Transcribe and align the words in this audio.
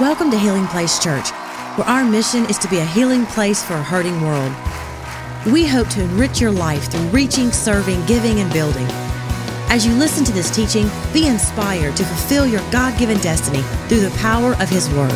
Welcome 0.00 0.30
to 0.30 0.38
Healing 0.38 0.66
Place 0.68 0.98
Church, 0.98 1.28
where 1.76 1.86
our 1.86 2.04
mission 2.06 2.46
is 2.46 2.56
to 2.56 2.68
be 2.68 2.78
a 2.78 2.84
healing 2.86 3.26
place 3.26 3.62
for 3.62 3.74
a 3.74 3.82
hurting 3.82 4.18
world. 4.22 4.50
We 5.52 5.66
hope 5.66 5.88
to 5.88 6.02
enrich 6.02 6.40
your 6.40 6.52
life 6.52 6.90
through 6.90 7.06
reaching, 7.08 7.52
serving, 7.52 8.06
giving, 8.06 8.40
and 8.40 8.50
building. 8.50 8.86
As 9.68 9.86
you 9.86 9.92
listen 9.92 10.24
to 10.24 10.32
this 10.32 10.50
teaching, 10.50 10.88
be 11.12 11.26
inspired 11.26 11.96
to 11.96 12.04
fulfill 12.04 12.46
your 12.46 12.62
God 12.70 12.98
given 12.98 13.18
destiny 13.18 13.60
through 13.88 14.00
the 14.00 14.16
power 14.16 14.54
of 14.54 14.70
His 14.70 14.88
Word. 14.88 15.10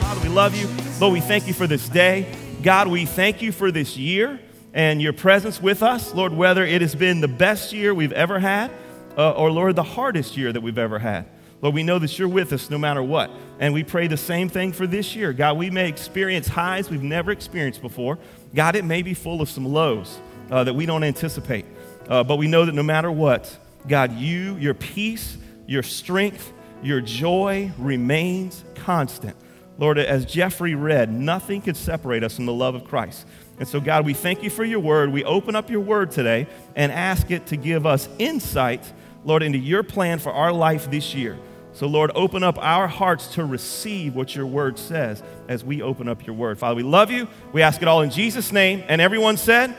Father, 0.00 0.20
we 0.20 0.28
love 0.28 0.54
you. 0.54 0.68
Lord, 1.00 1.14
we 1.14 1.20
thank 1.22 1.46
you 1.46 1.54
for 1.54 1.66
this 1.66 1.88
day. 1.88 2.30
God, 2.62 2.88
we 2.88 3.06
thank 3.06 3.40
you 3.40 3.52
for 3.52 3.70
this 3.70 3.96
year 3.96 4.38
and 4.74 5.00
your 5.00 5.12
presence 5.12 5.62
with 5.62 5.82
us. 5.82 6.12
Lord, 6.12 6.34
whether 6.34 6.64
it 6.64 6.82
has 6.82 6.94
been 6.94 7.20
the 7.20 7.28
best 7.28 7.72
year 7.72 7.94
we've 7.94 8.12
ever 8.12 8.40
had, 8.40 8.70
uh, 9.16 9.30
or 9.30 9.50
Lord, 9.50 9.76
the 9.76 9.84
hardest 9.84 10.36
year 10.36 10.52
that 10.52 10.60
we've 10.60 10.76
ever 10.76 10.98
had. 10.98 11.26
Lord, 11.62 11.74
we 11.74 11.84
know 11.84 11.98
that 12.00 12.18
you're 12.18 12.28
with 12.28 12.52
us 12.52 12.68
no 12.68 12.76
matter 12.76 13.02
what. 13.02 13.30
And 13.60 13.72
we 13.72 13.84
pray 13.84 14.08
the 14.08 14.16
same 14.16 14.48
thing 14.48 14.72
for 14.72 14.86
this 14.86 15.14
year. 15.14 15.32
God, 15.32 15.56
we 15.56 15.70
may 15.70 15.88
experience 15.88 16.48
highs 16.48 16.90
we've 16.90 17.02
never 17.02 17.30
experienced 17.30 17.80
before. 17.80 18.18
God, 18.54 18.76
it 18.76 18.84
may 18.84 19.00
be 19.00 19.14
full 19.14 19.40
of 19.40 19.48
some 19.48 19.64
lows 19.64 20.18
uh, 20.50 20.64
that 20.64 20.74
we 20.74 20.84
don't 20.84 21.04
anticipate. 21.04 21.64
Uh, 22.08 22.24
but 22.24 22.36
we 22.36 22.48
know 22.48 22.66
that 22.66 22.74
no 22.74 22.82
matter 22.82 23.10
what, 23.10 23.56
God, 23.86 24.12
you, 24.12 24.56
your 24.56 24.74
peace, 24.74 25.38
your 25.66 25.82
strength, 25.82 26.52
your 26.82 27.00
joy 27.00 27.72
remains 27.78 28.64
constant. 28.74 29.36
Lord, 29.78 29.98
as 29.98 30.24
Jeffrey 30.26 30.74
read, 30.74 31.12
nothing 31.12 31.62
could 31.62 31.76
separate 31.76 32.22
us 32.22 32.36
from 32.36 32.46
the 32.46 32.52
love 32.52 32.74
of 32.74 32.84
Christ. 32.84 33.26
And 33.58 33.68
so, 33.68 33.80
God, 33.80 34.04
we 34.04 34.14
thank 34.14 34.42
you 34.42 34.50
for 34.50 34.64
your 34.64 34.80
word. 34.80 35.12
We 35.12 35.24
open 35.24 35.54
up 35.54 35.70
your 35.70 35.80
word 35.80 36.10
today 36.10 36.48
and 36.74 36.90
ask 36.90 37.30
it 37.30 37.46
to 37.46 37.56
give 37.56 37.86
us 37.86 38.08
insight 38.18 38.92
Lord, 39.24 39.42
into 39.42 39.58
your 39.58 39.82
plan 39.82 40.18
for 40.18 40.32
our 40.32 40.52
life 40.52 40.90
this 40.90 41.14
year. 41.14 41.38
So, 41.72 41.86
Lord, 41.88 42.12
open 42.14 42.44
up 42.44 42.56
our 42.58 42.86
hearts 42.86 43.28
to 43.34 43.44
receive 43.44 44.14
what 44.14 44.36
your 44.36 44.46
word 44.46 44.78
says 44.78 45.22
as 45.48 45.64
we 45.64 45.82
open 45.82 46.08
up 46.08 46.24
your 46.24 46.36
word. 46.36 46.58
Father, 46.58 46.76
we 46.76 46.84
love 46.84 47.10
you. 47.10 47.26
We 47.52 47.62
ask 47.62 47.82
it 47.82 47.88
all 47.88 48.02
in 48.02 48.10
Jesus' 48.10 48.52
name. 48.52 48.84
And 48.86 49.00
everyone 49.00 49.36
said, 49.36 49.74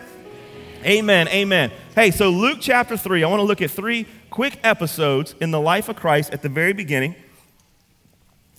Amen. 0.84 1.28
Amen. 1.30 1.72
Hey, 1.96 2.12
so 2.12 2.30
Luke 2.30 2.60
chapter 2.60 2.98
3, 2.98 3.24
I 3.24 3.28
want 3.28 3.40
to 3.40 3.46
look 3.46 3.62
at 3.62 3.72
three 3.72 4.08
quick 4.30 4.60
episodes 4.64 5.34
in 5.40 5.52
the 5.52 5.60
life 5.60 5.90
of 5.90 5.96
Christ 5.96 6.32
at 6.32 6.42
the 6.42 6.50
very 6.50 6.74
beginning. 6.74 7.16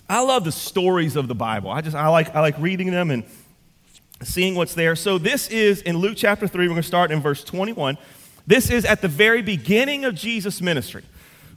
I 0.09 0.23
love 0.23 0.45
the 0.45 0.53
stories 0.53 1.15
of 1.15 1.29
the 1.29 1.35
Bible. 1.35 1.71
I 1.71 1.83
just 1.83 1.97
I 1.97 2.09
like 2.09 2.35
I 2.35 2.41
like 2.41 2.59
reading 2.59 2.91
them 2.91 3.11
and 3.11 3.25
seeing 4.23 4.55
what's 4.55 4.75
there. 4.75 4.97
So 4.97 5.19
this 5.19 5.49
is 5.49 5.83
in 5.83 5.99
Luke 5.99 6.15
chapter 6.17 6.47
3, 6.49 6.67
we're 6.67 6.75
going 6.75 6.83
to 6.83 6.87
start 6.87 7.11
in 7.11 7.21
verse 7.21 7.45
21. 7.45 7.99
This 8.47 8.71
is 8.71 8.85
at 8.85 9.03
the 9.03 9.09
very 9.09 9.43
beginning 9.43 10.05
of 10.05 10.15
Jesus' 10.15 10.63
ministry. 10.63 11.03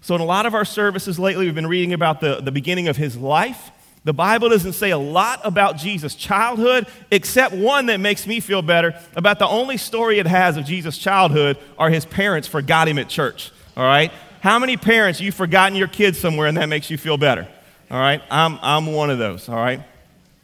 So, 0.01 0.15
in 0.15 0.21
a 0.21 0.25
lot 0.25 0.45
of 0.45 0.53
our 0.53 0.65
services 0.65 1.19
lately, 1.19 1.45
we've 1.45 1.55
been 1.55 1.67
reading 1.67 1.93
about 1.93 2.21
the, 2.21 2.41
the 2.41 2.51
beginning 2.51 2.87
of 2.87 2.95
his 2.95 3.17
life. 3.17 3.69
The 4.05 4.13
Bible 4.13 4.49
doesn't 4.49 4.73
say 4.73 4.91
a 4.91 4.97
lot 4.97 5.41
about 5.43 5.75
Jesus' 5.75 6.15
childhood, 6.15 6.87
except 7.11 7.53
one 7.53 7.87
that 7.87 7.99
makes 7.99 8.25
me 8.25 8.39
feel 8.39 8.61
better. 8.61 8.97
About 9.15 9.39
the 9.39 9.47
only 9.47 9.75
story 9.75 10.19
it 10.19 10.25
has 10.25 10.55
of 10.55 10.63
Jesus' 10.63 10.97
childhood 10.97 11.57
are 11.77 11.89
his 11.89 12.05
parents 12.05 12.47
forgot 12.47 12.87
him 12.87 12.97
at 12.97 13.09
church. 13.09 13.51
All 13.75 13.83
right? 13.83 14.11
How 14.41 14.57
many 14.57 14.77
parents 14.77 15.19
you've 15.19 15.35
forgotten 15.35 15.77
your 15.77 15.89
kids 15.89 16.17
somewhere 16.17 16.47
and 16.47 16.55
that 16.57 16.69
makes 16.69 16.89
you 16.89 16.97
feel 16.97 17.17
better? 17.17 17.47
All 17.91 17.99
right? 17.99 18.21
I'm, 18.31 18.57
I'm 18.61 18.93
one 18.93 19.09
of 19.09 19.19
those. 19.19 19.49
All 19.49 19.57
right? 19.57 19.81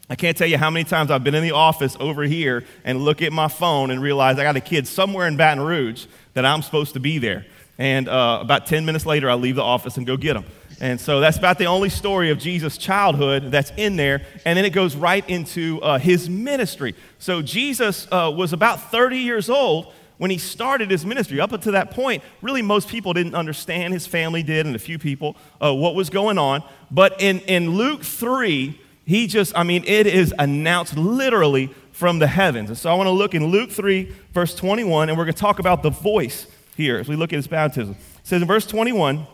I 0.07 0.15
can't 0.15 0.37
tell 0.37 0.47
you 0.47 0.57
how 0.57 0.69
many 0.69 0.83
times 0.83 1.09
I've 1.09 1.23
been 1.23 1.33
in 1.33 1.41
the 1.41 1.51
office 1.51 1.97
over 1.99 2.23
here 2.23 2.63
and 2.83 3.01
look 3.01 3.23
at 3.23 3.33
my 3.33 3.47
phone 3.47 3.89
and 3.89 3.99
realize 3.99 4.37
I 4.37 4.43
got 4.43 4.55
a 4.55 4.61
kid 4.61 4.87
somewhere 4.87 5.27
in 5.27 5.35
Baton 5.35 5.63
Rouge 5.63 6.05
that 6.33 6.45
I'm 6.45 6.61
supposed 6.61 6.93
to 6.93 6.99
be 6.99 7.17
there. 7.17 7.45
And 7.79 8.07
uh, 8.07 8.37
about 8.39 8.67
10 8.67 8.85
minutes 8.85 9.05
later, 9.05 9.29
I 9.29 9.33
leave 9.33 9.55
the 9.55 9.63
office 9.63 9.97
and 9.97 10.05
go 10.05 10.15
get 10.15 10.35
them. 10.35 10.45
And 10.79 11.01
so 11.01 11.19
that's 11.19 11.37
about 11.37 11.57
the 11.57 11.65
only 11.65 11.89
story 11.89 12.29
of 12.29 12.37
Jesus' 12.37 12.77
childhood 12.77 13.49
that's 13.49 13.71
in 13.77 13.95
there. 13.95 14.21
And 14.45 14.55
then 14.55 14.65
it 14.65 14.71
goes 14.71 14.95
right 14.95 15.27
into 15.27 15.81
uh, 15.81 15.97
his 15.97 16.29
ministry. 16.29 16.93
So 17.17 17.41
Jesus 17.41 18.07
uh, 18.11 18.31
was 18.35 18.53
about 18.53 18.91
30 18.91 19.17
years 19.17 19.49
old 19.49 19.91
when 20.17 20.29
he 20.29 20.37
started 20.37 20.91
his 20.91 21.03
ministry. 21.03 21.39
Up 21.39 21.51
until 21.51 21.71
that 21.71 21.91
point, 21.91 22.23
really 22.43 22.61
most 22.61 22.89
people 22.89 23.13
didn't 23.13 23.35
understand. 23.35 23.93
His 23.93 24.05
family 24.05 24.43
did, 24.43 24.67
and 24.67 24.75
a 24.75 24.79
few 24.79 24.99
people, 24.99 25.35
uh, 25.61 25.73
what 25.73 25.95
was 25.95 26.09
going 26.09 26.37
on. 26.37 26.63
But 26.91 27.21
in, 27.21 27.39
in 27.41 27.71
Luke 27.71 28.03
3, 28.03 28.79
he 29.05 29.27
just, 29.27 29.55
I 29.55 29.63
mean, 29.63 29.83
it 29.85 30.07
is 30.07 30.33
announced 30.37 30.97
literally 30.97 31.67
from 31.91 32.19
the 32.19 32.27
heavens. 32.27 32.69
And 32.69 32.77
so 32.77 32.89
I 32.89 32.95
want 32.95 33.07
to 33.07 33.11
look 33.11 33.33
in 33.33 33.45
Luke 33.45 33.71
3, 33.71 34.11
verse 34.33 34.55
21, 34.55 35.09
and 35.09 35.17
we're 35.17 35.25
going 35.25 35.33
to 35.35 35.39
talk 35.39 35.59
about 35.59 35.83
the 35.83 35.91
voice 35.91 36.47
here 36.75 36.97
as 36.97 37.07
we 37.07 37.15
look 37.15 37.31
at 37.31 37.37
his 37.37 37.47
baptism. 37.47 37.93
It 37.93 38.27
says 38.27 38.41
in 38.41 38.47
verse 38.47 38.65
21, 38.65 39.27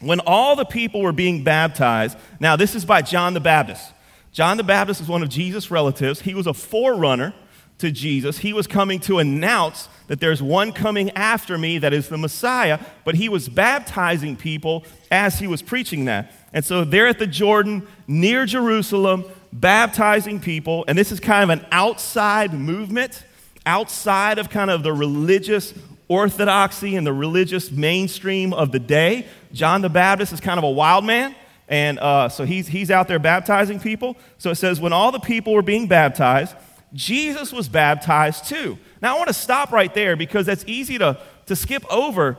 when 0.00 0.20
all 0.20 0.56
the 0.56 0.64
people 0.64 1.02
were 1.02 1.12
being 1.12 1.44
baptized, 1.44 2.16
now 2.38 2.56
this 2.56 2.74
is 2.74 2.84
by 2.84 3.02
John 3.02 3.34
the 3.34 3.40
Baptist. 3.40 3.92
John 4.32 4.56
the 4.56 4.62
Baptist 4.62 5.00
is 5.00 5.08
one 5.08 5.22
of 5.22 5.28
Jesus' 5.28 5.70
relatives. 5.70 6.20
He 6.20 6.34
was 6.34 6.46
a 6.46 6.54
forerunner 6.54 7.34
to 7.78 7.90
Jesus. 7.90 8.38
He 8.38 8.52
was 8.52 8.66
coming 8.66 9.00
to 9.00 9.18
announce 9.18 9.88
that 10.06 10.20
there's 10.20 10.42
one 10.42 10.72
coming 10.72 11.10
after 11.10 11.58
me 11.58 11.78
that 11.78 11.92
is 11.92 12.08
the 12.08 12.18
Messiah, 12.18 12.78
but 13.04 13.14
he 13.16 13.28
was 13.28 13.48
baptizing 13.48 14.36
people 14.36 14.84
as 15.10 15.38
he 15.38 15.46
was 15.46 15.62
preaching 15.62 16.04
that. 16.06 16.32
And 16.52 16.64
so 16.64 16.84
they're 16.84 17.06
at 17.06 17.18
the 17.18 17.26
Jordan 17.26 17.86
near 18.06 18.46
Jerusalem 18.46 19.24
baptizing 19.52 20.40
people, 20.40 20.84
and 20.88 20.96
this 20.96 21.12
is 21.12 21.20
kind 21.20 21.50
of 21.50 21.58
an 21.58 21.66
outside 21.72 22.52
movement, 22.52 23.24
outside 23.66 24.38
of 24.38 24.50
kind 24.50 24.70
of 24.70 24.82
the 24.82 24.92
religious 24.92 25.74
orthodoxy 26.08 26.96
and 26.96 27.06
the 27.06 27.12
religious 27.12 27.70
mainstream 27.70 28.52
of 28.52 28.72
the 28.72 28.78
day. 28.78 29.26
John 29.52 29.80
the 29.80 29.88
Baptist 29.88 30.32
is 30.32 30.40
kind 30.40 30.58
of 30.58 30.64
a 30.64 30.70
wild 30.70 31.04
man, 31.04 31.34
and 31.68 31.98
uh, 32.00 32.28
so 32.28 32.44
he's, 32.44 32.66
he's 32.66 32.90
out 32.90 33.06
there 33.06 33.18
baptizing 33.18 33.78
people. 33.78 34.16
So 34.38 34.50
it 34.50 34.56
says, 34.56 34.80
when 34.80 34.92
all 34.92 35.12
the 35.12 35.20
people 35.20 35.52
were 35.52 35.62
being 35.62 35.86
baptized, 35.86 36.56
Jesus 36.92 37.52
was 37.52 37.68
baptized 37.68 38.46
too. 38.46 38.76
Now 39.00 39.14
I 39.14 39.18
want 39.18 39.28
to 39.28 39.34
stop 39.34 39.70
right 39.70 39.92
there 39.94 40.16
because 40.16 40.46
that's 40.46 40.64
easy 40.66 40.98
to, 40.98 41.18
to 41.46 41.54
skip 41.54 41.84
over, 41.92 42.38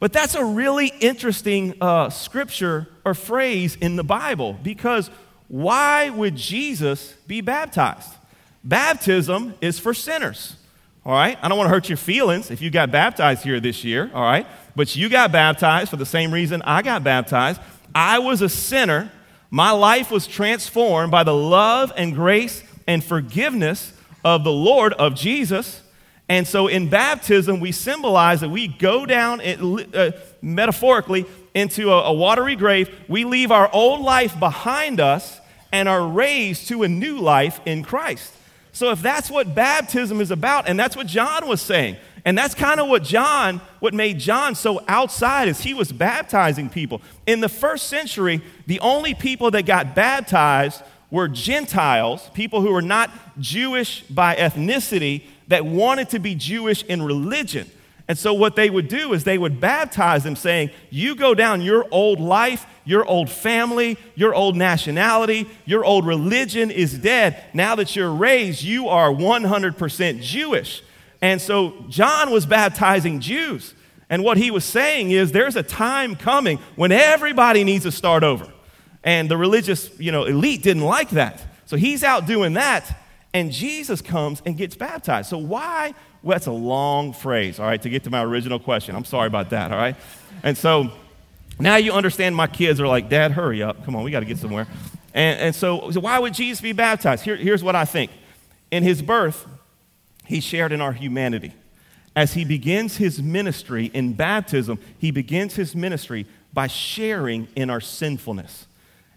but 0.00 0.12
that's 0.12 0.34
a 0.34 0.44
really 0.44 0.92
interesting 1.00 1.74
uh, 1.80 2.10
scripture 2.10 2.88
or 3.04 3.14
phrase 3.14 3.76
in 3.76 3.96
the 3.96 4.04
Bible 4.04 4.56
because 4.62 5.10
why 5.48 6.10
would 6.10 6.36
Jesus 6.36 7.12
be 7.26 7.40
baptized? 7.40 8.10
Baptism 8.62 9.54
is 9.60 9.78
for 9.78 9.94
sinners. 9.94 10.56
All 11.04 11.12
right? 11.12 11.38
I 11.42 11.48
don't 11.48 11.56
want 11.56 11.68
to 11.68 11.74
hurt 11.74 11.88
your 11.88 11.96
feelings 11.96 12.50
if 12.50 12.60
you 12.60 12.70
got 12.70 12.90
baptized 12.90 13.42
here 13.42 13.60
this 13.60 13.82
year, 13.82 14.10
all 14.12 14.22
right? 14.22 14.46
But 14.76 14.94
you 14.94 15.08
got 15.08 15.32
baptized 15.32 15.90
for 15.90 15.96
the 15.96 16.06
same 16.06 16.32
reason 16.32 16.62
I 16.62 16.82
got 16.82 17.02
baptized. 17.02 17.60
I 17.94 18.18
was 18.18 18.42
a 18.42 18.48
sinner. 18.48 19.10
My 19.50 19.70
life 19.70 20.10
was 20.10 20.26
transformed 20.26 21.10
by 21.10 21.24
the 21.24 21.34
love 21.34 21.92
and 21.96 22.14
grace 22.14 22.62
and 22.86 23.02
forgiveness 23.02 23.92
of 24.24 24.44
the 24.44 24.52
Lord, 24.52 24.92
of 24.94 25.14
Jesus. 25.14 25.82
And 26.28 26.46
so 26.46 26.66
in 26.66 26.88
baptism, 26.88 27.58
we 27.60 27.72
symbolize 27.72 28.40
that 28.42 28.50
we 28.50 28.68
go 28.68 29.06
down, 29.06 29.40
uh, 29.40 30.10
metaphorically, 30.42 31.26
into 31.54 31.90
a, 31.90 32.04
a 32.04 32.12
watery 32.12 32.54
grave. 32.54 32.90
We 33.08 33.24
leave 33.24 33.50
our 33.50 33.70
old 33.72 34.00
life 34.00 34.38
behind 34.38 35.00
us 35.00 35.40
and 35.72 35.88
are 35.88 36.06
raised 36.06 36.68
to 36.68 36.82
a 36.82 36.88
new 36.88 37.18
life 37.18 37.60
in 37.64 37.82
Christ. 37.82 38.34
So, 38.72 38.90
if 38.90 39.02
that's 39.02 39.30
what 39.30 39.54
baptism 39.54 40.20
is 40.20 40.30
about, 40.30 40.68
and 40.68 40.78
that's 40.78 40.96
what 40.96 41.06
John 41.06 41.48
was 41.48 41.60
saying, 41.60 41.96
and 42.24 42.36
that's 42.36 42.54
kind 42.54 42.78
of 42.78 42.88
what 42.88 43.02
John, 43.02 43.60
what 43.80 43.94
made 43.94 44.18
John 44.18 44.54
so 44.54 44.82
outside, 44.86 45.48
is 45.48 45.60
he 45.60 45.74
was 45.74 45.90
baptizing 45.90 46.68
people. 46.68 47.00
In 47.26 47.40
the 47.40 47.48
first 47.48 47.88
century, 47.88 48.42
the 48.66 48.78
only 48.80 49.14
people 49.14 49.50
that 49.52 49.64
got 49.66 49.94
baptized 49.94 50.82
were 51.10 51.28
Gentiles, 51.28 52.30
people 52.34 52.60
who 52.60 52.72
were 52.72 52.82
not 52.82 53.10
Jewish 53.38 54.02
by 54.02 54.36
ethnicity, 54.36 55.22
that 55.48 55.64
wanted 55.64 56.10
to 56.10 56.18
be 56.18 56.34
Jewish 56.34 56.82
in 56.84 57.02
religion. 57.02 57.70
And 58.06 58.16
so, 58.16 58.32
what 58.32 58.56
they 58.56 58.70
would 58.70 58.88
do 58.88 59.12
is 59.12 59.24
they 59.24 59.36
would 59.36 59.60
baptize 59.60 60.24
them, 60.24 60.34
saying, 60.34 60.70
You 60.88 61.14
go 61.14 61.34
down 61.34 61.60
your 61.60 61.86
old 61.90 62.20
life, 62.20 62.66
your 62.86 63.04
old 63.04 63.28
family, 63.28 63.98
your 64.14 64.34
old 64.34 64.56
nationality, 64.56 65.46
your 65.66 65.84
old 65.84 66.06
religion 66.06 66.70
is 66.70 66.98
dead. 66.98 67.44
Now 67.52 67.74
that 67.74 67.94
you're 67.94 68.12
raised, 68.12 68.62
you 68.62 68.88
are 68.88 69.10
100% 69.10 70.22
Jewish. 70.22 70.82
And 71.20 71.38
so, 71.38 71.84
John 71.90 72.30
was 72.30 72.46
baptizing 72.46 73.20
Jews. 73.20 73.74
And 74.08 74.24
what 74.24 74.38
he 74.38 74.50
was 74.50 74.64
saying 74.64 75.10
is, 75.10 75.32
there's 75.32 75.56
a 75.56 75.62
time 75.62 76.16
coming 76.16 76.58
when 76.76 76.92
everybody 76.92 77.62
needs 77.62 77.84
to 77.84 77.92
start 77.92 78.22
over. 78.22 78.50
And 79.04 79.30
the 79.30 79.36
religious 79.36 79.90
you 79.98 80.12
know, 80.12 80.24
elite 80.24 80.62
didn't 80.62 80.84
like 80.84 81.10
that. 81.10 81.44
So, 81.66 81.76
he's 81.76 82.02
out 82.02 82.26
doing 82.26 82.54
that. 82.54 82.96
And 83.34 83.52
Jesus 83.52 84.00
comes 84.00 84.42
and 84.46 84.56
gets 84.56 84.74
baptized. 84.74 85.28
So, 85.28 85.38
why 85.38 85.94
well, 86.22 86.34
that's 86.34 86.46
a 86.46 86.52
long 86.52 87.12
phrase, 87.12 87.60
all 87.60 87.66
right, 87.66 87.80
to 87.80 87.88
get 87.88 88.04
to 88.04 88.10
my 88.10 88.22
original 88.22 88.58
question. 88.58 88.96
I'm 88.96 89.04
sorry 89.04 89.28
about 89.28 89.50
that, 89.50 89.70
all 89.70 89.78
right? 89.78 89.96
And 90.42 90.58
so 90.58 90.90
now 91.60 91.76
you 91.76 91.92
understand 91.92 92.34
my 92.34 92.46
kids 92.46 92.80
are 92.80 92.88
like, 92.88 93.08
Dad, 93.08 93.32
hurry 93.32 93.62
up. 93.62 93.84
Come 93.84 93.94
on, 93.94 94.02
we 94.02 94.10
got 94.10 94.20
to 94.20 94.26
get 94.26 94.38
somewhere. 94.38 94.66
And, 95.14 95.40
and 95.40 95.54
so, 95.54 95.90
so, 95.90 96.00
why 96.00 96.18
would 96.18 96.34
Jesus 96.34 96.60
be 96.60 96.72
baptized? 96.72 97.24
Here, 97.24 97.36
here's 97.36 97.62
what 97.62 97.76
I 97.76 97.84
think. 97.84 98.10
In 98.70 98.82
his 98.82 99.00
birth, 99.00 99.46
he 100.26 100.40
shared 100.40 100.72
in 100.72 100.80
our 100.80 100.92
humanity. 100.92 101.52
as 102.14 102.34
he 102.34 102.44
begins 102.44 102.96
his 102.96 103.22
ministry 103.22 103.86
in 103.94 104.12
baptism, 104.12 104.78
he 104.98 105.10
begins 105.10 105.54
his 105.54 105.74
ministry 105.74 106.26
by 106.52 106.66
sharing 106.66 107.46
in 107.54 107.70
our 107.70 107.80
sinfulness. 107.80 108.66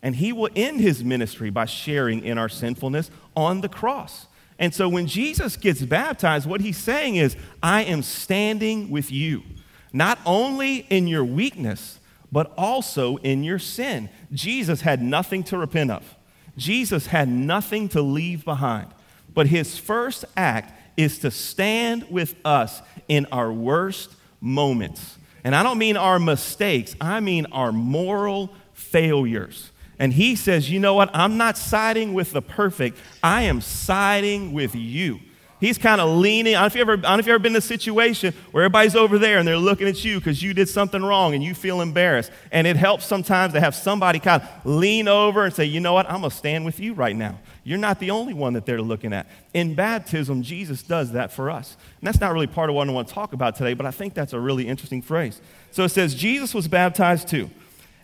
And 0.03 0.15
he 0.15 0.33
will 0.33 0.49
end 0.55 0.81
his 0.81 1.03
ministry 1.03 1.49
by 1.49 1.65
sharing 1.65 2.23
in 2.23 2.37
our 2.37 2.49
sinfulness 2.49 3.11
on 3.35 3.61
the 3.61 3.69
cross. 3.69 4.27
And 4.57 4.73
so 4.73 4.87
when 4.87 5.07
Jesus 5.07 5.57
gets 5.57 5.81
baptized, 5.81 6.47
what 6.47 6.61
he's 6.61 6.77
saying 6.77 7.15
is, 7.15 7.35
I 7.63 7.83
am 7.83 8.03
standing 8.03 8.89
with 8.89 9.11
you, 9.11 9.43
not 9.91 10.19
only 10.25 10.85
in 10.89 11.07
your 11.07 11.25
weakness, 11.25 11.99
but 12.31 12.53
also 12.57 13.17
in 13.17 13.43
your 13.43 13.59
sin. 13.59 14.09
Jesus 14.31 14.81
had 14.81 15.01
nothing 15.01 15.43
to 15.45 15.57
repent 15.57 15.91
of, 15.91 16.15
Jesus 16.57 17.07
had 17.07 17.27
nothing 17.27 17.89
to 17.89 18.01
leave 18.01 18.45
behind. 18.45 18.87
But 19.33 19.47
his 19.47 19.77
first 19.77 20.25
act 20.35 20.73
is 20.97 21.19
to 21.19 21.31
stand 21.31 22.05
with 22.09 22.35
us 22.43 22.81
in 23.07 23.25
our 23.31 23.51
worst 23.51 24.11
moments. 24.41 25.17
And 25.43 25.55
I 25.55 25.63
don't 25.63 25.77
mean 25.77 25.97
our 25.97 26.19
mistakes, 26.19 26.95
I 27.01 27.19
mean 27.19 27.47
our 27.51 27.71
moral 27.71 28.53
failures. 28.73 29.70
And 30.01 30.11
he 30.11 30.35
says, 30.35 30.67
You 30.67 30.79
know 30.79 30.95
what? 30.95 31.11
I'm 31.13 31.37
not 31.37 31.59
siding 31.59 32.15
with 32.15 32.31
the 32.31 32.41
perfect, 32.41 32.97
I 33.21 33.43
am 33.43 33.61
siding 33.61 34.51
with 34.51 34.73
you. 34.73 35.19
He's 35.59 35.77
kind 35.77 36.01
of 36.01 36.09
leaning. 36.17 36.55
I 36.55 36.61
don't, 36.61 36.63
know 36.63 36.65
if 36.65 36.75
you 36.75 36.81
ever, 36.81 36.93
if 36.93 37.17
you've 37.27 37.27
ever 37.27 37.37
been 37.37 37.51
in 37.51 37.57
a 37.57 37.61
situation 37.61 38.33
where 38.49 38.63
everybody's 38.63 38.95
over 38.95 39.19
there 39.19 39.37
and 39.37 39.47
they're 39.47 39.57
looking 39.57 39.87
at 39.87 40.03
you 40.03 40.17
because 40.17 40.41
you 40.41 40.55
did 40.55 40.67
something 40.67 41.03
wrong 41.03 41.35
and 41.35 41.43
you 41.43 41.53
feel 41.53 41.81
embarrassed. 41.81 42.31
And 42.51 42.65
it 42.65 42.77
helps 42.77 43.05
sometimes 43.05 43.53
to 43.53 43.59
have 43.59 43.75
somebody 43.75 44.17
kind 44.17 44.41
of 44.41 44.65
lean 44.65 45.07
over 45.07 45.45
and 45.45 45.53
say, 45.53 45.65
you 45.65 45.79
know 45.79 45.93
what, 45.93 46.09
I'm 46.09 46.21
going 46.21 46.31
to 46.31 46.35
stand 46.35 46.65
with 46.65 46.79
you 46.79 46.95
right 46.95 47.15
now. 47.15 47.37
You're 47.63 47.77
not 47.77 47.99
the 47.99 48.09
only 48.09 48.33
one 48.33 48.53
that 48.53 48.65
they're 48.65 48.81
looking 48.81 49.13
at. 49.13 49.27
In 49.53 49.75
baptism, 49.75 50.41
Jesus 50.41 50.81
does 50.81 51.11
that 51.11 51.31
for 51.31 51.51
us. 51.51 51.77
And 51.99 52.07
that's 52.07 52.19
not 52.19 52.33
really 52.33 52.47
part 52.47 52.71
of 52.71 52.75
what 52.75 52.89
I 52.89 52.91
want 52.91 53.07
to 53.09 53.13
talk 53.13 53.33
about 53.33 53.55
today, 53.55 53.75
but 53.75 53.85
I 53.85 53.91
think 53.91 54.15
that's 54.15 54.33
a 54.33 54.39
really 54.39 54.67
interesting 54.67 55.03
phrase. 55.03 55.39
So 55.69 55.83
it 55.83 55.89
says, 55.89 56.15
Jesus 56.15 56.55
was 56.55 56.67
baptized 56.67 57.27
too. 57.27 57.51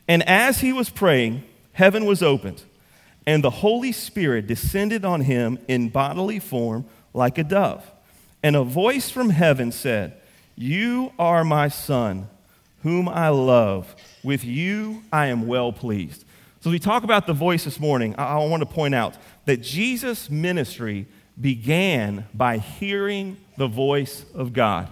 And 0.07 0.21
as 0.29 0.61
he 0.61 0.73
was 0.73 0.91
praying, 0.91 1.44
heaven 1.77 2.06
was 2.06 2.24
opened, 2.24 2.63
and 3.27 3.44
the 3.44 3.51
Holy 3.51 3.91
Spirit 3.91 4.47
descended 4.47 5.06
on 5.06 5.21
him 5.21 5.59
in 5.68 5.89
bodily 5.89 6.39
form 6.39 6.85
like 7.13 7.38
a 7.38 7.44
dove. 7.44 7.85
And 8.41 8.56
a 8.56 8.63
voice 8.63 9.12
from 9.12 9.29
heaven 9.29 9.71
said, 9.71 10.19
You 10.56 11.13
are 11.19 11.44
my 11.44 11.68
son, 11.68 12.29
whom 12.81 13.07
I 13.07 13.29
love. 13.29 13.95
With 14.24 14.44
you 14.44 15.03
I 15.13 15.27
am 15.27 15.45
well 15.45 15.71
pleased. 15.71 16.25
So, 16.62 16.71
as 16.71 16.71
we 16.71 16.79
talk 16.79 17.03
about 17.03 17.27
the 17.27 17.33
voice 17.33 17.65
this 17.65 17.80
morning, 17.80 18.15
I, 18.18 18.23
I 18.23 18.45
want 18.45 18.62
to 18.62 18.65
point 18.65 18.95
out 18.95 19.13
that 19.45 19.57
Jesus' 19.57 20.31
ministry 20.31 21.06
began 21.39 22.25
by 22.33 22.57
hearing 22.57 23.38
the 23.56 23.68
voice 23.68 24.25
of 24.33 24.51
God. 24.51 24.88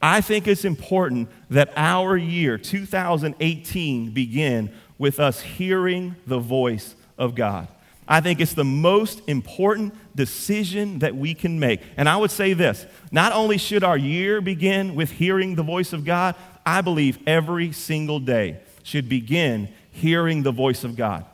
I 0.00 0.20
think 0.20 0.46
it's 0.46 0.64
important 0.64 1.30
that 1.50 1.72
our 1.76 2.16
year, 2.16 2.58
2018, 2.58 4.12
begin 4.12 4.72
with 5.02 5.18
us 5.18 5.40
hearing 5.40 6.14
the 6.28 6.38
voice 6.38 6.94
of 7.18 7.34
God. 7.34 7.66
I 8.06 8.20
think 8.20 8.40
it's 8.40 8.54
the 8.54 8.62
most 8.62 9.20
important 9.26 9.94
decision 10.14 11.00
that 11.00 11.16
we 11.16 11.34
can 11.34 11.58
make. 11.58 11.80
And 11.96 12.08
I 12.08 12.16
would 12.16 12.30
say 12.30 12.52
this 12.52 12.86
not 13.10 13.32
only 13.32 13.58
should 13.58 13.82
our 13.82 13.96
year 13.96 14.40
begin 14.40 14.94
with 14.94 15.10
hearing 15.10 15.56
the 15.56 15.64
voice 15.64 15.92
of 15.92 16.04
God, 16.04 16.36
I 16.64 16.82
believe 16.82 17.18
every 17.26 17.72
single 17.72 18.20
day 18.20 18.60
should 18.84 19.08
begin 19.08 19.70
hearing 19.90 20.44
the 20.44 20.52
voice 20.52 20.84
of 20.84 20.94
God. 20.94 21.24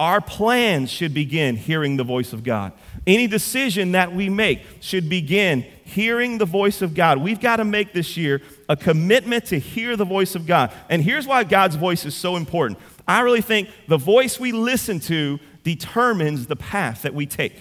Our 0.00 0.22
plans 0.22 0.90
should 0.90 1.12
begin 1.12 1.56
hearing 1.56 1.98
the 1.98 2.04
voice 2.04 2.32
of 2.32 2.42
God. 2.42 2.72
Any 3.06 3.26
decision 3.26 3.92
that 3.92 4.14
we 4.14 4.30
make 4.30 4.62
should 4.80 5.10
begin 5.10 5.66
hearing 5.84 6.38
the 6.38 6.46
voice 6.46 6.80
of 6.80 6.94
God. 6.94 7.18
We've 7.18 7.40
got 7.40 7.56
to 7.56 7.64
make 7.64 7.92
this 7.92 8.16
year 8.16 8.40
a 8.70 8.76
commitment 8.76 9.46
to 9.46 9.58
hear 9.58 9.96
the 9.96 10.04
voice 10.04 10.34
of 10.34 10.46
God. 10.46 10.72
And 10.88 11.02
here's 11.02 11.26
why 11.26 11.44
God's 11.44 11.76
voice 11.76 12.06
is 12.06 12.14
so 12.14 12.36
important. 12.36 12.78
I 13.08 13.20
really 13.20 13.40
think 13.40 13.70
the 13.88 13.96
voice 13.96 14.38
we 14.38 14.52
listen 14.52 15.00
to 15.00 15.40
determines 15.64 16.46
the 16.46 16.56
path 16.56 17.02
that 17.02 17.14
we 17.14 17.26
take. 17.26 17.54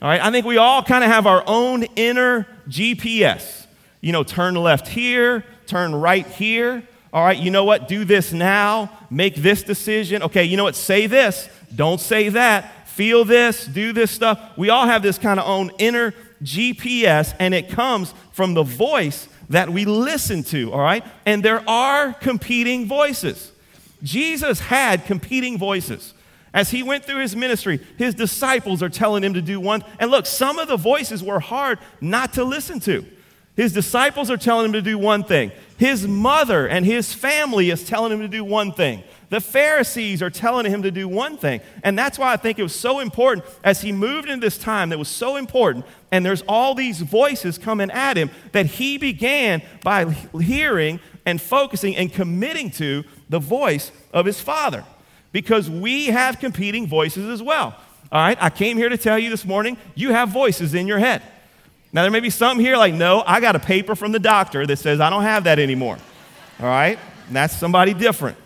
All 0.00 0.08
right, 0.08 0.20
I 0.20 0.30
think 0.30 0.46
we 0.46 0.56
all 0.56 0.82
kind 0.82 1.04
of 1.04 1.10
have 1.10 1.26
our 1.26 1.44
own 1.46 1.84
inner 1.94 2.48
GPS. 2.68 3.66
You 4.00 4.12
know, 4.12 4.24
turn 4.24 4.54
left 4.54 4.88
here, 4.88 5.44
turn 5.66 5.94
right 5.94 6.26
here. 6.26 6.82
All 7.12 7.24
right, 7.24 7.36
you 7.36 7.50
know 7.50 7.64
what? 7.64 7.88
Do 7.88 8.04
this 8.04 8.32
now, 8.32 8.90
make 9.10 9.36
this 9.36 9.62
decision. 9.62 10.22
Okay, 10.22 10.44
you 10.44 10.56
know 10.56 10.64
what? 10.64 10.76
Say 10.76 11.06
this, 11.06 11.48
don't 11.74 12.00
say 12.00 12.30
that. 12.30 12.88
Feel 12.88 13.26
this, 13.26 13.66
do 13.66 13.92
this 13.92 14.10
stuff. 14.10 14.40
We 14.56 14.70
all 14.70 14.86
have 14.86 15.02
this 15.02 15.18
kind 15.18 15.38
of 15.38 15.46
own 15.46 15.70
inner 15.78 16.14
GPS, 16.42 17.34
and 17.38 17.54
it 17.54 17.68
comes 17.68 18.14
from 18.32 18.54
the 18.54 18.62
voice 18.62 19.28
that 19.50 19.68
we 19.68 19.84
listen 19.84 20.42
to, 20.44 20.72
all 20.72 20.80
right? 20.80 21.04
And 21.26 21.42
there 21.42 21.62
are 21.68 22.14
competing 22.14 22.86
voices. 22.86 23.52
Jesus 24.02 24.60
had 24.60 25.04
competing 25.06 25.58
voices. 25.58 26.14
As 26.52 26.70
he 26.70 26.82
went 26.82 27.04
through 27.04 27.20
his 27.20 27.36
ministry, 27.36 27.80
his 27.98 28.14
disciples 28.14 28.82
are 28.82 28.88
telling 28.88 29.22
him 29.22 29.34
to 29.34 29.42
do 29.42 29.60
one. 29.60 29.84
And 29.98 30.10
look, 30.10 30.24
some 30.24 30.58
of 30.58 30.68
the 30.68 30.76
voices 30.78 31.22
were 31.22 31.40
hard 31.40 31.78
not 32.00 32.32
to 32.34 32.44
listen 32.44 32.80
to. 32.80 33.04
His 33.56 33.72
disciples 33.72 34.30
are 34.30 34.36
telling 34.36 34.66
him 34.66 34.72
to 34.74 34.82
do 34.82 34.98
one 34.98 35.24
thing. 35.24 35.50
His 35.78 36.06
mother 36.06 36.66
and 36.66 36.84
his 36.84 37.12
family 37.14 37.70
is 37.70 37.84
telling 37.84 38.12
him 38.12 38.20
to 38.20 38.28
do 38.28 38.44
one 38.44 38.72
thing. 38.72 39.02
The 39.28 39.40
Pharisees 39.40 40.22
are 40.22 40.30
telling 40.30 40.66
him 40.66 40.82
to 40.82 40.90
do 40.90 41.08
one 41.08 41.36
thing. 41.36 41.60
And 41.82 41.98
that's 41.98 42.18
why 42.18 42.32
I 42.32 42.36
think 42.36 42.58
it 42.58 42.62
was 42.62 42.74
so 42.74 43.00
important 43.00 43.46
as 43.64 43.80
he 43.80 43.92
moved 43.92 44.28
into 44.28 44.44
this 44.46 44.58
time 44.58 44.90
that 44.90 44.98
was 44.98 45.08
so 45.08 45.36
important. 45.36 45.84
And 46.12 46.24
there's 46.24 46.42
all 46.42 46.74
these 46.74 47.00
voices 47.00 47.58
coming 47.58 47.90
at 47.90 48.16
him 48.16 48.30
that 48.52 48.66
he 48.66 48.98
began 48.98 49.62
by 49.82 50.10
hearing 50.10 51.00
and 51.24 51.40
focusing 51.40 51.96
and 51.96 52.12
committing 52.12 52.70
to 52.72 53.04
the 53.28 53.38
voice 53.38 53.92
of 54.12 54.26
his 54.26 54.40
father 54.40 54.84
because 55.32 55.68
we 55.68 56.06
have 56.06 56.38
competing 56.38 56.86
voices 56.86 57.28
as 57.28 57.42
well. 57.42 57.74
All 58.12 58.20
right, 58.20 58.38
I 58.40 58.50
came 58.50 58.76
here 58.76 58.88
to 58.88 58.96
tell 58.96 59.18
you 59.18 59.30
this 59.30 59.44
morning 59.44 59.76
you 59.94 60.12
have 60.12 60.28
voices 60.28 60.74
in 60.74 60.86
your 60.86 60.98
head. 60.98 61.22
Now, 61.92 62.02
there 62.02 62.10
may 62.10 62.20
be 62.20 62.30
some 62.30 62.58
here 62.58 62.76
like, 62.76 62.94
no, 62.94 63.22
I 63.26 63.40
got 63.40 63.56
a 63.56 63.58
paper 63.58 63.94
from 63.94 64.12
the 64.12 64.18
doctor 64.18 64.66
that 64.66 64.76
says 64.76 65.00
I 65.00 65.10
don't 65.10 65.22
have 65.22 65.44
that 65.44 65.58
anymore. 65.58 65.98
All 66.60 66.66
right, 66.66 66.98
and 67.26 67.36
that's 67.36 67.56
somebody 67.56 67.94
different. 67.94 68.38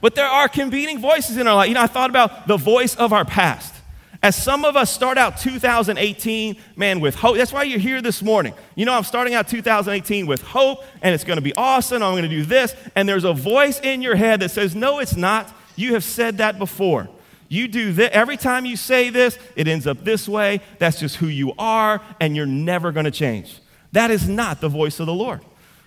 But 0.00 0.14
there 0.14 0.26
are 0.26 0.48
competing 0.48 0.98
voices 0.98 1.36
in 1.36 1.46
our 1.46 1.54
life. 1.54 1.68
You 1.68 1.74
know, 1.74 1.82
I 1.82 1.86
thought 1.86 2.10
about 2.10 2.48
the 2.48 2.56
voice 2.56 2.96
of 2.96 3.12
our 3.12 3.24
past. 3.24 3.74
As 4.22 4.40
some 4.40 4.64
of 4.64 4.76
us 4.76 4.92
start 4.92 5.18
out 5.18 5.38
2018, 5.38 6.56
man, 6.76 7.00
with 7.00 7.16
hope. 7.16 7.36
That's 7.36 7.52
why 7.52 7.64
you're 7.64 7.80
here 7.80 8.00
this 8.00 8.22
morning. 8.22 8.54
You 8.76 8.86
know, 8.86 8.94
I'm 8.94 9.02
starting 9.02 9.34
out 9.34 9.48
2018 9.48 10.26
with 10.26 10.42
hope, 10.42 10.84
and 11.02 11.12
it's 11.12 11.24
going 11.24 11.38
to 11.38 11.42
be 11.42 11.52
awesome. 11.56 12.04
I'm 12.04 12.12
going 12.12 12.22
to 12.22 12.28
do 12.28 12.44
this. 12.44 12.74
And 12.94 13.08
there's 13.08 13.24
a 13.24 13.32
voice 13.32 13.80
in 13.80 14.00
your 14.00 14.14
head 14.14 14.38
that 14.40 14.50
says, 14.50 14.76
no, 14.76 15.00
it's 15.00 15.16
not. 15.16 15.52
You 15.74 15.94
have 15.94 16.04
said 16.04 16.38
that 16.38 16.58
before. 16.58 17.08
You 17.48 17.66
do 17.66 17.92
this. 17.92 18.10
Every 18.12 18.36
time 18.36 18.64
you 18.64 18.76
say 18.76 19.10
this, 19.10 19.36
it 19.56 19.66
ends 19.66 19.88
up 19.88 20.04
this 20.04 20.28
way. 20.28 20.60
That's 20.78 21.00
just 21.00 21.16
who 21.16 21.26
you 21.26 21.52
are, 21.58 22.00
and 22.20 22.36
you're 22.36 22.46
never 22.46 22.92
going 22.92 23.04
to 23.04 23.10
change. 23.10 23.58
That 23.90 24.12
is 24.12 24.28
not 24.28 24.60
the 24.60 24.68
voice 24.68 25.00
of 25.00 25.06
the 25.06 25.12
Lord. 25.12 25.40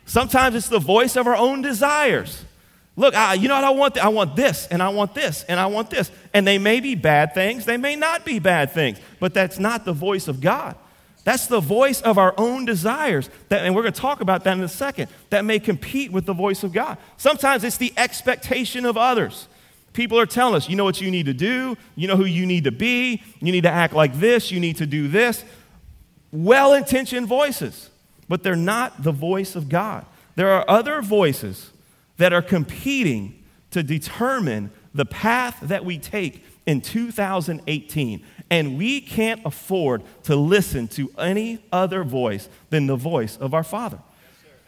Sometimes 0.05 0.55
it's 0.55 0.67
the 0.67 0.77
voice 0.77 1.15
of 1.15 1.25
our 1.25 1.35
own 1.35 1.61
desires. 1.61 2.43
Look, 2.97 3.13
I, 3.13 3.33
you 3.33 3.47
know 3.47 3.55
what 3.55 3.63
I 3.63 3.69
want? 3.71 3.97
I 3.97 4.07
want 4.07 4.35
this, 4.35 4.67
and 4.67 4.81
I 4.81 4.89
want 4.89 5.13
this, 5.13 5.43
and 5.43 5.59
I 5.59 5.65
want 5.65 5.89
this. 5.89 6.09
And 6.33 6.47
they 6.47 6.57
may 6.57 6.79
be 6.79 6.95
bad 6.95 7.33
things, 7.33 7.65
they 7.65 7.77
may 7.77 7.95
not 7.95 8.25
be 8.25 8.39
bad 8.39 8.71
things, 8.71 8.99
but 9.19 9.33
that's 9.33 9.59
not 9.59 9.85
the 9.85 9.93
voice 9.93 10.27
of 10.27 10.39
God. 10.39 10.75
That's 11.25 11.47
the 11.47 11.59
voice 11.59 12.01
of 12.01 12.19
our 12.19 12.35
own 12.37 12.65
desires. 12.65 13.31
That, 13.49 13.65
and 13.65 13.75
we're 13.75 13.81
going 13.81 13.93
to 13.93 13.99
talk 13.99 14.21
about 14.21 14.43
that 14.43 14.55
in 14.55 14.63
a 14.63 14.69
second. 14.69 15.09
That 15.31 15.43
may 15.43 15.57
compete 15.57 16.11
with 16.11 16.27
the 16.27 16.33
voice 16.33 16.63
of 16.63 16.71
God. 16.71 16.99
Sometimes 17.17 17.63
it's 17.63 17.77
the 17.77 17.91
expectation 17.97 18.85
of 18.85 18.95
others. 18.95 19.47
People 19.91 20.19
are 20.19 20.27
telling 20.27 20.53
us, 20.53 20.69
you 20.69 20.75
know 20.75 20.83
what 20.83 21.01
you 21.01 21.09
need 21.09 21.25
to 21.25 21.33
do, 21.33 21.77
you 21.95 22.07
know 22.07 22.15
who 22.15 22.25
you 22.25 22.45
need 22.45 22.65
to 22.65 22.71
be, 22.71 23.23
you 23.39 23.51
need 23.51 23.63
to 23.63 23.71
act 23.71 23.93
like 23.93 24.13
this, 24.19 24.51
you 24.51 24.59
need 24.59 24.77
to 24.77 24.85
do 24.85 25.07
this. 25.07 25.43
Well 26.31 26.73
intentioned 26.73 27.27
voices, 27.27 27.89
but 28.29 28.43
they're 28.43 28.55
not 28.55 29.03
the 29.03 29.13
voice 29.13 29.55
of 29.55 29.67
God. 29.67 30.05
There 30.35 30.51
are 30.51 30.65
other 30.67 31.01
voices 31.01 31.71
that 32.17 32.33
are 32.33 32.41
competing 32.41 33.43
to 33.71 33.83
determine 33.83 34.71
the 34.93 35.05
path 35.05 35.59
that 35.61 35.83
we 35.83 35.97
take 35.97 36.45
in 36.65 36.81
2018. 36.81 38.25
And 38.49 38.77
we 38.77 39.01
can't 39.01 39.41
afford 39.45 40.03
to 40.23 40.35
listen 40.35 40.87
to 40.89 41.11
any 41.17 41.63
other 41.71 42.03
voice 42.03 42.47
than 42.69 42.87
the 42.87 42.95
voice 42.95 43.37
of 43.37 43.53
our 43.53 43.63
Father. 43.63 43.99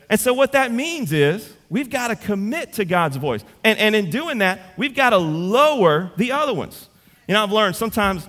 And 0.09 0.19
so, 0.19 0.33
what 0.33 0.53
that 0.53 0.71
means 0.71 1.11
is 1.11 1.53
we've 1.69 1.89
got 1.89 2.07
to 2.07 2.15
commit 2.15 2.73
to 2.73 2.85
God's 2.85 3.17
voice. 3.17 3.43
And, 3.63 3.77
and 3.77 3.95
in 3.95 4.09
doing 4.09 4.37
that, 4.39 4.59
we've 4.77 4.95
got 4.95 5.09
to 5.09 5.17
lower 5.17 6.11
the 6.17 6.31
other 6.31 6.53
ones. 6.53 6.89
You 7.27 7.33
know, 7.33 7.43
I've 7.43 7.51
learned 7.51 7.75
sometimes 7.75 8.27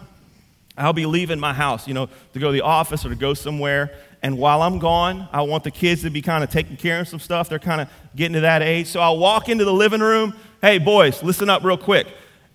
I'll 0.76 0.92
be 0.92 1.06
leaving 1.06 1.40
my 1.40 1.52
house, 1.52 1.88
you 1.88 1.94
know, 1.94 2.08
to 2.32 2.38
go 2.38 2.46
to 2.48 2.52
the 2.52 2.60
office 2.62 3.04
or 3.04 3.08
to 3.08 3.16
go 3.16 3.34
somewhere, 3.34 3.96
and 4.22 4.36
while 4.36 4.62
I'm 4.62 4.78
gone, 4.78 5.28
I 5.32 5.42
want 5.42 5.64
the 5.64 5.70
kids 5.70 6.02
to 6.02 6.10
be 6.10 6.22
kind 6.22 6.42
of 6.42 6.50
taking 6.50 6.76
care 6.76 7.00
of 7.00 7.08
some 7.08 7.20
stuff. 7.20 7.48
They're 7.48 7.58
kind 7.58 7.80
of 7.80 7.88
getting 8.16 8.34
to 8.34 8.40
that 8.40 8.62
age. 8.62 8.88
So 8.88 9.00
I'll 9.00 9.18
walk 9.18 9.48
into 9.48 9.64
the 9.64 9.72
living 9.72 10.00
room. 10.00 10.34
Hey, 10.60 10.78
boys, 10.78 11.22
listen 11.22 11.48
up 11.48 11.62
real 11.62 11.76
quick. 11.76 12.06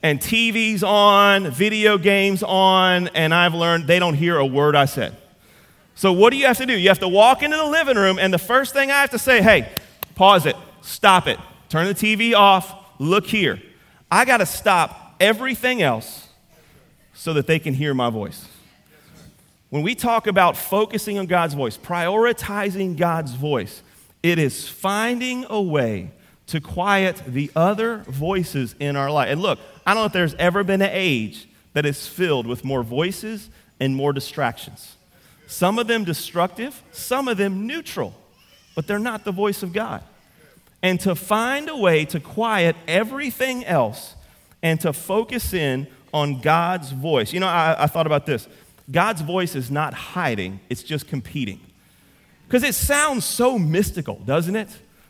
And 0.01 0.19
TV's 0.19 0.83
on, 0.83 1.49
video 1.49 1.97
games 1.97 2.43
on, 2.43 3.07
and 3.09 3.33
I've 3.33 3.53
learned 3.53 3.87
they 3.87 3.99
don't 3.99 4.15
hear 4.15 4.37
a 4.37 4.45
word 4.45 4.75
I 4.75 4.83
said. 4.85 5.15
So, 5.95 6.11
what 6.11 6.31
do 6.31 6.37
you 6.37 6.45
have 6.47 6.57
to 6.57 6.65
do? 6.65 6.73
You 6.73 6.89
have 6.89 6.99
to 6.99 7.07
walk 7.07 7.43
into 7.43 7.55
the 7.55 7.65
living 7.65 7.95
room, 7.95 8.19
and 8.19 8.33
the 8.33 8.39
first 8.39 8.73
thing 8.73 8.91
I 8.91 8.99
have 8.99 9.11
to 9.11 9.19
say, 9.19 9.41
hey, 9.41 9.69
pause 10.15 10.45
it, 10.45 10.57
stop 10.81 11.27
it, 11.27 11.39
turn 11.69 11.87
the 11.87 11.93
TV 11.93 12.33
off, 12.33 12.75
look 12.99 13.27
here. 13.27 13.61
I 14.11 14.25
got 14.25 14.37
to 14.37 14.45
stop 14.45 15.15
everything 15.19 15.81
else 15.81 16.27
so 17.13 17.33
that 17.33 17.47
they 17.47 17.59
can 17.59 17.73
hear 17.73 17.93
my 17.93 18.09
voice. 18.09 18.47
When 19.73 19.81
we 19.81 19.95
talk 19.95 20.27
about 20.27 20.55
focusing 20.55 21.17
on 21.17 21.25
God's 21.25 21.55
voice, 21.55 21.79
prioritizing 21.79 22.95
God's 22.95 23.33
voice, 23.33 23.81
it 24.21 24.37
is 24.37 24.69
finding 24.69 25.47
a 25.49 25.59
way 25.59 26.11
to 26.45 26.61
quiet 26.61 27.23
the 27.25 27.49
other 27.55 28.03
voices 28.07 28.75
in 28.79 28.95
our 28.95 29.09
life. 29.09 29.29
And 29.31 29.41
look, 29.41 29.57
I 29.83 29.95
don't 29.95 30.03
know 30.03 30.05
if 30.05 30.13
there's 30.13 30.35
ever 30.35 30.63
been 30.63 30.83
an 30.83 30.91
age 30.93 31.47
that 31.73 31.87
is 31.87 32.05
filled 32.05 32.45
with 32.45 32.63
more 32.63 32.83
voices 32.83 33.49
and 33.79 33.95
more 33.95 34.13
distractions. 34.13 34.95
Some 35.47 35.79
of 35.79 35.87
them 35.87 36.03
destructive, 36.03 36.83
some 36.91 37.27
of 37.27 37.37
them 37.37 37.65
neutral, 37.65 38.13
but 38.75 38.85
they're 38.85 38.99
not 38.99 39.23
the 39.23 39.31
voice 39.31 39.63
of 39.63 39.73
God. 39.73 40.03
And 40.83 40.99
to 40.99 41.15
find 41.15 41.67
a 41.67 41.75
way 41.75 42.05
to 42.05 42.19
quiet 42.19 42.75
everything 42.87 43.65
else 43.65 44.13
and 44.61 44.79
to 44.81 44.93
focus 44.93 45.51
in 45.51 45.87
on 46.13 46.41
God's 46.41 46.91
voice. 46.91 47.33
You 47.33 47.39
know, 47.39 47.47
I, 47.47 47.75
I 47.79 47.87
thought 47.87 48.05
about 48.05 48.27
this 48.27 48.47
God's 48.91 49.21
voice 49.21 49.55
is 49.55 49.71
not 49.71 49.93
hiding, 49.93 50.59
it's 50.69 50.83
just 50.83 51.07
competing. 51.07 51.59
Because 52.47 52.63
it 52.63 52.75
sounds 52.75 53.25
so 53.25 53.57
mystical, 53.57 54.15
doesn't 54.25 54.55
it? 54.55 54.69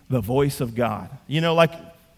The 0.09 0.21
voice 0.21 0.61
of 0.61 0.75
God. 0.75 1.09
You 1.27 1.41
know, 1.41 1.55
like, 1.55 1.71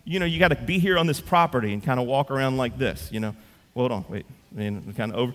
you 0.03 0.19
know, 0.19 0.25
you 0.25 0.37
got 0.37 0.49
to 0.49 0.55
be 0.55 0.79
here 0.79 0.97
on 0.97 1.07
this 1.07 1.19
property 1.19 1.73
and 1.73 1.83
kind 1.83 1.99
of 1.99 2.05
walk 2.05 2.29
around 2.29 2.57
like 2.57 2.77
this, 2.77 3.09
you 3.11 3.19
know. 3.19 3.35
Hold 3.73 3.91
on, 3.91 4.05
wait. 4.07 4.25
I 4.53 4.59
mean, 4.59 4.93
kind 4.93 5.11
of 5.11 5.17
over. 5.17 5.33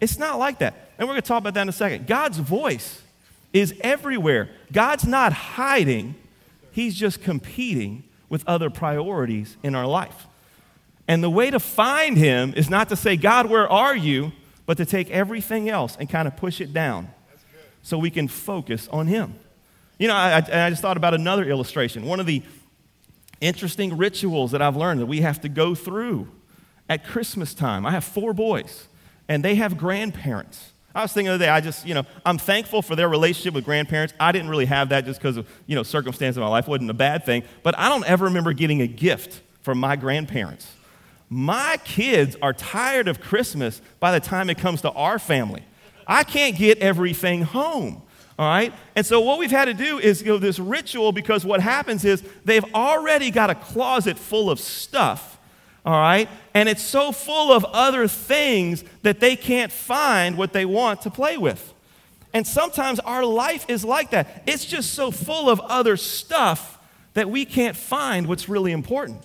It's 0.00 0.18
not 0.18 0.38
like 0.38 0.58
that. 0.58 0.74
And 0.98 1.08
we're 1.08 1.14
going 1.14 1.22
to 1.22 1.28
talk 1.28 1.38
about 1.38 1.54
that 1.54 1.62
in 1.62 1.68
a 1.68 1.72
second. 1.72 2.06
God's 2.06 2.38
voice 2.38 3.00
is 3.52 3.74
everywhere. 3.80 4.50
God's 4.72 5.04
not 5.04 5.32
hiding, 5.32 6.14
He's 6.72 6.94
just 6.94 7.22
competing 7.22 8.04
with 8.28 8.42
other 8.46 8.70
priorities 8.70 9.56
in 9.62 9.74
our 9.74 9.86
life. 9.86 10.26
And 11.06 11.22
the 11.22 11.30
way 11.30 11.50
to 11.50 11.60
find 11.60 12.16
Him 12.16 12.54
is 12.56 12.70
not 12.70 12.88
to 12.88 12.96
say, 12.96 13.16
God, 13.16 13.46
where 13.46 13.68
are 13.68 13.94
you? 13.94 14.32
But 14.66 14.76
to 14.76 14.84
take 14.84 15.10
everything 15.10 15.68
else 15.68 15.96
and 15.98 16.08
kind 16.08 16.28
of 16.28 16.36
push 16.36 16.60
it 16.60 16.72
down 16.72 17.08
so 17.82 17.98
we 17.98 18.10
can 18.10 18.28
focus 18.28 18.88
on 18.92 19.06
Him. 19.06 19.34
You 19.98 20.08
know, 20.08 20.14
I, 20.14 20.36
I, 20.38 20.70
just 20.70 20.82
thought 20.82 20.96
about 20.96 21.14
another 21.14 21.44
illustration. 21.44 22.06
One 22.06 22.20
of 22.20 22.26
the 22.26 22.42
interesting 23.40 23.96
rituals 23.96 24.52
that 24.52 24.62
I've 24.62 24.76
learned 24.76 25.00
that 25.00 25.06
we 25.06 25.20
have 25.20 25.40
to 25.42 25.48
go 25.48 25.74
through 25.74 26.28
at 26.88 27.04
Christmas 27.04 27.54
time. 27.54 27.84
I 27.84 27.90
have 27.90 28.04
four 28.04 28.32
boys, 28.32 28.88
and 29.28 29.44
they 29.44 29.56
have 29.56 29.76
grandparents. 29.76 30.72
I 30.94 31.02
was 31.02 31.12
thinking 31.12 31.28
the 31.28 31.34
other 31.34 31.44
day, 31.46 31.50
I 31.50 31.60
just, 31.60 31.86
you 31.86 31.94
know, 31.94 32.04
I'm 32.24 32.38
thankful 32.38 32.82
for 32.82 32.94
their 32.94 33.08
relationship 33.08 33.54
with 33.54 33.64
grandparents. 33.64 34.12
I 34.20 34.30
didn't 34.30 34.48
really 34.48 34.66
have 34.66 34.90
that 34.90 35.04
just 35.04 35.20
because 35.20 35.38
of, 35.38 35.48
you 35.66 35.74
know, 35.74 35.82
circumstance 35.82 36.36
in 36.36 36.42
my 36.42 36.48
life. 36.48 36.66
It 36.66 36.70
wasn't 36.70 36.90
a 36.90 36.94
bad 36.94 37.24
thing. 37.24 37.44
But 37.62 37.78
I 37.78 37.88
don't 37.88 38.04
ever 38.04 38.26
remember 38.26 38.52
getting 38.52 38.82
a 38.82 38.86
gift 38.86 39.40
from 39.62 39.78
my 39.78 39.96
grandparents. 39.96 40.70
My 41.32 41.78
kids 41.82 42.36
are 42.42 42.52
tired 42.52 43.08
of 43.08 43.18
Christmas 43.18 43.80
by 44.00 44.12
the 44.12 44.20
time 44.20 44.50
it 44.50 44.58
comes 44.58 44.82
to 44.82 44.90
our 44.90 45.18
family. 45.18 45.62
I 46.06 46.24
can't 46.24 46.58
get 46.58 46.76
everything 46.80 47.40
home. 47.40 48.02
All 48.38 48.46
right? 48.46 48.70
And 48.94 49.06
so 49.06 49.18
what 49.22 49.38
we've 49.38 49.50
had 49.50 49.64
to 49.64 49.72
do 49.72 49.98
is 49.98 50.22
go 50.22 50.36
this 50.36 50.58
ritual 50.58 51.10
because 51.10 51.46
what 51.46 51.62
happens 51.62 52.04
is 52.04 52.22
they've 52.44 52.74
already 52.74 53.30
got 53.30 53.48
a 53.48 53.54
closet 53.54 54.18
full 54.18 54.50
of 54.50 54.60
stuff. 54.60 55.38
All 55.86 55.98
right? 55.98 56.28
And 56.52 56.68
it's 56.68 56.82
so 56.82 57.12
full 57.12 57.50
of 57.50 57.64
other 57.64 58.06
things 58.08 58.84
that 59.00 59.20
they 59.20 59.34
can't 59.34 59.72
find 59.72 60.36
what 60.36 60.52
they 60.52 60.66
want 60.66 61.00
to 61.00 61.10
play 61.10 61.38
with. 61.38 61.72
And 62.34 62.46
sometimes 62.46 63.00
our 63.00 63.24
life 63.24 63.64
is 63.68 63.86
like 63.86 64.10
that. 64.10 64.42
It's 64.46 64.66
just 64.66 64.92
so 64.92 65.10
full 65.10 65.48
of 65.48 65.60
other 65.60 65.96
stuff 65.96 66.78
that 67.14 67.30
we 67.30 67.46
can't 67.46 67.74
find 67.76 68.26
what's 68.26 68.50
really 68.50 68.72
important 68.72 69.22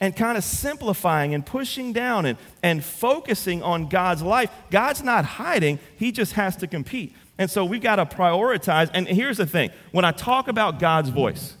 and 0.00 0.14
kind 0.14 0.36
of 0.36 0.44
simplifying 0.44 1.34
and 1.34 1.44
pushing 1.44 1.92
down 1.92 2.26
and, 2.26 2.38
and 2.62 2.84
focusing 2.84 3.62
on 3.62 3.88
God's 3.88 4.22
life. 4.22 4.50
God's 4.70 5.02
not 5.02 5.24
hiding, 5.24 5.78
He 5.96 6.12
just 6.12 6.32
has 6.32 6.56
to 6.56 6.66
compete. 6.66 7.14
And 7.38 7.50
so 7.50 7.64
we've 7.64 7.82
got 7.82 7.96
to 7.96 8.06
prioritize. 8.06 8.90
And 8.94 9.06
here's 9.06 9.36
the 9.36 9.46
thing 9.46 9.70
when 9.92 10.04
I 10.04 10.12
talk 10.12 10.48
about 10.48 10.78
God's 10.78 11.10
voice, 11.10 11.54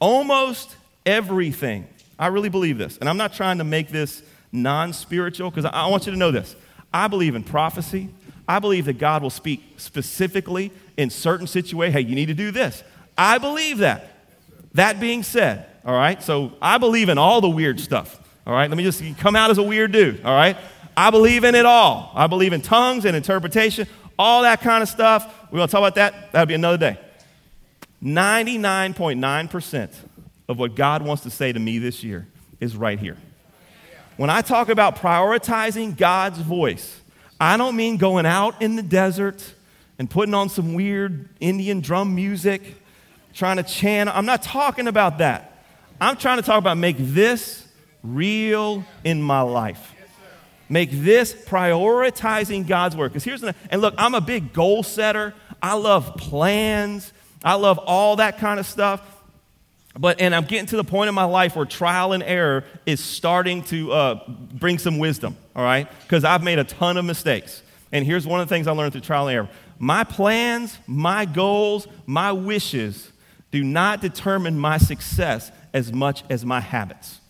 almost 0.00 0.76
everything, 1.06 1.86
I 2.18 2.28
really 2.28 2.48
believe 2.48 2.78
this, 2.78 2.98
and 2.98 3.08
I'm 3.08 3.16
not 3.16 3.32
trying 3.32 3.58
to 3.58 3.64
make 3.64 3.88
this 3.88 4.22
non 4.52 4.92
spiritual 4.92 5.50
because 5.50 5.64
I 5.64 5.86
want 5.86 6.06
you 6.06 6.12
to 6.12 6.18
know 6.18 6.30
this. 6.30 6.54
I 6.92 7.08
believe 7.08 7.34
in 7.34 7.42
prophecy. 7.42 8.10
I 8.46 8.58
believe 8.58 8.84
that 8.86 8.98
God 8.98 9.22
will 9.22 9.30
speak 9.30 9.62
specifically 9.76 10.72
in 10.96 11.10
certain 11.10 11.46
situations. 11.46 11.94
Hey, 11.94 12.02
you 12.02 12.14
need 12.14 12.26
to 12.26 12.34
do 12.34 12.50
this. 12.50 12.82
I 13.16 13.38
believe 13.38 13.78
that. 13.78 14.08
That 14.74 15.00
being 15.00 15.22
said, 15.22 15.66
all 15.84 15.94
right? 15.94 16.22
So 16.22 16.52
I 16.60 16.78
believe 16.78 17.08
in 17.08 17.18
all 17.18 17.40
the 17.40 17.50
weird 17.50 17.80
stuff, 17.80 18.20
all 18.46 18.52
right? 18.52 18.68
Let 18.68 18.76
me 18.76 18.84
just 18.84 19.02
come 19.18 19.36
out 19.36 19.50
as 19.50 19.58
a 19.58 19.62
weird 19.62 19.92
dude, 19.92 20.24
all 20.24 20.34
right? 20.34 20.56
I 20.96 21.10
believe 21.10 21.44
in 21.44 21.54
it 21.54 21.66
all. 21.66 22.12
I 22.14 22.26
believe 22.26 22.52
in 22.52 22.60
tongues 22.60 23.04
and 23.04 23.16
interpretation, 23.16 23.86
all 24.18 24.42
that 24.42 24.60
kind 24.60 24.82
of 24.82 24.88
stuff. 24.88 25.26
We're 25.50 25.58
going 25.58 25.68
to 25.68 25.72
talk 25.72 25.80
about 25.80 25.94
that. 25.96 26.32
That'll 26.32 26.46
be 26.46 26.54
another 26.54 26.78
day. 26.78 26.98
99.9% 28.02 29.90
of 30.48 30.58
what 30.58 30.74
God 30.74 31.02
wants 31.02 31.22
to 31.22 31.30
say 31.30 31.52
to 31.52 31.58
me 31.58 31.78
this 31.78 32.02
year 32.02 32.26
is 32.60 32.76
right 32.76 32.98
here. 32.98 33.16
When 34.16 34.28
I 34.28 34.42
talk 34.42 34.68
about 34.68 34.96
prioritizing 34.96 35.96
God's 35.96 36.38
voice, 36.38 37.00
I 37.40 37.56
don't 37.56 37.74
mean 37.76 37.96
going 37.96 38.26
out 38.26 38.60
in 38.60 38.76
the 38.76 38.82
desert 38.82 39.54
and 39.98 40.10
putting 40.10 40.34
on 40.34 40.48
some 40.48 40.74
weird 40.74 41.28
Indian 41.40 41.80
drum 41.80 42.14
music, 42.14 42.62
trying 43.34 43.56
to 43.56 43.62
chant. 43.62 44.10
I'm 44.10 44.26
not 44.26 44.42
talking 44.42 44.88
about 44.88 45.18
that. 45.18 45.51
I'm 46.02 46.16
trying 46.16 46.38
to 46.38 46.42
talk 46.42 46.58
about 46.58 46.78
make 46.78 46.96
this 46.98 47.66
real 48.02 48.84
in 49.04 49.22
my 49.22 49.42
life. 49.42 49.94
Make 50.68 50.90
this 50.90 51.32
prioritizing 51.32 52.66
God's 52.66 52.96
word. 52.96 53.12
Because 53.12 53.24
here's 53.24 53.40
the, 53.40 53.54
and 53.70 53.80
look, 53.80 53.94
I'm 53.98 54.14
a 54.14 54.20
big 54.20 54.52
goal 54.52 54.82
setter. 54.82 55.32
I 55.62 55.74
love 55.74 56.16
plans. 56.16 57.12
I 57.44 57.54
love 57.54 57.78
all 57.78 58.16
that 58.16 58.38
kind 58.38 58.58
of 58.58 58.66
stuff. 58.66 59.00
But, 59.96 60.20
and 60.20 60.34
I'm 60.34 60.44
getting 60.44 60.66
to 60.66 60.76
the 60.76 60.84
point 60.84 61.08
in 61.08 61.14
my 61.14 61.24
life 61.24 61.54
where 61.54 61.66
trial 61.66 62.12
and 62.12 62.22
error 62.22 62.64
is 62.84 62.98
starting 62.98 63.62
to 63.64 63.92
uh, 63.92 64.20
bring 64.28 64.78
some 64.78 64.98
wisdom, 64.98 65.36
all 65.54 65.62
right? 65.62 65.86
Because 66.02 66.24
I've 66.24 66.42
made 66.42 66.58
a 66.58 66.64
ton 66.64 66.96
of 66.96 67.04
mistakes. 67.04 67.62
And 67.92 68.04
here's 68.04 68.26
one 68.26 68.40
of 68.40 68.48
the 68.48 68.54
things 68.54 68.66
I 68.66 68.72
learned 68.72 68.92
through 68.92 69.02
trial 69.02 69.28
and 69.28 69.36
error 69.36 69.48
my 69.78 70.02
plans, 70.02 70.78
my 70.86 71.26
goals, 71.26 71.86
my 72.06 72.32
wishes 72.32 73.12
do 73.52 73.62
not 73.62 74.00
determine 74.00 74.58
my 74.58 74.78
success 74.78 75.52
as 75.72 75.92
much 75.92 76.24
as 76.30 76.44
my 76.44 76.60
habits. 76.60 77.20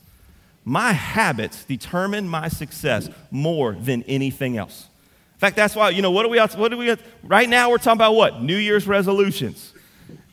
My 0.64 0.92
habits 0.92 1.64
determine 1.64 2.28
my 2.28 2.49
success 2.49 3.08
more 3.30 3.72
than 3.72 4.02
anything 4.04 4.56
else. 4.56 4.88
In 5.34 5.38
fact, 5.40 5.56
that's 5.56 5.75
why, 5.75 5.90
you 5.90 6.02
know, 6.02 6.12
what 6.12 6.22
do 6.22 6.28
we, 6.28 6.38
what 6.38 6.70
do 6.70 6.76
we, 6.76 6.96
right 7.25 7.49
now 7.49 7.70
we're 7.70 7.78
talking 7.78 7.92
about 7.92 8.14
what? 8.14 8.42
New 8.42 8.56
Year's 8.56 8.87
resolutions. 8.87 9.72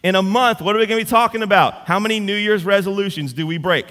In 0.03 0.15
a 0.15 0.21
month, 0.21 0.61
what 0.61 0.75
are 0.75 0.79
we 0.79 0.85
going 0.85 0.99
to 0.99 1.05
be 1.05 1.09
talking 1.09 1.41
about? 1.41 1.87
How 1.87 1.99
many 1.99 2.19
New 2.19 2.35
Year's 2.35 2.63
resolutions 2.63 3.33
do 3.33 3.47
we 3.47 3.57
break? 3.57 3.87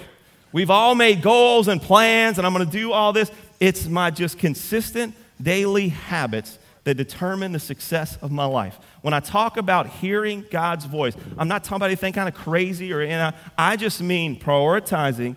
We've 0.51 0.71
all 0.71 0.95
made 0.95 1.21
goals 1.21 1.67
and 1.67 1.81
plans, 1.81 2.37
and 2.37 2.47
I'm 2.47 2.53
going 2.53 2.65
to 2.65 2.71
do 2.71 2.91
all 2.91 3.13
this. 3.13 3.31
It's 3.59 3.85
my 3.85 4.09
just 4.09 4.39
consistent 4.39 5.13
daily 5.41 5.89
habits 5.89 6.57
that 6.89 6.95
determine 6.95 7.51
the 7.51 7.59
success 7.59 8.17
of 8.17 8.31
my 8.31 8.45
life. 8.45 8.79
When 9.03 9.13
I 9.13 9.19
talk 9.19 9.57
about 9.57 9.85
hearing 9.85 10.43
God's 10.49 10.85
voice, 10.85 11.15
I'm 11.37 11.47
not 11.47 11.63
talking 11.63 11.75
about 11.75 11.85
anything 11.85 12.13
kind 12.13 12.27
of 12.27 12.33
crazy 12.33 12.91
or, 12.91 13.03
you 13.03 13.09
know, 13.09 13.31
I 13.55 13.75
just 13.75 14.01
mean 14.01 14.39
prioritizing 14.39 15.35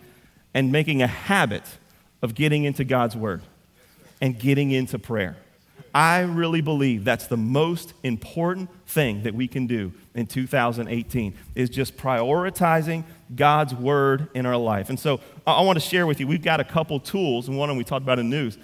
and 0.55 0.73
making 0.73 1.03
a 1.03 1.07
habit 1.07 1.65
of 2.23 2.35
getting 2.35 2.65
into 2.65 2.85
God's 2.85 3.15
Word 3.15 3.43
and 4.23 4.39
getting 4.39 4.71
into 4.71 4.99
prayer. 4.99 5.37
I 5.95 6.21
really 6.21 6.63
believe 6.63 7.05
that's 7.05 7.27
the 7.27 7.37
most 7.37 7.93
important 8.03 8.71
thing 8.87 9.25
that 9.25 9.35
we 9.35 9.47
can 9.47 9.67
do 9.67 9.93
in 10.15 10.25
2018 10.25 11.35
is 11.55 11.69
just 11.69 11.99
prioritizing 11.99 13.05
God's 13.37 13.75
word 13.75 14.31
in 14.33 14.47
our 14.47 14.57
life. 14.57 14.89
And 14.89 14.99
so 14.99 15.21
I 15.47 15.61
want 15.61 15.77
to 15.77 15.87
share 15.87 16.07
with 16.07 16.19
you, 16.19 16.27
we've 16.27 16.43
got 16.43 16.61
a 16.61 16.65
couple 16.65 16.99
tools, 16.99 17.47
and 17.47 17.59
one 17.59 17.69
of 17.69 17.73
them 17.73 17.79
we 17.79 17.85
talked 17.85 18.05
about 18.05 18.19
in 18.19 18.31
news 18.31 18.57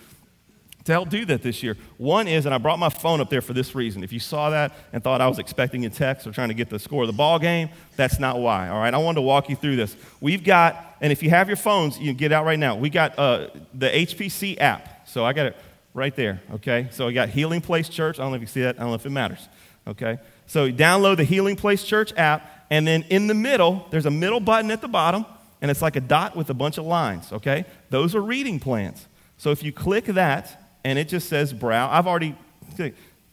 to 0.89 0.93
help 0.93 1.09
do 1.09 1.25
that 1.27 1.43
this 1.43 1.63
year. 1.63 1.77
One 1.99 2.27
is, 2.27 2.45
and 2.47 2.55
I 2.55 2.59
brought 2.59 2.79
my 2.79 2.89
phone 2.89 3.21
up 3.21 3.31
there 3.31 3.41
for 3.41 3.53
this 3.53 3.75
reason. 3.75 4.03
If 4.03 4.13
you 4.13 4.21
saw 4.21 4.51
that 4.51 4.73
and 4.93 5.03
thought 5.03 5.21
I 5.21 5.29
was 5.29 5.39
expecting 5.39 5.85
a 5.87 5.91
text 5.91 6.27
or 6.27 6.33
trying 6.33 6.49
to 6.49 6.55
get 6.55 6.71
the 6.71 6.79
score 6.79 7.03
of 7.03 7.07
the 7.07 7.13
ball 7.13 7.39
game, 7.39 7.69
that's 7.97 8.19
not 8.19 8.39
why. 8.41 8.69
All 8.69 8.79
right, 8.79 8.93
I 8.93 8.99
wanted 8.99 9.17
to 9.17 9.23
walk 9.23 9.49
you 9.49 9.57
through 9.57 9.77
this. 9.77 9.95
We've 10.21 10.43
got, 10.43 10.97
and 11.01 11.13
if 11.13 11.23
you 11.23 11.31
have 11.31 11.47
your 11.49 11.57
phones, 11.57 11.99
you 11.99 12.07
can 12.07 12.17
get 12.17 12.33
out 12.33 12.47
right 12.47 12.59
now. 12.59 12.77
We 12.77 12.91
got 12.91 13.19
uh, 13.19 13.49
the 13.75 13.89
HPC 13.89 14.61
app. 14.61 15.07
So 15.09 15.25
I 15.25 15.33
got 15.33 15.47
it 15.47 15.57
right 15.95 16.15
there. 16.17 16.41
Okay, 16.55 16.89
so 16.91 17.07
we 17.07 17.13
got 17.13 17.29
Healing 17.29 17.61
Place 17.61 17.89
Church. 17.89 18.19
I 18.19 18.23
don't 18.23 18.31
know 18.31 18.37
if 18.37 18.41
you 18.41 18.47
see 18.47 18.63
that. 18.63 18.77
I 18.77 18.81
don't 18.81 18.89
know 18.89 18.95
if 18.95 19.07
it 19.07 19.11
matters. 19.11 19.47
Okay, 19.87 20.19
so 20.47 20.71
download 20.71 21.19
the 21.19 21.25
Healing 21.25 21.57
Place 21.57 21.85
Church 21.85 22.13
app, 22.17 22.67
and 22.71 22.87
then 22.87 23.03
in 23.11 23.27
the 23.27 23.35
middle, 23.35 23.87
there's 23.91 24.07
a 24.07 24.11
middle 24.11 24.41
button 24.41 24.71
at 24.71 24.81
the 24.81 24.89
bottom, 24.89 25.27
and 25.61 25.71
it's 25.71 25.83
like 25.83 25.97
a 25.97 26.01
dot 26.01 26.35
with 26.35 26.49
a 26.51 26.55
bunch 26.55 26.79
of 26.79 26.87
lines. 26.87 27.33
Okay, 27.33 27.67
those 27.91 28.15
are 28.15 28.23
reading 28.23 28.59
plans. 28.59 29.07
So 29.39 29.51
if 29.51 29.63
you 29.63 29.73
click 29.73 30.07
that, 30.07 30.68
and 30.85 30.99
it 30.99 31.09
just 31.09 31.29
says 31.29 31.53
browse. 31.53 31.91
I've 31.93 32.07
already 32.07 32.37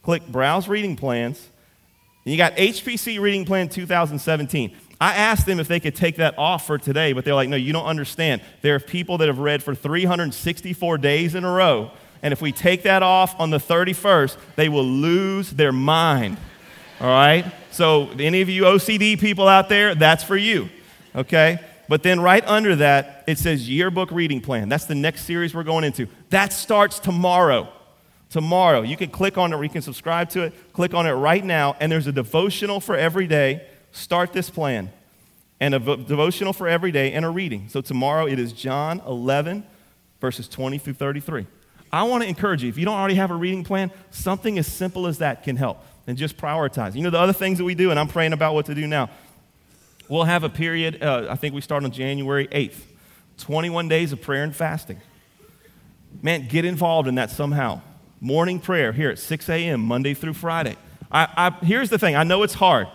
clicked 0.02 0.30
browse 0.30 0.68
reading 0.68 0.96
plans, 0.96 1.48
And 2.24 2.32
you 2.32 2.38
got 2.38 2.56
HPC 2.56 3.20
Reading 3.20 3.44
Plan 3.44 3.68
2017. 3.68 4.76
I 5.00 5.14
asked 5.14 5.46
them 5.46 5.60
if 5.60 5.68
they 5.68 5.80
could 5.80 5.94
take 5.94 6.16
that 6.16 6.38
off 6.38 6.66
for 6.66 6.78
today, 6.78 7.12
but 7.12 7.24
they're 7.24 7.34
like, 7.34 7.48
no, 7.48 7.56
you 7.56 7.72
don't 7.72 7.84
understand. 7.84 8.40
There 8.62 8.74
are 8.74 8.80
people 8.80 9.18
that 9.18 9.28
have 9.28 9.38
read 9.38 9.62
for 9.62 9.74
364 9.74 10.98
days 10.98 11.34
in 11.34 11.44
a 11.44 11.50
row, 11.50 11.90
and 12.22 12.32
if 12.32 12.40
we 12.40 12.50
take 12.50 12.84
that 12.84 13.02
off 13.02 13.38
on 13.38 13.50
the 13.50 13.58
31st, 13.58 14.36
they 14.56 14.68
will 14.68 14.86
lose 14.86 15.50
their 15.50 15.72
mind. 15.72 16.38
All 17.00 17.08
right? 17.08 17.44
So, 17.70 18.08
any 18.18 18.40
of 18.40 18.48
you 18.48 18.62
OCD 18.62 19.20
people 19.20 19.46
out 19.48 19.68
there, 19.68 19.94
that's 19.94 20.24
for 20.24 20.36
you. 20.36 20.70
Okay? 21.14 21.60
But 21.88 22.02
then 22.02 22.20
right 22.20 22.44
under 22.46 22.76
that, 22.76 23.24
it 23.26 23.38
says 23.38 23.68
yearbook 23.68 24.10
reading 24.10 24.40
plan. 24.40 24.68
That's 24.68 24.86
the 24.86 24.94
next 24.94 25.24
series 25.24 25.54
we're 25.54 25.62
going 25.62 25.84
into. 25.84 26.08
That 26.30 26.52
starts 26.52 26.98
tomorrow. 26.98 27.68
Tomorrow. 28.30 28.82
You 28.82 28.96
can 28.96 29.10
click 29.10 29.38
on 29.38 29.52
it 29.52 29.56
or 29.56 29.62
you 29.62 29.70
can 29.70 29.82
subscribe 29.82 30.30
to 30.30 30.42
it. 30.42 30.72
Click 30.72 30.94
on 30.94 31.06
it 31.06 31.12
right 31.12 31.44
now, 31.44 31.76
and 31.78 31.90
there's 31.92 32.08
a 32.08 32.12
devotional 32.12 32.80
for 32.80 32.96
every 32.96 33.26
day. 33.26 33.66
Start 33.92 34.32
this 34.32 34.50
plan. 34.50 34.90
And 35.60 35.74
a 35.74 35.78
vo- 35.78 35.96
devotional 35.96 36.52
for 36.52 36.68
every 36.68 36.92
day 36.92 37.12
and 37.12 37.24
a 37.24 37.30
reading. 37.30 37.68
So 37.68 37.80
tomorrow 37.80 38.26
it 38.26 38.38
is 38.38 38.52
John 38.52 39.00
11, 39.06 39.64
verses 40.20 40.48
20 40.48 40.76
through 40.78 40.94
33. 40.94 41.46
I 41.92 42.02
want 42.02 42.24
to 42.24 42.28
encourage 42.28 42.62
you, 42.62 42.68
if 42.68 42.76
you 42.76 42.84
don't 42.84 42.98
already 42.98 43.14
have 43.14 43.30
a 43.30 43.36
reading 43.36 43.64
plan, 43.64 43.90
something 44.10 44.58
as 44.58 44.66
simple 44.66 45.06
as 45.06 45.18
that 45.18 45.44
can 45.44 45.56
help. 45.56 45.82
And 46.08 46.16
just 46.16 46.36
prioritize. 46.36 46.94
You 46.94 47.02
know, 47.02 47.10
the 47.10 47.18
other 47.18 47.32
things 47.32 47.58
that 47.58 47.64
we 47.64 47.74
do, 47.74 47.90
and 47.90 47.98
I'm 47.98 48.06
praying 48.06 48.32
about 48.32 48.54
what 48.54 48.66
to 48.66 48.76
do 48.76 48.86
now. 48.86 49.10
We'll 50.08 50.24
have 50.24 50.44
a 50.44 50.48
period, 50.48 51.02
uh, 51.02 51.26
I 51.28 51.34
think 51.34 51.54
we 51.54 51.60
start 51.60 51.82
on 51.84 51.90
January 51.90 52.46
8th, 52.48 52.78
21 53.38 53.88
days 53.88 54.12
of 54.12 54.22
prayer 54.22 54.44
and 54.44 54.54
fasting. 54.54 55.00
Man, 56.22 56.46
get 56.46 56.64
involved 56.64 57.08
in 57.08 57.16
that 57.16 57.30
somehow. 57.30 57.80
Morning 58.20 58.60
prayer 58.60 58.92
here 58.92 59.10
at 59.10 59.18
6 59.18 59.48
a.m., 59.48 59.80
Monday 59.80 60.14
through 60.14 60.34
Friday. 60.34 60.76
I, 61.10 61.28
I, 61.36 61.64
here's 61.64 61.90
the 61.90 61.98
thing 61.98 62.14
I 62.14 62.22
know 62.22 62.44
it's 62.44 62.54
hard. 62.54 62.88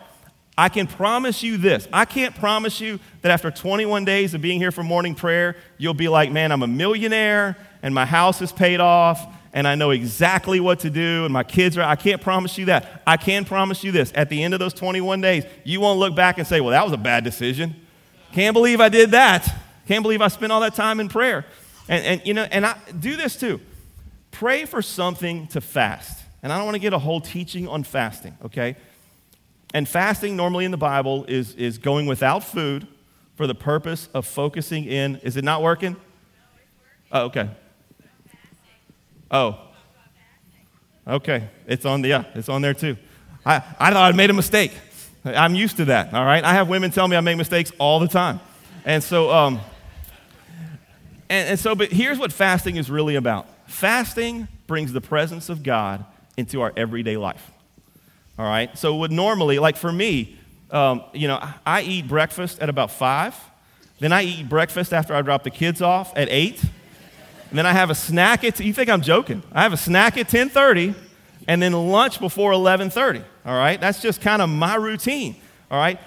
I 0.58 0.70
can 0.70 0.88
promise 0.88 1.44
you 1.44 1.58
this. 1.58 1.88
I 1.92 2.06
can't 2.06 2.36
promise 2.36 2.80
you 2.80 3.00
that 3.22 3.32
after 3.32 3.52
21 3.52 4.06
days 4.06 4.34
of 4.34 4.42
being 4.42 4.60
here 4.60 4.72
for 4.72 4.84
morning 4.84 5.16
prayer, 5.16 5.56
you'll 5.78 5.94
be 5.94 6.08
like, 6.08 6.32
man, 6.32 6.52
I'm 6.52 6.64
a 6.64 6.68
millionaire 6.68 7.58
and 7.84 7.94
my 7.94 8.06
house 8.06 8.42
is 8.42 8.52
paid 8.52 8.80
off 8.80 9.26
and 9.54 9.68
I 9.68 9.76
know 9.76 9.92
exactly 9.92 10.60
what 10.60 10.80
to 10.80 10.90
do, 10.90 11.26
and 11.26 11.34
my 11.34 11.44
kids 11.44 11.78
are. 11.78 11.82
I 11.82 11.96
can't 11.96 12.22
promise 12.22 12.58
you 12.58 12.66
that. 12.66 13.02
I 13.06 13.18
can 13.18 13.44
promise 13.44 13.84
you 13.84 13.92
this. 13.92 14.12
At 14.16 14.30
the 14.30 14.44
end 14.44 14.54
of 14.54 14.60
those 14.60 14.74
21 14.74 15.20
days, 15.22 15.44
you 15.64 15.82
won't 15.82 16.00
look 16.00 16.16
back 16.16 16.38
and 16.38 16.48
say, 16.48 16.62
well, 16.62 16.72
that 16.72 16.84
was 16.84 16.94
a 16.94 16.98
bad 16.98 17.24
decision. 17.24 17.76
Can't 18.32 18.54
believe 18.54 18.80
I 18.80 18.90
did 18.90 19.12
that. 19.12 19.54
Can't 19.88 20.04
believe 20.04 20.22
I 20.22 20.30
spent 20.30 20.52
all 20.52 20.62
that 20.62 20.76
time 20.76 21.00
in 21.00 21.10
prayer. 21.10 21.46
And, 21.90 22.06
and 22.06 22.22
you 22.26 22.34
know, 22.34 22.44
and 22.44 22.66
I 22.66 22.78
do 22.98 23.18
this 23.18 23.36
too. 23.36 23.60
Pray 24.32 24.66
for 24.66 24.82
something 24.82 25.48
to 25.48 25.60
fast. 25.60 26.24
And 26.42 26.52
I 26.52 26.58
don't 26.58 26.66
want 26.66 26.76
to 26.76 26.80
get 26.80 26.94
a 26.94 27.00
whole 27.00 27.20
teaching 27.20 27.68
on 27.68 27.84
fasting, 27.84 28.38
okay? 28.46 28.76
And 29.74 29.88
fasting 29.88 30.36
normally 30.36 30.66
in 30.66 30.72
the 30.72 30.78
Bible 30.78 31.26
is, 31.28 31.56
is 31.56 31.78
going 31.78 32.06
without 32.06 32.44
food 32.44 32.88
for 33.36 33.48
the 33.48 33.56
purpose 33.56 34.08
of 34.14 34.26
focusing 34.26 34.86
in. 34.86 35.18
Is 35.18 35.38
it 35.38 35.44
not 35.44 35.62
working? 35.62 35.96
Oh, 37.12 37.26
okay. 37.26 37.50
Oh. 39.32 39.58
Okay. 41.08 41.50
It's 41.66 41.86
on 41.86 42.02
the, 42.02 42.10
yeah, 42.10 42.26
it's 42.36 42.50
on 42.50 42.62
there 42.62 42.74
too. 42.74 42.98
I, 43.46 43.56
I 43.80 43.92
thought 43.92 44.14
I 44.14 44.16
made 44.16 44.30
a 44.30 44.34
mistake. 44.34 44.74
I'm 45.24 45.56
used 45.56 45.78
to 45.78 45.86
that, 45.86 46.14
all 46.14 46.26
right? 46.26 46.44
I 46.44 46.54
have 46.54 46.68
women 46.68 46.92
tell 46.92 47.08
me 47.08 47.16
I 47.16 47.22
make 47.22 47.38
mistakes 47.38 47.72
all 47.80 48.00
the 48.00 48.08
time. 48.08 48.40
And 48.86 49.04
so, 49.04 49.32
um, 49.32 49.60
and, 51.30 51.50
and 51.50 51.60
so, 51.60 51.76
but 51.76 51.92
here's 51.92 52.18
what 52.20 52.34
fasting 52.34 52.76
is 52.76 52.90
really 52.90 53.16
about 53.16 53.48
fasting 53.68 54.48
brings 54.68 54.92
the 54.92 55.02
presence 55.02 55.48
of 55.48 55.64
God 55.64 56.04
into 56.38 56.62
our 56.62 56.74
everyday 56.76 57.18
life. 57.18 57.52
All 58.38 58.46
right? 58.46 58.76
So, 58.78 58.96
would 58.98 59.12
normally, 59.12 59.60
like 59.60 59.78
for 59.78 59.92
me, 59.92 60.38
um, 60.72 61.04
you 61.14 61.28
know, 61.28 61.42
I 61.66 61.82
eat 61.82 62.08
breakfast 62.08 62.60
at 62.60 62.70
about 62.70 62.92
five. 62.92 63.36
Then 64.00 64.12
I 64.12 64.24
eat 64.24 64.50
breakfast 64.50 64.94
after 64.94 65.14
I 65.14 65.22
drop 65.22 65.44
the 65.44 65.52
kids 65.52 65.82
off 65.82 66.12
at 66.18 66.28
eight. 66.30 66.64
And 67.52 67.58
then 67.58 67.66
I 67.66 67.74
have 67.74 67.90
a 67.90 67.96
snack 67.96 68.46
at, 68.46 68.62
you 68.62 68.74
think 68.74 68.90
I'm 68.90 69.02
joking. 69.02 69.44
I 69.52 69.64
have 69.64 69.74
a 69.74 69.78
snack 69.78 70.14
at 70.14 70.32
1030 70.32 70.96
and 71.50 71.62
then 71.62 71.74
lunch 71.74 72.22
before 72.22 72.52
1130. 72.52 73.22
All 73.46 73.58
right? 73.58 73.80
That's 73.80 74.02
just 74.02 74.22
kind 74.22 74.42
of 74.42 74.50
my 74.50 74.76
routine. 74.76 75.36
All 75.70 75.78
right? 75.78 76.00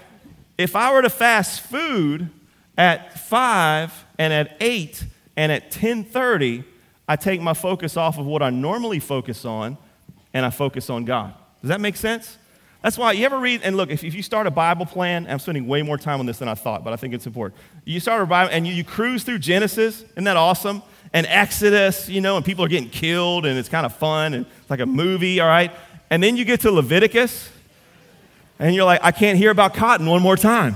If 0.56 0.74
I 0.74 0.90
were 0.94 1.02
to 1.02 1.10
fast 1.10 1.60
food 1.60 2.30
at 2.78 3.18
5 3.18 4.06
and 4.18 4.32
at 4.32 4.56
8 4.58 5.04
and 5.36 5.52
at 5.52 5.64
1030, 5.64 6.64
I 7.06 7.16
take 7.16 7.42
my 7.42 7.52
focus 7.52 7.98
off 7.98 8.18
of 8.18 8.24
what 8.24 8.42
I 8.42 8.48
normally 8.48 8.98
focus 8.98 9.44
on 9.44 9.76
and 10.32 10.46
I 10.46 10.50
focus 10.50 10.88
on 10.88 11.04
God. 11.04 11.34
Does 11.60 11.68
that 11.68 11.80
make 11.82 11.96
sense? 11.96 12.38
That's 12.80 12.96
why 12.96 13.12
you 13.12 13.26
ever 13.26 13.38
read, 13.38 13.60
and 13.62 13.76
look, 13.76 13.90
if, 13.90 14.02
if 14.02 14.14
you 14.14 14.22
start 14.22 14.46
a 14.46 14.50
Bible 14.50 14.86
plan, 14.86 15.26
I'm 15.28 15.38
spending 15.38 15.66
way 15.66 15.82
more 15.82 15.98
time 15.98 16.20
on 16.20 16.26
this 16.26 16.38
than 16.38 16.48
I 16.48 16.54
thought, 16.54 16.84
but 16.84 16.94
I 16.94 16.96
think 16.96 17.12
it's 17.12 17.26
important. 17.26 17.60
You 17.84 18.00
start 18.00 18.22
a 18.22 18.26
Bible 18.26 18.50
and 18.50 18.66
you, 18.66 18.72
you 18.72 18.84
cruise 18.84 19.24
through 19.24 19.40
Genesis, 19.40 20.02
isn't 20.02 20.24
that 20.24 20.38
awesome? 20.38 20.82
And 21.14 21.26
Exodus, 21.28 22.08
you 22.08 22.20
know, 22.20 22.36
and 22.36 22.44
people 22.44 22.64
are 22.64 22.68
getting 22.68 22.90
killed 22.90 23.46
and 23.46 23.56
it's 23.56 23.68
kind 23.68 23.86
of 23.86 23.94
fun 23.94 24.34
and 24.34 24.44
it's 24.60 24.68
like 24.68 24.80
a 24.80 24.86
movie, 24.86 25.38
all 25.38 25.46
right? 25.46 25.70
And 26.10 26.20
then 26.20 26.36
you 26.36 26.44
get 26.44 26.60
to 26.60 26.72
Leviticus 26.72 27.50
and 28.58 28.74
you're 28.74 28.84
like, 28.84 29.00
I 29.02 29.12
can't 29.12 29.38
hear 29.38 29.52
about 29.52 29.74
cotton 29.74 30.06
one 30.06 30.20
more 30.20 30.36
time. 30.36 30.74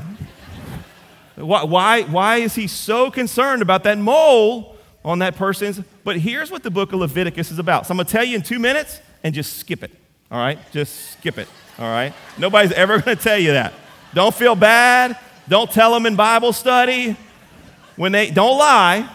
why, 1.35 1.65
why, 1.65 2.03
why 2.03 2.37
is 2.37 2.55
he 2.55 2.69
so 2.69 3.11
concerned 3.11 3.63
about 3.63 3.83
that 3.83 3.99
mole 3.99 4.77
on 5.05 5.19
that 5.19 5.35
person's? 5.35 5.81
But 6.05 6.19
here's 6.19 6.53
what 6.53 6.63
the 6.63 6.71
book 6.71 6.93
of 6.93 7.01
Leviticus 7.01 7.51
is 7.51 7.59
about. 7.59 7.87
So 7.87 7.91
I'm 7.91 7.97
going 7.97 8.07
to 8.07 8.13
tell 8.13 8.25
you 8.25 8.37
in 8.37 8.43
two 8.43 8.61
minutes 8.61 9.01
and 9.25 9.35
just 9.35 9.57
skip 9.57 9.83
it, 9.83 9.91
all 10.31 10.39
right? 10.39 10.59
Just 10.71 11.15
skip 11.15 11.39
it, 11.39 11.49
all 11.81 11.91
right? 11.91 12.15
Nobody's 12.39 12.73
ever 12.73 13.01
going 13.01 13.17
to 13.17 13.23
tell 13.23 13.39
you 13.39 13.53
that. 13.53 13.73
Don't 14.15 14.35
feel 14.35 14.55
bad. 14.55 15.19
Don't 15.49 15.69
tell 15.69 15.93
them 15.93 16.07
in 16.07 16.15
Bible 16.15 16.53
study. 16.53 17.17
When 17.97 18.13
they 18.13 18.31
don't 18.31 18.57
lie, 18.57 19.11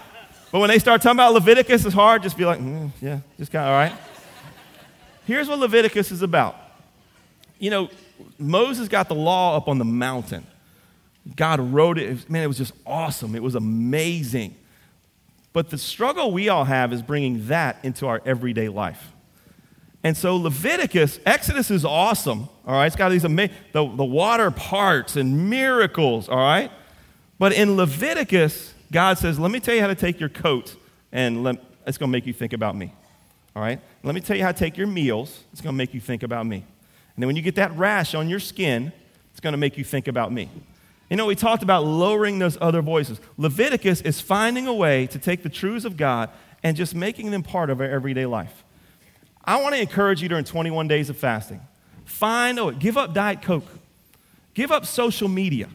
but 0.54 0.60
when 0.60 0.70
they 0.70 0.78
start 0.78 1.02
talking 1.02 1.16
about 1.16 1.34
Leviticus, 1.34 1.84
it's 1.84 1.96
hard. 1.96 2.22
Just 2.22 2.38
be 2.38 2.46
like, 2.46 2.60
mm, 2.60 2.92
yeah, 3.02 3.22
just 3.40 3.52
kind 3.52 3.66
of, 3.66 3.70
all 3.70 3.76
right. 3.76 3.94
Here's 5.26 5.50
what 5.50 5.58
Leviticus 5.58 6.12
is 6.12 6.22
about. 6.22 6.56
You 7.58 7.72
know, 7.72 7.90
Moses 8.38 8.88
got 8.88 9.08
the 9.08 9.16
law 9.16 9.58
up 9.58 9.68
on 9.68 9.80
the 9.80 9.86
mountain. 9.86 10.46
God 11.36 11.60
wrote 11.60 11.98
it. 11.98 12.30
Man, 12.30 12.44
it 12.44 12.48
was 12.48 12.60
just 12.60 12.74
awesome. 12.86 13.34
It 13.34 13.42
was 13.42 13.56
amazing. 13.56 14.54
But 15.54 15.72
the 15.72 15.78
struggle 15.80 16.32
we 16.32 16.50
all 16.50 16.66
have 16.66 16.94
is 16.94 17.02
bringing 17.02 17.48
that 17.48 17.80
into 17.82 18.06
our 18.06 18.22
everyday 18.24 18.70
life. 18.70 19.12
And 20.04 20.16
so 20.16 20.36
Leviticus, 20.36 21.20
Exodus 21.26 21.72
is 21.72 21.84
awesome, 21.84 22.48
all 22.68 22.76
right? 22.76 22.86
It's 22.86 22.96
got 22.96 23.10
these 23.10 23.24
amazing, 23.24 23.56
the, 23.72 23.88
the 23.88 24.06
water 24.06 24.52
parts 24.52 25.16
and 25.16 25.50
miracles, 25.50 26.30
all 26.30 26.38
right? 26.38 26.70
But 27.40 27.54
in 27.54 27.76
Leviticus, 27.76 28.73
God 28.94 29.18
says, 29.18 29.38
Let 29.38 29.52
me 29.52 29.60
tell 29.60 29.76
you 29.76 29.82
how 29.82 29.88
to 29.88 29.96
take 29.96 30.20
your 30.20 30.30
coat, 30.30 30.76
and 31.12 31.44
let, 31.44 31.58
it's 31.86 31.98
going 31.98 32.10
to 32.10 32.12
make 32.12 32.26
you 32.26 32.34
think 32.34 32.54
about 32.54 32.78
me. 32.78 32.94
All 33.56 33.62
right? 33.62 33.82
Let 34.04 34.16
me 34.16 34.22
tell 34.22 34.38
you 34.38 34.44
how 34.44 34.52
to 34.52 34.58
take 34.58 34.78
your 34.78 34.88
meals. 34.88 35.44
It's 35.52 35.62
going 35.62 35.74
to 35.74 35.78
make 35.78 35.94
you 35.94 36.00
think 36.00 36.24
about 36.24 36.46
me. 36.46 36.58
And 36.58 37.22
then 37.22 37.28
when 37.28 37.36
you 37.36 37.42
get 37.42 37.56
that 37.56 37.76
rash 37.76 38.16
on 38.16 38.30
your 38.30 38.40
skin, 38.40 38.94
it's 39.32 39.40
going 39.40 39.52
to 39.52 39.58
make 39.58 39.78
you 39.78 39.84
think 39.84 40.08
about 40.08 40.32
me. 40.32 40.50
You 41.10 41.18
know, 41.18 41.26
we 41.26 41.36
talked 41.36 41.62
about 41.62 41.86
lowering 41.86 42.40
those 42.40 42.58
other 42.62 42.82
voices. 42.82 43.20
Leviticus 43.38 44.02
is 44.02 44.22
finding 44.22 44.68
a 44.68 44.74
way 44.74 45.06
to 45.08 45.20
take 45.20 45.44
the 45.44 45.50
truths 45.50 45.86
of 45.86 45.98
God 45.98 46.30
and 46.64 46.78
just 46.78 46.96
making 46.96 47.32
them 47.32 47.44
part 47.44 47.70
of 47.70 47.82
our 47.82 47.88
everyday 47.88 48.26
life. 48.26 48.64
I 49.44 49.62
want 49.62 49.76
to 49.76 49.82
encourage 49.82 50.22
you 50.22 50.30
during 50.30 50.46
21 50.46 50.88
days 50.88 51.10
of 51.10 51.18
fasting. 51.18 51.62
Find 52.06 52.60
way. 52.60 52.80
Give 52.80 52.98
up 52.98 53.14
Diet 53.14 53.42
Coke. 53.42 53.68
Give 54.54 54.72
up 54.72 54.86
social 54.86 55.28
media. 55.28 55.68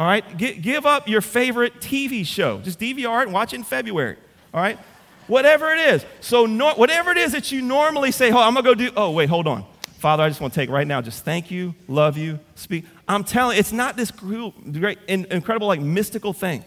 All 0.00 0.06
right? 0.06 0.24
Give 0.38 0.86
up 0.86 1.08
your 1.08 1.20
favorite 1.20 1.78
TV 1.78 2.24
show. 2.24 2.58
Just 2.60 2.80
DVR 2.80 3.20
it 3.20 3.24
and 3.24 3.34
watch 3.34 3.52
it 3.52 3.56
in 3.56 3.64
February. 3.64 4.16
All 4.54 4.60
right? 4.62 4.78
Whatever 5.26 5.74
it 5.74 5.78
is. 5.78 6.06
So, 6.22 6.48
whatever 6.74 7.10
it 7.10 7.18
is 7.18 7.32
that 7.32 7.52
you 7.52 7.60
normally 7.60 8.10
say, 8.10 8.32
oh, 8.32 8.38
I'm 8.38 8.54
going 8.54 8.64
to 8.64 8.70
go 8.70 8.74
do, 8.74 8.90
oh, 8.96 9.10
wait, 9.10 9.28
hold 9.28 9.46
on. 9.46 9.66
Father, 9.98 10.22
I 10.22 10.30
just 10.30 10.40
want 10.40 10.54
to 10.54 10.58
take 10.58 10.70
right 10.70 10.86
now, 10.86 11.02
just 11.02 11.26
thank 11.26 11.50
you, 11.50 11.74
love 11.86 12.16
you, 12.16 12.40
speak. 12.54 12.86
I'm 13.06 13.24
telling 13.24 13.58
it's 13.58 13.72
not 13.72 13.98
this 13.98 14.10
great, 14.10 14.98
incredible, 15.06 15.68
like 15.68 15.82
mystical 15.82 16.32
thing. 16.32 16.64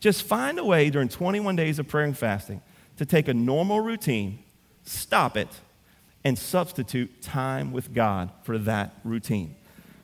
Just 0.00 0.24
find 0.24 0.58
a 0.58 0.64
way 0.64 0.90
during 0.90 1.08
21 1.08 1.54
days 1.54 1.78
of 1.78 1.86
prayer 1.86 2.04
and 2.04 2.18
fasting 2.18 2.60
to 2.96 3.06
take 3.06 3.28
a 3.28 3.34
normal 3.34 3.80
routine, 3.80 4.40
stop 4.82 5.36
it, 5.36 5.60
and 6.24 6.36
substitute 6.36 7.22
time 7.22 7.70
with 7.70 7.94
God 7.94 8.32
for 8.42 8.58
that 8.58 8.96
routine. 9.04 9.54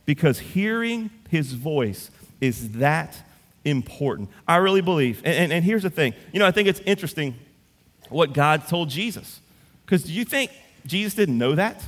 Because 0.06 0.38
hearing 0.38 1.10
his 1.28 1.54
voice 1.54 2.12
is 2.40 2.72
that 2.72 3.16
important. 3.64 4.30
I 4.46 4.56
really 4.56 4.80
believe. 4.80 5.20
And, 5.24 5.34
and, 5.34 5.52
and 5.52 5.64
here's 5.64 5.82
the 5.82 5.90
thing 5.90 6.14
you 6.32 6.38
know, 6.38 6.46
I 6.46 6.50
think 6.50 6.68
it's 6.68 6.80
interesting 6.80 7.34
what 8.08 8.32
God 8.32 8.66
told 8.68 8.88
Jesus. 8.88 9.40
Because 9.84 10.02
do 10.02 10.12
you 10.12 10.24
think 10.24 10.50
Jesus 10.86 11.14
didn't 11.14 11.38
know 11.38 11.54
that? 11.54 11.82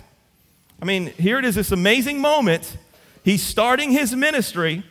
I 0.80 0.84
mean, 0.84 1.08
here 1.08 1.38
it 1.38 1.44
is 1.44 1.54
this 1.54 1.72
amazing 1.72 2.20
moment. 2.20 2.76
He's 3.24 3.42
starting 3.42 3.90
his 3.90 4.14
ministry. 4.14 4.82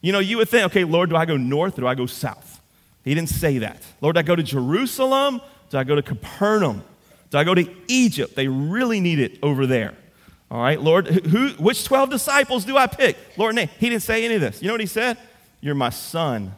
You 0.00 0.12
know, 0.12 0.18
you 0.18 0.36
would 0.36 0.48
think, 0.48 0.66
okay, 0.66 0.84
Lord, 0.84 1.10
do 1.10 1.16
I 1.16 1.24
go 1.24 1.36
north 1.36 1.78
or 1.78 1.82
do 1.82 1.86
I 1.86 1.94
go 1.94 2.06
south? 2.06 2.60
He 3.04 3.14
didn't 3.14 3.30
say 3.30 3.58
that. 3.58 3.82
Lord, 4.00 4.16
do 4.16 4.20
I 4.20 4.22
go 4.22 4.36
to 4.36 4.42
Jerusalem? 4.42 5.40
Do 5.70 5.78
I 5.78 5.84
go 5.84 5.94
to 5.94 6.02
Capernaum? 6.02 6.84
Do 7.30 7.38
I 7.38 7.44
go 7.44 7.54
to 7.54 7.66
Egypt? 7.88 8.36
They 8.36 8.48
really 8.48 9.00
need 9.00 9.18
it 9.18 9.38
over 9.42 9.66
there. 9.66 9.94
All 10.50 10.60
right, 10.62 10.80
Lord, 10.80 11.06
who, 11.06 11.48
which 11.62 11.84
12 11.84 12.10
disciples 12.10 12.64
do 12.64 12.76
I 12.76 12.86
pick? 12.86 13.18
Lord, 13.36 13.54
name. 13.54 13.68
He 13.78 13.90
didn't 13.90 14.02
say 14.02 14.24
any 14.24 14.36
of 14.36 14.40
this. 14.40 14.62
You 14.62 14.68
know 14.68 14.74
what 14.74 14.80
he 14.80 14.86
said? 14.86 15.18
You're 15.60 15.74
my 15.74 15.90
son. 15.90 16.54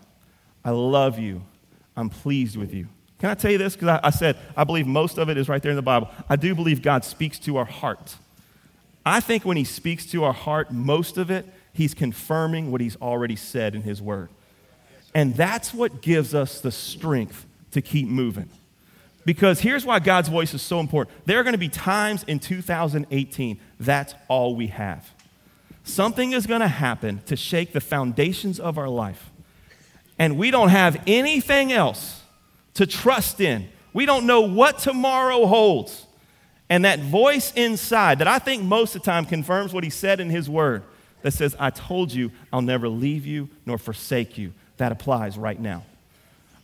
I 0.65 0.71
love 0.71 1.19
you. 1.19 1.43
I'm 1.97 2.09
pleased 2.09 2.57
with 2.57 2.73
you. 2.73 2.89
Can 3.19 3.31
I 3.31 3.35
tell 3.35 3.51
you 3.51 3.59
this? 3.59 3.75
Because 3.75 3.89
I, 3.89 4.01
I, 4.05 4.11
said 4.11 4.37
I 4.57 4.65
believe 4.65 4.87
most 4.87 5.19
of 5.19 5.29
it 5.29 5.37
is 5.37 5.49
right 5.49 5.63
there 5.63 5.71
in 5.71 5.77
the 5.77 5.83
Bible. 5.83 6.09
I 6.29 6.37
do 6.37 6.55
believe 6.55 6.83
God 6.83 7.05
speaks 7.05 7.39
to 7.41 7.57
our 7.57 7.65
heart. 7.65 8.17
I 9.05 9.21
think 9.21 9.45
when 9.45 9.57
he 9.57 9.65
speaks 9.65 10.07
to 10.07 10.25
our 10.25 10.33
heart, 10.33 10.71
most 10.71 11.19
of 11.19 11.31
it, 11.31 11.47
he's 11.73 11.95
confirming 11.95 12.71
what 12.71 12.81
he's 12.81 12.97
already 12.97 13.37
said 13.37 13.75
in 13.75 13.83
his 13.83 14.01
word. 14.01 14.29
And 15.15 15.35
that's 15.35 15.75
what 15.75 16.01
gives 16.01 16.35
us 16.35 16.61
the 16.61 16.71
strength 16.71 17.45
to 17.73 17.83
keep 17.83 18.07
moving. 18.07 18.49
Because 19.25 19.61
here's 19.61 19.85
why 19.85 19.99
God's 19.99 20.29
voice 20.29 20.55
is 20.55 20.63
so 20.63 20.81
important. 20.81 21.17
There 21.27 21.39
are 21.39 21.43
going 21.43 21.53
to 21.53 21.59
be 21.59 21.69
times 21.69 22.25
in 22.25 22.39
2018, 22.39 23.61
that's 23.79 24.15
all 24.29 24.57
we 24.57 24.69
have. 24.69 25.11
Something 25.85 26.33
is 26.33 26.47
going 26.47 26.61
to 26.61 26.69
happen 26.69 27.21
to 27.27 27.37
shake 27.37 27.73
the 27.73 27.81
foundations 27.81 28.61
of 28.61 28.79
our 28.79 28.89
life. 28.89 29.31
And 30.19 30.39
we 30.39 30.51
don't 30.51 30.69
have 30.69 31.03
anything 31.07 31.73
else 31.73 32.23
to 32.75 32.87
trust 32.87 33.41
in. 33.41 33.69
We 33.93 34.07
don't 34.07 34.27
know 34.27 34.43
what 34.43 34.79
tomorrow 34.79 35.47
holds. 35.47 36.07
And 36.69 36.85
that 36.85 37.01
voice 37.01 37.53
inside, 37.57 38.21
that 38.21 38.29
I 38.29 38.39
think 38.39 38.63
most 38.63 38.95
of 38.95 39.03
the 39.03 39.07
time 39.07 39.25
confirms 39.25 39.73
what 39.73 39.83
he 39.83 39.91
said 39.91 40.21
in 40.21 40.31
his 40.31 40.49
word, 40.49 40.85
that 41.23 41.33
says, 41.33 41.57
I 41.59 41.71
told 41.71 42.13
you 42.13 42.31
I'll 42.53 42.63
never 42.63 42.89
leave 42.89 43.27
you 43.27 43.49
nor 43.67 43.77
forsake 43.77 44.39
you, 44.39 44.53
that 44.77 44.93
applies 44.93 45.37
right 45.37 45.59
now. 45.59 45.85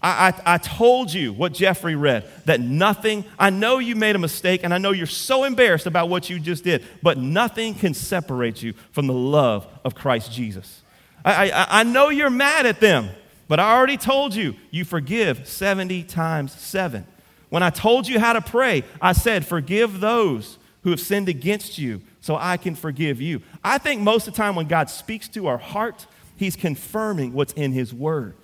I, 0.06 0.28
I, 0.28 0.54
I, 0.54 0.58
told 0.58 1.12
you 1.12 1.32
what 1.32 1.52
Jeffrey 1.52 1.96
read 1.96 2.30
that 2.44 2.60
nothing, 2.60 3.24
I 3.36 3.50
know 3.50 3.80
you 3.80 3.96
made 3.96 4.14
a 4.14 4.20
mistake 4.20 4.60
and 4.62 4.72
I 4.72 4.78
know 4.78 4.92
you're 4.92 5.04
so 5.04 5.42
embarrassed 5.42 5.86
about 5.86 6.08
what 6.08 6.30
you 6.30 6.38
just 6.38 6.62
did, 6.62 6.84
but 7.02 7.18
nothing 7.18 7.74
can 7.74 7.92
separate 7.92 8.62
you 8.62 8.74
from 8.92 9.08
the 9.08 9.12
love 9.12 9.66
of 9.84 9.96
Christ 9.96 10.30
Jesus. 10.30 10.82
I, 11.24 11.50
I, 11.50 11.80
I 11.80 11.82
know 11.82 12.10
you're 12.10 12.30
mad 12.30 12.66
at 12.66 12.78
them, 12.78 13.08
but 13.48 13.58
I 13.58 13.76
already 13.76 13.96
told 13.96 14.32
you, 14.32 14.54
you 14.70 14.84
forgive 14.84 15.48
70 15.48 16.04
times 16.04 16.52
seven. 16.52 17.04
When 17.48 17.64
I 17.64 17.70
told 17.70 18.06
you 18.06 18.20
how 18.20 18.32
to 18.32 18.40
pray, 18.40 18.84
I 19.02 19.12
said, 19.12 19.44
forgive 19.44 19.98
those 19.98 20.58
who 20.82 20.90
have 20.90 21.00
sinned 21.00 21.28
against 21.28 21.78
you 21.78 22.00
so 22.20 22.36
I 22.36 22.58
can 22.58 22.76
forgive 22.76 23.20
you. 23.20 23.42
I 23.64 23.78
think 23.78 24.02
most 24.02 24.28
of 24.28 24.34
the 24.34 24.38
time 24.38 24.54
when 24.54 24.68
God 24.68 24.88
speaks 24.88 25.26
to 25.30 25.48
our 25.48 25.58
heart, 25.58 26.06
He's 26.36 26.54
confirming 26.54 27.32
what's 27.32 27.54
in 27.54 27.72
His 27.72 27.92
Word. 27.92 28.36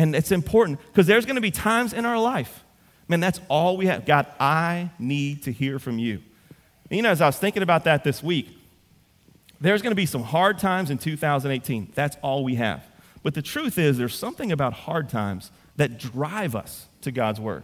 And 0.00 0.16
it's 0.16 0.32
important 0.32 0.78
because 0.86 1.06
there's 1.06 1.26
going 1.26 1.34
to 1.34 1.42
be 1.42 1.50
times 1.50 1.92
in 1.92 2.06
our 2.06 2.18
life, 2.18 2.64
man, 3.06 3.20
that's 3.20 3.38
all 3.50 3.76
we 3.76 3.84
have. 3.84 4.06
God, 4.06 4.26
I 4.40 4.88
need 4.98 5.42
to 5.42 5.52
hear 5.52 5.78
from 5.78 5.98
you. 5.98 6.22
And 6.88 6.96
you 6.96 7.02
know, 7.02 7.10
as 7.10 7.20
I 7.20 7.26
was 7.26 7.36
thinking 7.36 7.62
about 7.62 7.84
that 7.84 8.02
this 8.02 8.22
week, 8.22 8.48
there's 9.60 9.82
going 9.82 9.90
to 9.90 9.96
be 9.96 10.06
some 10.06 10.22
hard 10.22 10.58
times 10.58 10.88
in 10.88 10.96
2018. 10.96 11.92
That's 11.94 12.16
all 12.22 12.44
we 12.44 12.54
have. 12.54 12.82
But 13.22 13.34
the 13.34 13.42
truth 13.42 13.76
is, 13.76 13.98
there's 13.98 14.14
something 14.14 14.50
about 14.50 14.72
hard 14.72 15.10
times 15.10 15.50
that 15.76 15.98
drive 15.98 16.56
us 16.56 16.86
to 17.02 17.12
God's 17.12 17.38
Word. 17.38 17.62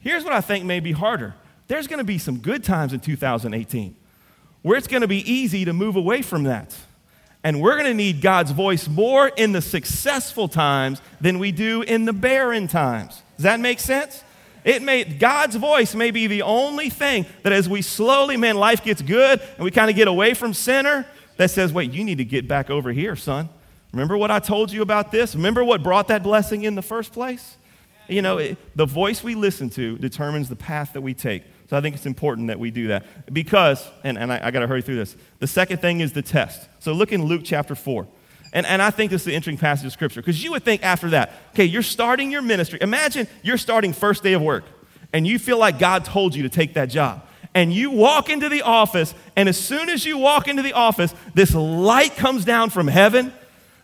Here's 0.00 0.24
what 0.24 0.32
I 0.32 0.40
think 0.40 0.64
may 0.64 0.80
be 0.80 0.90
harder 0.90 1.36
there's 1.68 1.86
going 1.86 1.98
to 1.98 2.04
be 2.04 2.18
some 2.18 2.38
good 2.38 2.64
times 2.64 2.92
in 2.92 2.98
2018 2.98 3.94
where 4.62 4.76
it's 4.76 4.88
going 4.88 5.02
to 5.02 5.08
be 5.08 5.32
easy 5.32 5.64
to 5.64 5.72
move 5.72 5.94
away 5.94 6.22
from 6.22 6.42
that. 6.42 6.76
And 7.44 7.60
we're 7.60 7.74
going 7.74 7.86
to 7.86 7.94
need 7.94 8.20
God's 8.20 8.52
voice 8.52 8.88
more 8.88 9.28
in 9.28 9.52
the 9.52 9.60
successful 9.60 10.46
times 10.48 11.02
than 11.20 11.38
we 11.38 11.50
do 11.50 11.82
in 11.82 12.04
the 12.04 12.12
barren 12.12 12.68
times. 12.68 13.22
Does 13.36 13.44
that 13.44 13.58
make 13.58 13.80
sense? 13.80 14.22
It 14.64 14.80
may 14.80 15.02
God's 15.02 15.56
voice 15.56 15.94
may 15.94 16.12
be 16.12 16.28
the 16.28 16.42
only 16.42 16.88
thing 16.88 17.26
that 17.42 17.52
as 17.52 17.68
we 17.68 17.82
slowly, 17.82 18.36
man, 18.36 18.56
life 18.56 18.84
gets 18.84 19.02
good 19.02 19.40
and 19.56 19.64
we 19.64 19.72
kind 19.72 19.90
of 19.90 19.96
get 19.96 20.06
away 20.06 20.34
from 20.34 20.54
center, 20.54 21.04
that 21.36 21.50
says, 21.50 21.72
wait, 21.72 21.92
you 21.92 22.04
need 22.04 22.18
to 22.18 22.24
get 22.24 22.46
back 22.46 22.70
over 22.70 22.92
here, 22.92 23.16
son. 23.16 23.48
Remember 23.92 24.16
what 24.16 24.30
I 24.30 24.38
told 24.38 24.70
you 24.70 24.82
about 24.82 25.10
this? 25.10 25.34
Remember 25.34 25.64
what 25.64 25.82
brought 25.82 26.08
that 26.08 26.22
blessing 26.22 26.62
in 26.62 26.74
the 26.76 26.82
first 26.82 27.12
place? 27.12 27.56
You 28.08 28.22
know, 28.22 28.38
it, 28.38 28.76
the 28.76 28.86
voice 28.86 29.24
we 29.24 29.34
listen 29.34 29.68
to 29.70 29.98
determines 29.98 30.48
the 30.48 30.56
path 30.56 30.92
that 30.92 31.00
we 31.00 31.14
take. 31.14 31.42
So 31.72 31.78
I 31.78 31.80
think 31.80 31.96
it's 31.96 32.04
important 32.04 32.48
that 32.48 32.58
we 32.58 32.70
do 32.70 32.88
that. 32.88 33.32
Because, 33.32 33.88
and, 34.04 34.18
and 34.18 34.30
I, 34.30 34.48
I 34.48 34.50
got 34.50 34.60
to 34.60 34.66
hurry 34.66 34.82
through 34.82 34.96
this, 34.96 35.16
the 35.38 35.46
second 35.46 35.78
thing 35.78 36.00
is 36.00 36.12
the 36.12 36.20
test. 36.20 36.68
So 36.80 36.92
look 36.92 37.12
in 37.12 37.24
Luke 37.24 37.40
chapter 37.46 37.74
4. 37.74 38.06
And, 38.52 38.66
and 38.66 38.82
I 38.82 38.90
think 38.90 39.10
this 39.10 39.22
is 39.22 39.28
an 39.28 39.32
interesting 39.32 39.56
passage 39.56 39.86
of 39.86 39.92
scripture 39.92 40.20
because 40.20 40.44
you 40.44 40.50
would 40.50 40.64
think 40.64 40.84
after 40.84 41.08
that, 41.08 41.32
okay, 41.54 41.64
you're 41.64 41.80
starting 41.80 42.30
your 42.30 42.42
ministry. 42.42 42.78
Imagine 42.82 43.26
you're 43.42 43.56
starting 43.56 43.94
first 43.94 44.22
day 44.22 44.34
of 44.34 44.42
work 44.42 44.64
and 45.14 45.26
you 45.26 45.38
feel 45.38 45.56
like 45.56 45.78
God 45.78 46.04
told 46.04 46.34
you 46.34 46.42
to 46.42 46.50
take 46.50 46.74
that 46.74 46.90
job. 46.90 47.26
And 47.54 47.72
you 47.72 47.90
walk 47.90 48.28
into 48.28 48.50
the 48.50 48.60
office, 48.60 49.14
and 49.34 49.48
as 49.48 49.58
soon 49.58 49.88
as 49.88 50.04
you 50.04 50.18
walk 50.18 50.48
into 50.48 50.60
the 50.60 50.74
office, 50.74 51.14
this 51.32 51.54
light 51.54 52.16
comes 52.16 52.44
down 52.44 52.68
from 52.68 52.86
heaven. 52.86 53.32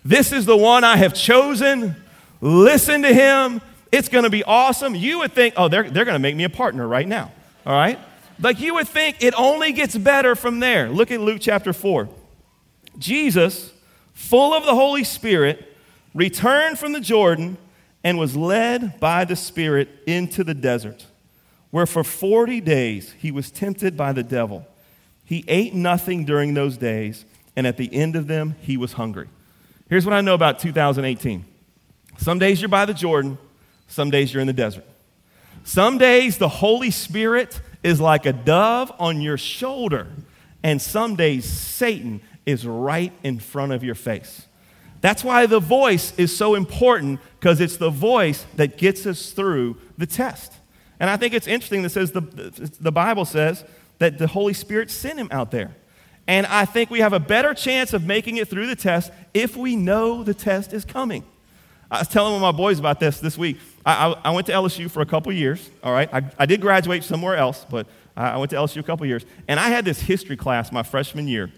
This 0.05 0.31
is 0.31 0.45
the 0.45 0.59
one 0.59 0.85
I 0.85 0.99
have 0.99 1.15
chosen. 1.15 1.97
Listen 2.43 3.01
to 3.01 3.15
him. 3.15 3.63
It's 3.91 4.11
going 4.11 4.25
to 4.25 4.31
be 4.31 4.45
awesome. 4.45 4.95
You 4.95 5.21
would 5.21 5.33
think, 5.33 5.55
oh, 5.57 5.69
they're, 5.69 5.89
they're 5.89 6.05
going 6.05 6.17
to 6.17 6.19
make 6.19 6.37
me 6.37 6.45
a 6.45 6.51
partner 6.51 6.87
right 6.87 7.09
now. 7.09 7.33
All 7.69 7.75
right? 7.75 7.99
Like 8.41 8.61
you 8.61 8.75
would 8.75 8.89
think 8.89 9.23
it 9.23 9.35
only 9.37 9.73
gets 9.73 9.95
better 9.97 10.35
from 10.35 10.59
there. 10.59 10.89
Look 10.89 11.11
at 11.11 11.21
Luke 11.21 11.39
chapter 11.43 11.75
4. 11.75 12.09
Jesus, 12.97 13.73
full 14.15 14.55
of 14.55 14.65
the 14.65 14.75
Holy 14.75 15.05
Spirit, 15.05 15.77
returned 16.15 16.79
from 16.79 16.93
the 16.93 17.01
Jordan 17.01 17.59
and 18.03 18.19
was 18.19 18.35
led 18.35 18.99
by 18.99 19.27
the 19.27 19.37
Spirit 19.37 19.91
into 20.07 20.43
the 20.45 20.55
desert, 20.55 21.05
where 21.71 21.85
for 21.85 22.03
40 22.03 22.63
days 22.63 23.13
he 23.19 23.31
was 23.31 23.51
tempted 23.51 23.99
by 23.99 24.13
the 24.13 24.23
devil. 24.23 24.67
He 25.23 25.45
ate 25.47 25.75
nothing 25.75 26.25
during 26.25 26.55
those 26.55 26.79
days, 26.79 27.27
and 27.55 27.67
at 27.67 27.77
the 27.77 27.93
end 27.93 28.17
of 28.17 28.29
them, 28.29 28.57
he 28.63 28.79
was 28.79 28.95
hungry. 28.95 29.29
Here's 29.91 30.07
what 30.07 30.15
I 30.15 30.23
know 30.23 30.35
about 30.35 30.59
2018 30.59 31.45
some 32.17 32.39
days 32.39 32.63
you're 32.63 32.69
by 32.69 32.87
the 32.87 32.95
Jordan, 32.95 33.37
some 33.89 34.11
days 34.11 34.33
you're 34.33 34.41
in 34.41 34.47
the 34.47 34.55
desert. 34.55 34.85
Some 35.69 35.99
days 35.99 36.39
the 36.39 36.49
Holy 36.49 36.91
Spirit 36.91 37.61
is 37.83 38.01
like 38.01 38.25
a 38.25 38.33
dove 38.33 38.91
on 38.99 39.21
your 39.21 39.37
shoulder, 39.37 40.07
and 40.63 40.81
some 40.81 41.15
days 41.15 41.45
Satan 41.45 42.23
is 42.47 42.67
right 42.67 43.13
in 43.23 43.39
front 43.39 43.73
of 43.73 43.85
your 43.85 43.95
face. 43.95 44.47
That's 45.03 45.23
why 45.23 45.45
the 45.45 45.61
voice 45.61 46.15
is 46.17 46.35
so 46.35 46.55
important 46.55 47.21
because 47.39 47.61
it's 47.61 47.77
the 47.77 47.91
voice 47.91 48.47
that 48.57 48.79
gets 48.79 49.05
us 49.05 49.33
through 49.33 49.77
the 49.99 50.07
test. 50.07 50.55
And 50.99 51.11
I 51.11 51.19
think 51.19 51.35
it's 51.35 51.47
interesting 51.47 51.83
that 51.83 51.91
says 51.91 52.13
the, 52.13 52.23
the 52.81 52.91
Bible 52.91 53.27
says 53.27 53.63
that 53.99 54.17
the 54.17 54.29
Holy 54.29 54.55
Spirit 54.55 54.91
sent 54.91 55.19
him 55.19 55.29
out 55.31 55.51
there. 55.51 55.77
And 56.27 56.47
I 56.47 56.65
think 56.65 56.89
we 56.89 57.01
have 57.01 57.13
a 57.13 57.21
better 57.21 57.53
chance 57.53 57.93
of 57.93 58.07
making 58.07 58.39
it 58.39 58.49
through 58.49 58.69
the 58.69 58.77
test 58.77 59.13
if 59.35 59.55
we 59.55 59.77
know 59.77 60.25
the 60.25 60.33
test 60.33 60.73
is 60.73 60.87
coming. 60.87 61.25
I 61.91 62.01
was 62.01 62.09
telling 62.09 62.33
one 62.35 62.43
of 62.43 62.55
my 62.55 62.57
boys 62.57 62.79
about 62.79 63.01
this 63.01 63.19
this 63.19 63.39
week. 63.39 63.59
I, 63.85 64.09
I, 64.09 64.21
I 64.25 64.31
went 64.33 64.47
to 64.49 64.53
LSU 64.53 64.91
for 64.91 65.01
a 65.01 65.07
couple 65.07 65.33
years, 65.33 65.71
all 65.83 65.93
right? 65.93 66.09
I, 66.13 66.23
I 66.39 66.47
did 66.47 66.61
graduate 66.61 67.03
somewhere 67.03 67.37
else, 67.37 67.65
but 67.69 67.87
I 68.17 68.37
went 68.37 68.51
to 68.51 68.57
LSU 68.57 68.79
a 68.79 68.83
couple 68.83 69.07
years. 69.07 69.25
And 69.47 69.59
I 69.59 69.69
had 69.69 69.85
this 69.85 70.01
history 70.01 70.37
class 70.37 70.71
my 70.71 70.83
freshman 70.83 71.29
year 71.29 71.51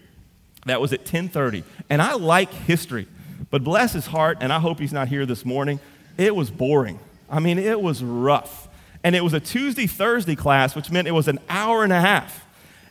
that 0.65 0.79
was 0.79 0.93
at 0.93 0.99
1030. 0.99 1.63
And 1.89 2.01
I 2.01 2.13
like 2.13 2.53
history, 2.53 3.07
but 3.49 3.63
bless 3.63 3.93
his 3.93 4.05
heart, 4.05 4.37
and 4.41 4.53
I 4.53 4.59
hope 4.59 4.79
he's 4.79 4.93
not 4.93 5.07
here 5.07 5.25
this 5.25 5.43
morning, 5.43 5.79
it 6.17 6.35
was 6.35 6.49
boring. 6.49 6.99
I 7.29 7.39
mean, 7.39 7.57
it 7.57 7.81
was 7.81 8.03
rough. 8.03 8.69
And 9.03 9.15
it 9.15 9.23
was 9.23 9.33
a 9.33 9.39
Tuesday, 9.39 9.87
Thursday 9.87 10.35
class, 10.35 10.75
which 10.75 10.91
meant 10.91 11.07
it 11.07 11.13
was 11.13 11.27
an 11.27 11.39
hour 11.49 11.83
and 11.83 11.91
a 11.91 11.99
half. 11.99 12.45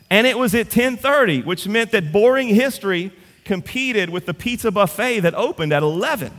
And 0.09 0.27
it 0.27 0.37
was 0.37 0.53
at 0.53 0.65
1030, 0.65 1.43
which 1.43 1.67
meant 1.67 1.91
that 1.91 2.11
boring 2.11 2.49
history 2.49 3.13
competed 3.45 4.09
with 4.09 4.25
the 4.25 4.33
pizza 4.33 4.69
buffet 4.69 5.21
that 5.21 5.33
opened 5.33 5.71
at 5.71 5.83
11. 5.83 6.33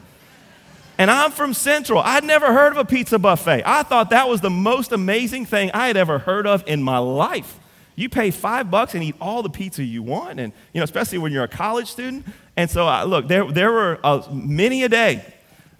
And 0.99 1.11
I'm 1.11 1.31
from 1.31 1.55
Central. 1.55 2.01
I'd 2.01 2.25
never 2.25 2.53
heard 2.53 2.73
of 2.73 2.79
a 2.79 2.85
pizza 2.85 3.19
buffet. 3.19 3.63
I 3.65 3.83
thought 3.83 4.11
that 4.11 4.29
was 4.29 4.41
the 4.41 4.51
most 4.51 4.93
amazing 4.93 5.47
thing 5.47 5.71
I 5.73 5.87
had 5.87 5.97
ever 5.97 6.19
heard 6.19 6.47
of 6.47 6.63
in 6.67 6.83
my 6.83 6.99
life. 6.99 7.59
You 7.95 8.09
pay 8.09 8.31
five 8.31 8.71
bucks 8.71 8.95
and 8.95 9.03
eat 9.03 9.17
all 9.21 9.43
the 9.43 9.51
pizza 9.51 9.85
you 9.85 10.03
want, 10.03 10.41
and 10.41 10.53
you 10.73 10.81
know, 10.81 10.85
especially 10.85 11.19
when 11.19 11.33
you're 11.33 11.45
a 11.45 11.49
college 11.49 11.91
student. 11.91 12.27
And 12.57 12.71
so, 12.71 12.87
I, 12.87 13.05
look, 13.05 13.29
there, 13.29 13.51
there 13.51 13.71
were 13.71 13.99
uh, 14.03 14.23
many 14.33 14.83
a 14.85 14.89
day 14.89 15.25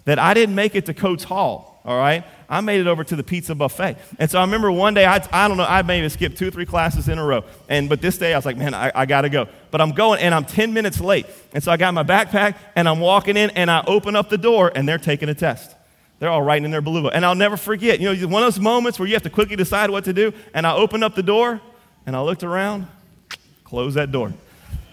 that 0.05 0.19
I 0.19 0.33
didn't 0.33 0.55
make 0.55 0.75
it 0.75 0.85
to 0.87 0.93
Coates 0.93 1.23
Hall. 1.23 1.81
All 1.85 1.97
right, 1.97 2.23
I 2.53 2.61
made 2.61 2.79
it 2.79 2.85
over 2.85 3.03
to 3.03 3.15
the 3.15 3.23
pizza 3.23 3.55
buffet. 3.55 3.97
And 4.19 4.29
so 4.29 4.37
I 4.37 4.41
remember 4.41 4.71
one 4.71 4.93
day, 4.93 5.05
I, 5.05 5.25
I 5.31 5.47
don't 5.47 5.57
know, 5.57 5.65
I 5.67 5.81
maybe 5.81 6.07
skipped 6.09 6.37
two 6.37 6.49
or 6.49 6.51
three 6.51 6.67
classes 6.67 7.09
in 7.09 7.17
a 7.17 7.25
row. 7.25 7.43
And 7.67 7.89
but 7.89 7.99
this 7.99 8.19
day 8.19 8.31
I 8.31 8.37
was 8.37 8.45
like, 8.45 8.57
man, 8.57 8.75
I, 8.75 8.91
I 8.93 9.05
got 9.07 9.21
to 9.21 9.29
go. 9.29 9.47
But 9.71 9.81
I'm 9.81 9.91
going 9.91 10.19
and 10.19 10.35
I'm 10.35 10.45
10 10.45 10.71
minutes 10.71 11.01
late. 11.01 11.25
And 11.53 11.63
so 11.63 11.71
I 11.71 11.77
got 11.77 11.95
my 11.95 12.03
backpack 12.03 12.55
and 12.75 12.87
I'm 12.87 12.99
walking 12.99 13.37
in 13.37 13.49
and 13.51 13.71
I 13.71 13.83
open 13.87 14.15
up 14.15 14.29
the 14.29 14.37
door 14.37 14.71
and 14.75 14.87
they're 14.87 14.99
taking 14.99 15.29
a 15.29 15.33
test. 15.33 15.75
They're 16.19 16.29
all 16.29 16.43
writing 16.43 16.65
in 16.65 16.71
their 16.71 16.81
book. 16.81 17.11
And 17.11 17.25
I'll 17.25 17.33
never 17.33 17.57
forget, 17.57 17.99
you 17.99 18.13
know, 18.13 18.27
one 18.27 18.43
of 18.43 18.53
those 18.53 18.61
moments 18.61 18.99
where 18.99 19.07
you 19.07 19.15
have 19.15 19.23
to 19.23 19.31
quickly 19.31 19.55
decide 19.55 19.89
what 19.89 20.05
to 20.05 20.13
do. 20.13 20.31
And 20.53 20.67
I 20.67 20.75
opened 20.75 21.03
up 21.03 21.15
the 21.15 21.23
door 21.23 21.59
and 22.05 22.15
I 22.15 22.21
looked 22.21 22.43
around, 22.43 22.85
closed 23.63 23.97
that 23.97 24.11
door. 24.11 24.31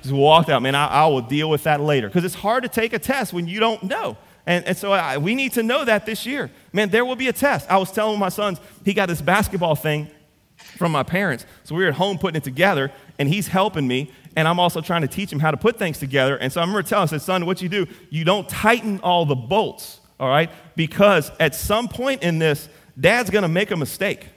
Just 0.01 0.15
walked 0.15 0.49
out. 0.49 0.63
Man, 0.63 0.75
I, 0.75 0.87
I 0.87 1.07
will 1.09 1.21
deal 1.21 1.51
with 1.51 1.65
that 1.65 1.79
later. 1.79 2.09
Because 2.09 2.25
it's 2.25 2.35
hard 2.35 2.63
to 2.63 2.71
take 2.71 2.95
a 2.95 2.99
test 2.99 3.35
when 3.35 3.47
you 3.47 3.61
don't 3.61 3.83
know. 3.83 4.17
And, 4.47 4.65
and 4.65 4.77
so 4.77 4.93
I, 4.93 5.19
we 5.19 5.35
need 5.35 5.53
to 5.53 5.63
know 5.63 5.85
that 5.85 6.07
this 6.07 6.27
year. 6.27 6.51
Man, 6.73 6.89
there 6.89 7.05
will 7.05 7.17
be 7.17 7.29
a 7.29 7.33
test. 7.33 7.71
I 7.71 7.77
was 7.77 7.93
telling 7.93 8.19
my 8.19 8.31
sons, 8.31 8.59
he 8.85 8.95
got 8.95 9.09
this 9.09 9.21
basketball 9.21 9.75
thing 9.75 10.09
from 10.57 10.93
my 10.93 11.03
parents. 11.03 11.47
So 11.65 11.75
we 11.75 11.83
were 11.83 11.89
at 11.89 11.95
home 11.95 12.19
putting 12.19 12.37
it 12.37 12.45
together, 12.45 12.91
and 13.19 13.29
he's 13.29 13.49
helping 13.49 13.87
me, 13.87 14.11
and 14.37 14.47
I'm 14.47 14.59
also 14.59 14.81
trying 14.81 15.03
to 15.03 15.09
teach 15.09 15.33
him 15.33 15.41
how 15.41 15.51
to 15.51 15.57
put 15.57 15.79
things 15.79 15.99
together. 15.99 16.37
And 16.37 16.53
so 16.53 16.61
I 16.61 16.65
remember 16.65 16.83
telling 16.83 17.03
him, 17.03 17.15
I 17.15 17.19
said, 17.19 17.23
son, 17.23 17.47
what 17.47 17.61
you 17.63 17.69
do, 17.69 17.87
you 18.09 18.25
don't 18.25 18.49
tighten 18.49 19.01
all 19.01 19.25
the 19.27 19.35
bolts, 19.35 20.01
all 20.19 20.29
right? 20.29 20.51
Because 20.77 21.31
at 21.41 21.55
some 21.55 21.89
point 21.89 22.23
in 22.23 22.39
this, 22.39 22.69
dad's 22.99 23.31
gonna 23.31 23.49
make 23.49 23.71
a 23.71 23.77
mistake, 23.77 24.29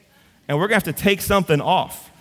and 0.47 0.57
we're 0.57 0.67
gonna 0.67 0.75
have 0.75 0.83
to 0.83 0.93
take 0.93 1.21
something 1.21 1.61
off. 1.61 2.11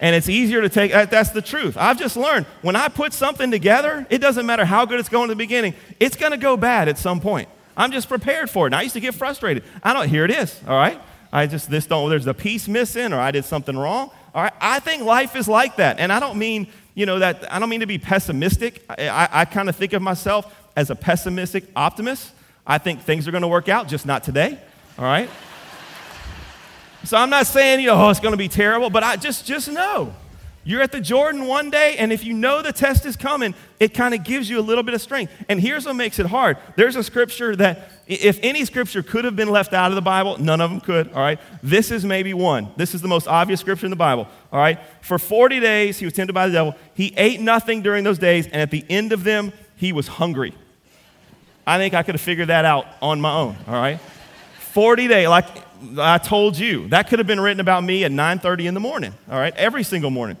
And 0.00 0.14
it's 0.14 0.28
easier 0.28 0.60
to 0.60 0.68
take, 0.68 0.92
that's 0.92 1.30
the 1.30 1.42
truth. 1.42 1.76
I've 1.76 1.98
just 1.98 2.16
learned 2.16 2.46
when 2.62 2.76
I 2.76 2.88
put 2.88 3.12
something 3.12 3.50
together, 3.50 4.06
it 4.10 4.18
doesn't 4.18 4.44
matter 4.44 4.64
how 4.64 4.84
good 4.84 5.00
it's 5.00 5.08
going 5.08 5.24
in 5.24 5.30
the 5.30 5.36
beginning, 5.36 5.74
it's 5.98 6.16
gonna 6.16 6.36
go 6.36 6.56
bad 6.56 6.88
at 6.88 6.98
some 6.98 7.20
point. 7.20 7.48
I'm 7.76 7.92
just 7.92 8.08
prepared 8.08 8.50
for 8.50 8.66
it. 8.66 8.68
And 8.68 8.74
I 8.74 8.82
used 8.82 8.94
to 8.94 9.00
get 9.00 9.14
frustrated. 9.14 9.64
I 9.82 9.92
don't, 9.92 10.08
here 10.08 10.24
it 10.24 10.30
is, 10.30 10.58
all 10.66 10.76
right? 10.76 11.00
I 11.32 11.46
just, 11.46 11.70
this 11.70 11.86
don't, 11.86 12.08
there's 12.08 12.26
a 12.26 12.34
piece 12.34 12.68
missing 12.68 13.12
or 13.12 13.18
I 13.18 13.30
did 13.30 13.44
something 13.44 13.76
wrong. 13.76 14.10
All 14.34 14.42
right, 14.42 14.52
I 14.60 14.80
think 14.80 15.02
life 15.02 15.36
is 15.36 15.48
like 15.48 15.76
that. 15.76 15.98
And 15.98 16.12
I 16.12 16.20
don't 16.20 16.38
mean, 16.38 16.68
you 16.94 17.06
know, 17.06 17.18
that, 17.18 17.52
I 17.52 17.58
don't 17.58 17.68
mean 17.68 17.80
to 17.80 17.86
be 17.86 17.98
pessimistic. 17.98 18.84
I, 18.88 19.08
I, 19.08 19.28
I 19.32 19.44
kind 19.44 19.68
of 19.68 19.76
think 19.76 19.92
of 19.92 20.02
myself 20.02 20.54
as 20.76 20.90
a 20.90 20.94
pessimistic 20.94 21.64
optimist. 21.74 22.32
I 22.66 22.78
think 22.78 23.00
things 23.02 23.26
are 23.28 23.30
going 23.30 23.42
to 23.42 23.48
work 23.48 23.68
out, 23.68 23.88
just 23.88 24.06
not 24.06 24.24
today, 24.24 24.58
all 24.98 25.04
right? 25.04 25.30
So 27.06 27.16
I'm 27.16 27.30
not 27.30 27.46
saying, 27.46 27.80
you 27.80 27.86
know, 27.86 28.06
oh, 28.06 28.10
it's 28.10 28.20
going 28.20 28.32
to 28.32 28.38
be 28.38 28.48
terrible, 28.48 28.90
but 28.90 29.02
I 29.02 29.16
just, 29.16 29.46
just 29.46 29.70
know 29.70 30.14
you're 30.66 30.82
at 30.82 30.90
the 30.90 31.00
Jordan 31.00 31.46
one 31.46 31.70
day, 31.70 31.96
and 31.96 32.12
if 32.12 32.24
you 32.24 32.34
know 32.34 32.60
the 32.60 32.72
test 32.72 33.06
is 33.06 33.14
coming, 33.14 33.54
it 33.78 33.94
kind 33.94 34.12
of 34.14 34.24
gives 34.24 34.50
you 34.50 34.58
a 34.58 34.60
little 34.60 34.82
bit 34.82 34.94
of 34.94 35.00
strength. 35.00 35.32
And 35.48 35.60
here's 35.60 35.86
what 35.86 35.94
makes 35.94 36.18
it 36.18 36.26
hard 36.26 36.58
there's 36.74 36.96
a 36.96 37.04
scripture 37.04 37.54
that, 37.54 37.92
if 38.08 38.40
any 38.42 38.64
scripture 38.64 39.04
could 39.04 39.24
have 39.24 39.36
been 39.36 39.48
left 39.48 39.72
out 39.72 39.92
of 39.92 39.94
the 39.94 40.02
Bible, 40.02 40.38
none 40.38 40.60
of 40.60 40.70
them 40.70 40.80
could, 40.80 41.12
all 41.12 41.20
right? 41.20 41.38
This 41.62 41.92
is 41.92 42.04
maybe 42.04 42.34
one. 42.34 42.68
This 42.76 42.96
is 42.96 43.00
the 43.00 43.06
most 43.06 43.28
obvious 43.28 43.60
scripture 43.60 43.86
in 43.86 43.90
the 43.90 43.96
Bible, 43.96 44.26
all 44.52 44.58
right? 44.58 44.80
For 45.02 45.20
40 45.20 45.60
days, 45.60 46.00
he 46.00 46.04
was 46.04 46.14
tempted 46.14 46.32
by 46.32 46.48
the 46.48 46.52
devil. 46.52 46.74
He 46.94 47.14
ate 47.16 47.40
nothing 47.40 47.82
during 47.82 48.02
those 48.02 48.18
days, 48.18 48.46
and 48.46 48.56
at 48.56 48.72
the 48.72 48.84
end 48.90 49.12
of 49.12 49.22
them, 49.22 49.52
he 49.76 49.92
was 49.92 50.08
hungry. 50.08 50.52
I 51.64 51.78
think 51.78 51.94
I 51.94 52.02
could 52.02 52.16
have 52.16 52.22
figured 52.22 52.48
that 52.48 52.64
out 52.64 52.86
on 53.00 53.20
my 53.20 53.32
own, 53.32 53.56
all 53.68 53.74
right? 53.74 54.00
40 54.72 55.06
days, 55.06 55.28
like 55.28 55.46
I 55.98 56.18
told 56.18 56.58
you, 56.58 56.88
that 56.88 57.08
could 57.08 57.18
have 57.18 57.26
been 57.26 57.40
written 57.40 57.60
about 57.60 57.84
me 57.84 58.04
at 58.04 58.12
9:30 58.12 58.66
in 58.66 58.74
the 58.74 58.80
morning, 58.80 59.12
all 59.30 59.38
right? 59.38 59.54
Every 59.56 59.82
single 59.82 60.10
morning. 60.10 60.36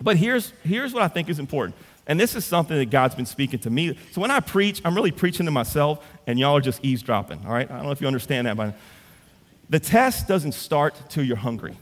But 0.00 0.16
here's, 0.16 0.52
here's 0.64 0.92
what 0.92 1.02
I 1.02 1.08
think 1.08 1.28
is 1.28 1.38
important. 1.38 1.76
And 2.06 2.18
this 2.18 2.34
is 2.34 2.44
something 2.44 2.76
that 2.76 2.90
God's 2.90 3.14
been 3.14 3.26
speaking 3.26 3.58
to 3.60 3.70
me. 3.70 3.98
So 4.12 4.20
when 4.20 4.30
I 4.30 4.40
preach, 4.40 4.80
I'm 4.84 4.94
really 4.94 5.10
preaching 5.10 5.44
to 5.46 5.52
myself, 5.52 6.04
and 6.26 6.38
y'all 6.38 6.56
are 6.56 6.60
just 6.60 6.82
eavesdropping, 6.84 7.44
all 7.44 7.52
right? 7.52 7.70
I 7.70 7.74
don't 7.76 7.84
know 7.84 7.90
if 7.90 8.00
you 8.00 8.06
understand 8.06 8.46
that, 8.46 8.56
but 8.56 8.74
the 9.68 9.78
test 9.78 10.26
doesn't 10.26 10.52
start 10.52 10.94
till 11.10 11.24
you're 11.24 11.36
hungry, 11.36 11.76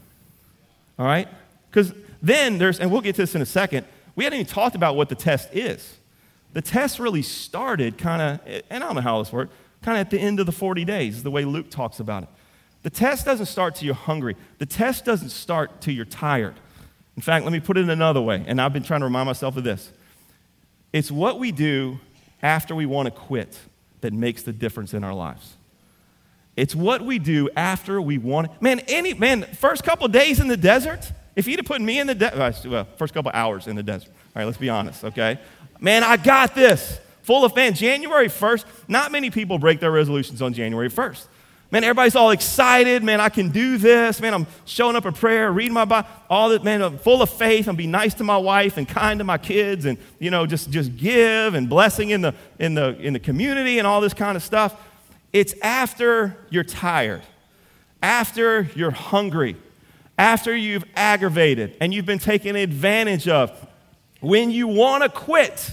all 0.99 1.05
right? 1.05 1.27
Because 1.69 1.93
then 2.21 2.57
there's, 2.57 2.79
and 2.79 2.91
we'll 2.91 3.01
get 3.01 3.15
to 3.15 3.21
this 3.21 3.35
in 3.35 3.41
a 3.41 3.45
second, 3.45 3.85
we 4.15 4.25
hadn't 4.25 4.39
even 4.39 4.51
talked 4.51 4.75
about 4.75 4.95
what 4.95 5.07
the 5.09 5.15
test 5.15 5.49
is. 5.53 5.95
The 6.53 6.61
test 6.61 6.99
really 6.99 7.21
started 7.21 7.97
kind 7.97 8.21
of, 8.21 8.61
and 8.69 8.83
I 8.83 8.87
don't 8.87 8.95
know 8.95 9.01
how 9.01 9.19
this 9.19 9.31
worked, 9.31 9.53
kind 9.81 9.97
of 9.97 10.01
at 10.01 10.09
the 10.09 10.19
end 10.19 10.39
of 10.39 10.45
the 10.45 10.51
40 10.51 10.83
days, 10.83 11.23
the 11.23 11.31
way 11.31 11.45
Luke 11.45 11.69
talks 11.69 11.99
about 11.99 12.23
it. 12.23 12.29
The 12.87 12.91
test 12.91 13.25
doesn't 13.25 13.47
start 13.47 13.75
till 13.75 13.87
you're 13.87 13.95
hungry. 13.95 14.37
The 14.59 14.65
test 14.65 15.03
doesn't 15.03 15.31
start 15.31 15.81
till 15.81 15.93
you're 15.93 16.05
tired. 16.05 16.55
In 17.17 17.21
fact, 17.21 17.43
let 17.43 17.51
me 17.51 17.59
put 17.59 17.75
it 17.77 17.89
another 17.89 18.21
way, 18.21 18.45
and 18.47 18.61
I've 18.61 18.71
been 18.71 18.81
trying 18.81 19.01
to 19.01 19.07
remind 19.07 19.25
myself 19.25 19.57
of 19.57 19.65
this. 19.65 19.91
It's 20.93 21.11
what 21.11 21.37
we 21.37 21.51
do 21.51 21.99
after 22.41 22.73
we 22.73 22.85
want 22.85 23.07
to 23.07 23.11
quit 23.11 23.59
that 23.99 24.13
makes 24.13 24.43
the 24.43 24.53
difference 24.53 24.93
in 24.93 25.03
our 25.03 25.13
lives. 25.13 25.55
It's 26.55 26.73
what 26.73 27.01
we 27.01 27.19
do 27.19 27.49
after 27.57 28.01
we 28.01 28.19
want 28.19 28.61
Man, 28.61 28.79
any 28.87 29.13
man, 29.13 29.43
first 29.43 29.83
couple 29.83 30.07
days 30.07 30.39
in 30.39 30.47
the 30.47 30.55
desert, 30.55 31.11
if 31.35 31.45
you'd 31.45 31.59
have 31.59 31.65
put 31.65 31.81
me 31.81 31.99
in 31.99 32.07
the 32.07 32.15
desert, 32.15 32.39
uh, 32.39 32.69
well, 32.69 32.87
first 32.95 33.13
couple 33.13 33.31
hours 33.33 33.67
in 33.67 33.75
the 33.75 33.83
desert. 33.83 34.11
All 34.33 34.39
right, 34.39 34.45
let's 34.45 34.57
be 34.57 34.69
honest, 34.69 35.03
okay? 35.03 35.41
Man, 35.81 36.05
I 36.05 36.15
got 36.15 36.55
this. 36.55 37.01
Full 37.23 37.43
of 37.43 37.53
fan. 37.53 37.73
January 37.73 38.29
1st, 38.29 38.63
not 38.87 39.11
many 39.11 39.29
people 39.29 39.59
break 39.59 39.81
their 39.81 39.91
resolutions 39.91 40.41
on 40.41 40.53
January 40.53 40.89
1st. 40.89 41.25
Man, 41.69 41.83
everybody's 41.83 42.15
all 42.15 42.31
excited. 42.31 43.03
Man, 43.03 43.19
I 43.19 43.27
can 43.27 43.49
do 43.49 43.77
this. 43.77 44.21
Man, 44.21 44.33
I'm 44.33 44.47
showing 44.63 44.95
up 44.95 45.03
a 45.03 45.11
prayer, 45.11 45.51
reading 45.51 45.73
my 45.73 45.83
Bible, 45.83 46.07
all 46.29 46.49
that. 46.49 46.63
Man, 46.63 46.81
I'm 46.81 46.97
full 46.97 47.21
of 47.21 47.29
faith. 47.29 47.67
I'm 47.67 47.75
be 47.75 47.87
nice 47.87 48.13
to 48.15 48.23
my 48.23 48.37
wife 48.37 48.77
and 48.77 48.87
kind 48.87 49.19
to 49.19 49.25
my 49.25 49.37
kids, 49.37 49.83
and 49.85 49.97
you 50.17 50.31
know, 50.31 50.45
just 50.45 50.69
just 50.69 50.95
give 50.95 51.55
and 51.55 51.67
blessing 51.67 52.11
in 52.11 52.21
the 52.21 52.33
in 52.57 52.73
the 52.73 52.97
in 52.99 53.11
the 53.11 53.19
community 53.19 53.79
and 53.79 53.87
all 53.87 53.99
this 53.99 54.13
kind 54.13 54.37
of 54.37 54.43
stuff. 54.43 54.81
It's 55.33 55.53
after 55.61 56.37
you're 56.49 56.63
tired, 56.63 57.23
after 58.01 58.69
you're 58.73 58.91
hungry, 58.91 59.57
after 60.17 60.55
you've 60.55 60.85
aggravated 60.95 61.75
and 61.81 61.93
you've 61.93 62.05
been 62.05 62.19
taken 62.19 62.55
advantage 62.55 63.27
of. 63.27 63.51
When 64.19 64.51
you 64.51 64.67
want 64.67 65.03
to 65.03 65.09
quit, 65.09 65.71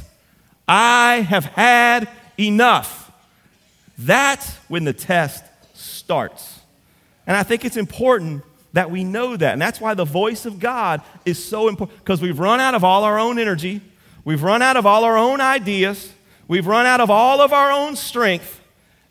I 0.66 1.20
have 1.20 1.44
had 1.44 2.08
enough. 2.38 3.12
That's 3.96 4.54
when 4.68 4.84
the 4.84 4.92
test 4.92 5.43
starts. 6.04 6.60
And 7.26 7.34
I 7.34 7.42
think 7.42 7.64
it's 7.64 7.78
important 7.78 8.44
that 8.74 8.90
we 8.90 9.04
know 9.04 9.36
that. 9.36 9.54
And 9.54 9.62
that's 9.62 9.80
why 9.80 9.94
the 9.94 10.04
voice 10.04 10.44
of 10.44 10.60
God 10.60 11.00
is 11.24 11.42
so 11.42 11.68
important 11.68 11.98
because 12.00 12.20
we've 12.20 12.38
run 12.38 12.60
out 12.60 12.74
of 12.74 12.84
all 12.84 13.04
our 13.04 13.18
own 13.18 13.38
energy, 13.38 13.80
we've 14.24 14.42
run 14.42 14.60
out 14.60 14.76
of 14.76 14.84
all 14.84 15.04
our 15.04 15.16
own 15.16 15.40
ideas, 15.40 16.12
we've 16.46 16.66
run 16.66 16.84
out 16.84 17.00
of 17.00 17.10
all 17.10 17.40
of 17.40 17.54
our 17.54 17.72
own 17.72 17.96
strength, 17.96 18.60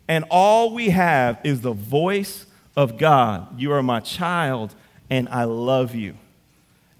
and 0.06 0.24
all 0.30 0.72
we 0.72 0.90
have 0.90 1.40
is 1.42 1.62
the 1.62 1.72
voice 1.72 2.46
of 2.76 2.96
God. 2.96 3.58
You 3.58 3.72
are 3.72 3.82
my 3.82 3.98
child, 3.98 4.72
and 5.10 5.28
I 5.30 5.44
love 5.44 5.96
you. 5.96 6.14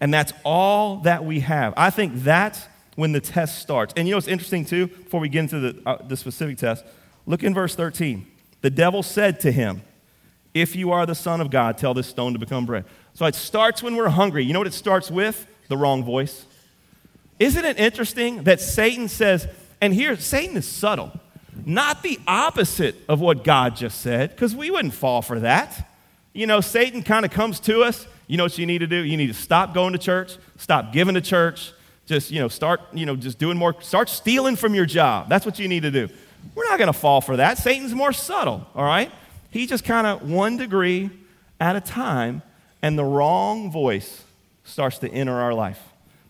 And 0.00 0.12
that's 0.12 0.32
all 0.42 0.96
that 0.98 1.24
we 1.24 1.40
have. 1.40 1.72
I 1.76 1.90
think 1.90 2.14
that's 2.16 2.66
when 2.96 3.12
the 3.12 3.20
test 3.20 3.60
starts. 3.60 3.94
And 3.96 4.08
you 4.08 4.12
know 4.12 4.16
what's 4.16 4.26
interesting 4.26 4.64
too, 4.64 4.88
before 4.88 5.20
we 5.20 5.28
get 5.28 5.40
into 5.40 5.60
the, 5.60 5.82
uh, 5.86 5.98
the 6.02 6.16
specific 6.16 6.58
test? 6.58 6.84
Look 7.26 7.44
in 7.44 7.54
verse 7.54 7.76
13. 7.76 8.26
The 8.64 8.70
devil 8.70 9.02
said 9.02 9.40
to 9.40 9.52
him, 9.52 9.82
If 10.54 10.74
you 10.74 10.90
are 10.90 11.04
the 11.04 11.14
Son 11.14 11.42
of 11.42 11.50
God, 11.50 11.76
tell 11.76 11.92
this 11.92 12.06
stone 12.06 12.32
to 12.32 12.38
become 12.38 12.64
bread. 12.64 12.86
So 13.12 13.26
it 13.26 13.34
starts 13.34 13.82
when 13.82 13.94
we're 13.94 14.08
hungry. 14.08 14.42
You 14.42 14.54
know 14.54 14.58
what 14.60 14.66
it 14.66 14.72
starts 14.72 15.10
with? 15.10 15.46
The 15.68 15.76
wrong 15.76 16.02
voice. 16.02 16.46
Isn't 17.38 17.66
it 17.66 17.78
interesting 17.78 18.44
that 18.44 18.62
Satan 18.62 19.08
says, 19.08 19.46
and 19.82 19.92
here, 19.92 20.16
Satan 20.16 20.56
is 20.56 20.66
subtle, 20.66 21.12
not 21.66 22.02
the 22.02 22.18
opposite 22.26 22.96
of 23.06 23.20
what 23.20 23.44
God 23.44 23.76
just 23.76 24.00
said, 24.00 24.30
because 24.30 24.56
we 24.56 24.70
wouldn't 24.70 24.94
fall 24.94 25.20
for 25.20 25.40
that. 25.40 25.86
You 26.32 26.46
know, 26.46 26.62
Satan 26.62 27.02
kind 27.02 27.26
of 27.26 27.30
comes 27.30 27.60
to 27.60 27.82
us. 27.82 28.06
You 28.28 28.38
know 28.38 28.44
what 28.44 28.56
you 28.56 28.64
need 28.64 28.78
to 28.78 28.86
do? 28.86 28.96
You 28.96 29.18
need 29.18 29.26
to 29.26 29.34
stop 29.34 29.74
going 29.74 29.92
to 29.92 29.98
church, 29.98 30.38
stop 30.56 30.90
giving 30.90 31.16
to 31.16 31.20
church, 31.20 31.74
just, 32.06 32.30
you 32.30 32.40
know, 32.40 32.48
start, 32.48 32.80
you 32.94 33.04
know, 33.04 33.14
just 33.14 33.38
doing 33.38 33.58
more, 33.58 33.78
start 33.82 34.08
stealing 34.08 34.56
from 34.56 34.74
your 34.74 34.86
job. 34.86 35.28
That's 35.28 35.44
what 35.44 35.58
you 35.58 35.68
need 35.68 35.82
to 35.82 35.90
do. 35.90 36.08
We're 36.54 36.64
not 36.64 36.78
going 36.78 36.92
to 36.92 36.98
fall 36.98 37.20
for 37.20 37.36
that. 37.36 37.58
Satan's 37.58 37.94
more 37.94 38.12
subtle, 38.12 38.66
all 38.74 38.84
right? 38.84 39.10
He 39.50 39.66
just 39.66 39.84
kind 39.84 40.06
of 40.06 40.28
one 40.28 40.56
degree 40.56 41.10
at 41.60 41.76
a 41.76 41.80
time, 41.80 42.42
and 42.82 42.98
the 42.98 43.04
wrong 43.04 43.70
voice 43.70 44.24
starts 44.64 44.98
to 44.98 45.08
enter 45.10 45.32
our 45.32 45.54
life. 45.54 45.80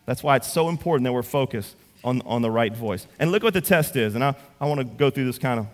That's 0.07 0.23
why 0.23 0.37
it's 0.37 0.53
so 0.53 0.69
important 0.69 1.05
that 1.05 1.13
we're 1.13 1.23
focused 1.23 1.77
on, 2.03 2.21
on 2.27 2.43
the 2.43 2.51
right 2.51 2.75
voice. 2.75 3.07
And 3.19 3.33
look 3.33 3.43
what 3.43 3.55
the 3.55 3.61
test 3.61 3.97
is. 3.97 4.15
And 4.15 4.23
I, 4.23 4.35
I 4.61 4.67
want 4.67 4.79
to 4.81 4.85
go 4.85 5.11
through 5.11 5.25
this 5.25 5.39
kind 5.39 5.59
of 5.59 5.67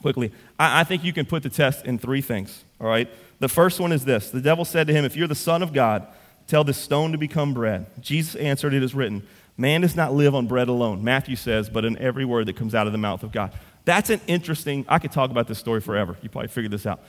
quickly. 0.00 0.32
I, 0.58 0.80
I 0.80 0.84
think 0.84 1.04
you 1.04 1.12
can 1.12 1.26
put 1.26 1.42
the 1.42 1.50
test 1.50 1.84
in 1.84 1.98
three 1.98 2.20
things, 2.20 2.64
all 2.80 2.86
right? 2.86 3.08
The 3.40 3.48
first 3.48 3.80
one 3.80 3.92
is 3.92 4.04
this 4.04 4.30
The 4.30 4.40
devil 4.40 4.64
said 4.64 4.86
to 4.86 4.92
him, 4.92 5.04
If 5.04 5.16
you're 5.16 5.28
the 5.28 5.34
Son 5.34 5.62
of 5.62 5.72
God, 5.72 6.06
tell 6.46 6.64
this 6.64 6.78
stone 6.78 7.12
to 7.12 7.18
become 7.18 7.52
bread. 7.52 7.86
Jesus 8.00 8.36
answered, 8.36 8.72
It 8.72 8.82
is 8.82 8.94
written, 8.94 9.26
Man 9.58 9.80
does 9.80 9.96
not 9.96 10.12
live 10.12 10.34
on 10.34 10.46
bread 10.46 10.68
alone, 10.68 11.02
Matthew 11.02 11.36
says, 11.36 11.70
but 11.70 11.84
in 11.84 11.96
every 11.98 12.24
word 12.24 12.46
that 12.46 12.56
comes 12.56 12.74
out 12.74 12.86
of 12.86 12.92
the 12.92 12.98
mouth 12.98 13.22
of 13.22 13.32
God. 13.32 13.52
That's 13.84 14.10
an 14.10 14.20
interesting, 14.26 14.84
I 14.88 14.98
could 14.98 15.12
talk 15.12 15.30
about 15.30 15.48
this 15.48 15.58
story 15.58 15.80
forever. 15.80 16.16
You 16.20 16.28
probably 16.28 16.48
figured 16.48 16.72
this 16.72 16.86
out. 16.86 17.00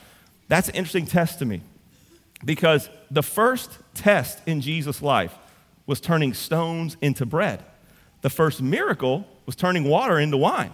That's 0.48 0.68
an 0.68 0.74
interesting 0.76 1.06
test 1.06 1.40
to 1.40 1.44
me 1.44 1.60
because 2.44 2.88
the 3.10 3.22
first 3.22 3.78
test 3.94 4.40
in 4.46 4.60
Jesus' 4.60 5.02
life 5.02 5.34
was 5.86 6.00
turning 6.00 6.32
stones 6.34 6.96
into 7.02 7.26
bread. 7.26 7.64
The 8.22 8.30
first 8.30 8.62
miracle 8.62 9.26
was 9.44 9.56
turning 9.56 9.84
water 9.84 10.18
into 10.18 10.36
wine. 10.36 10.72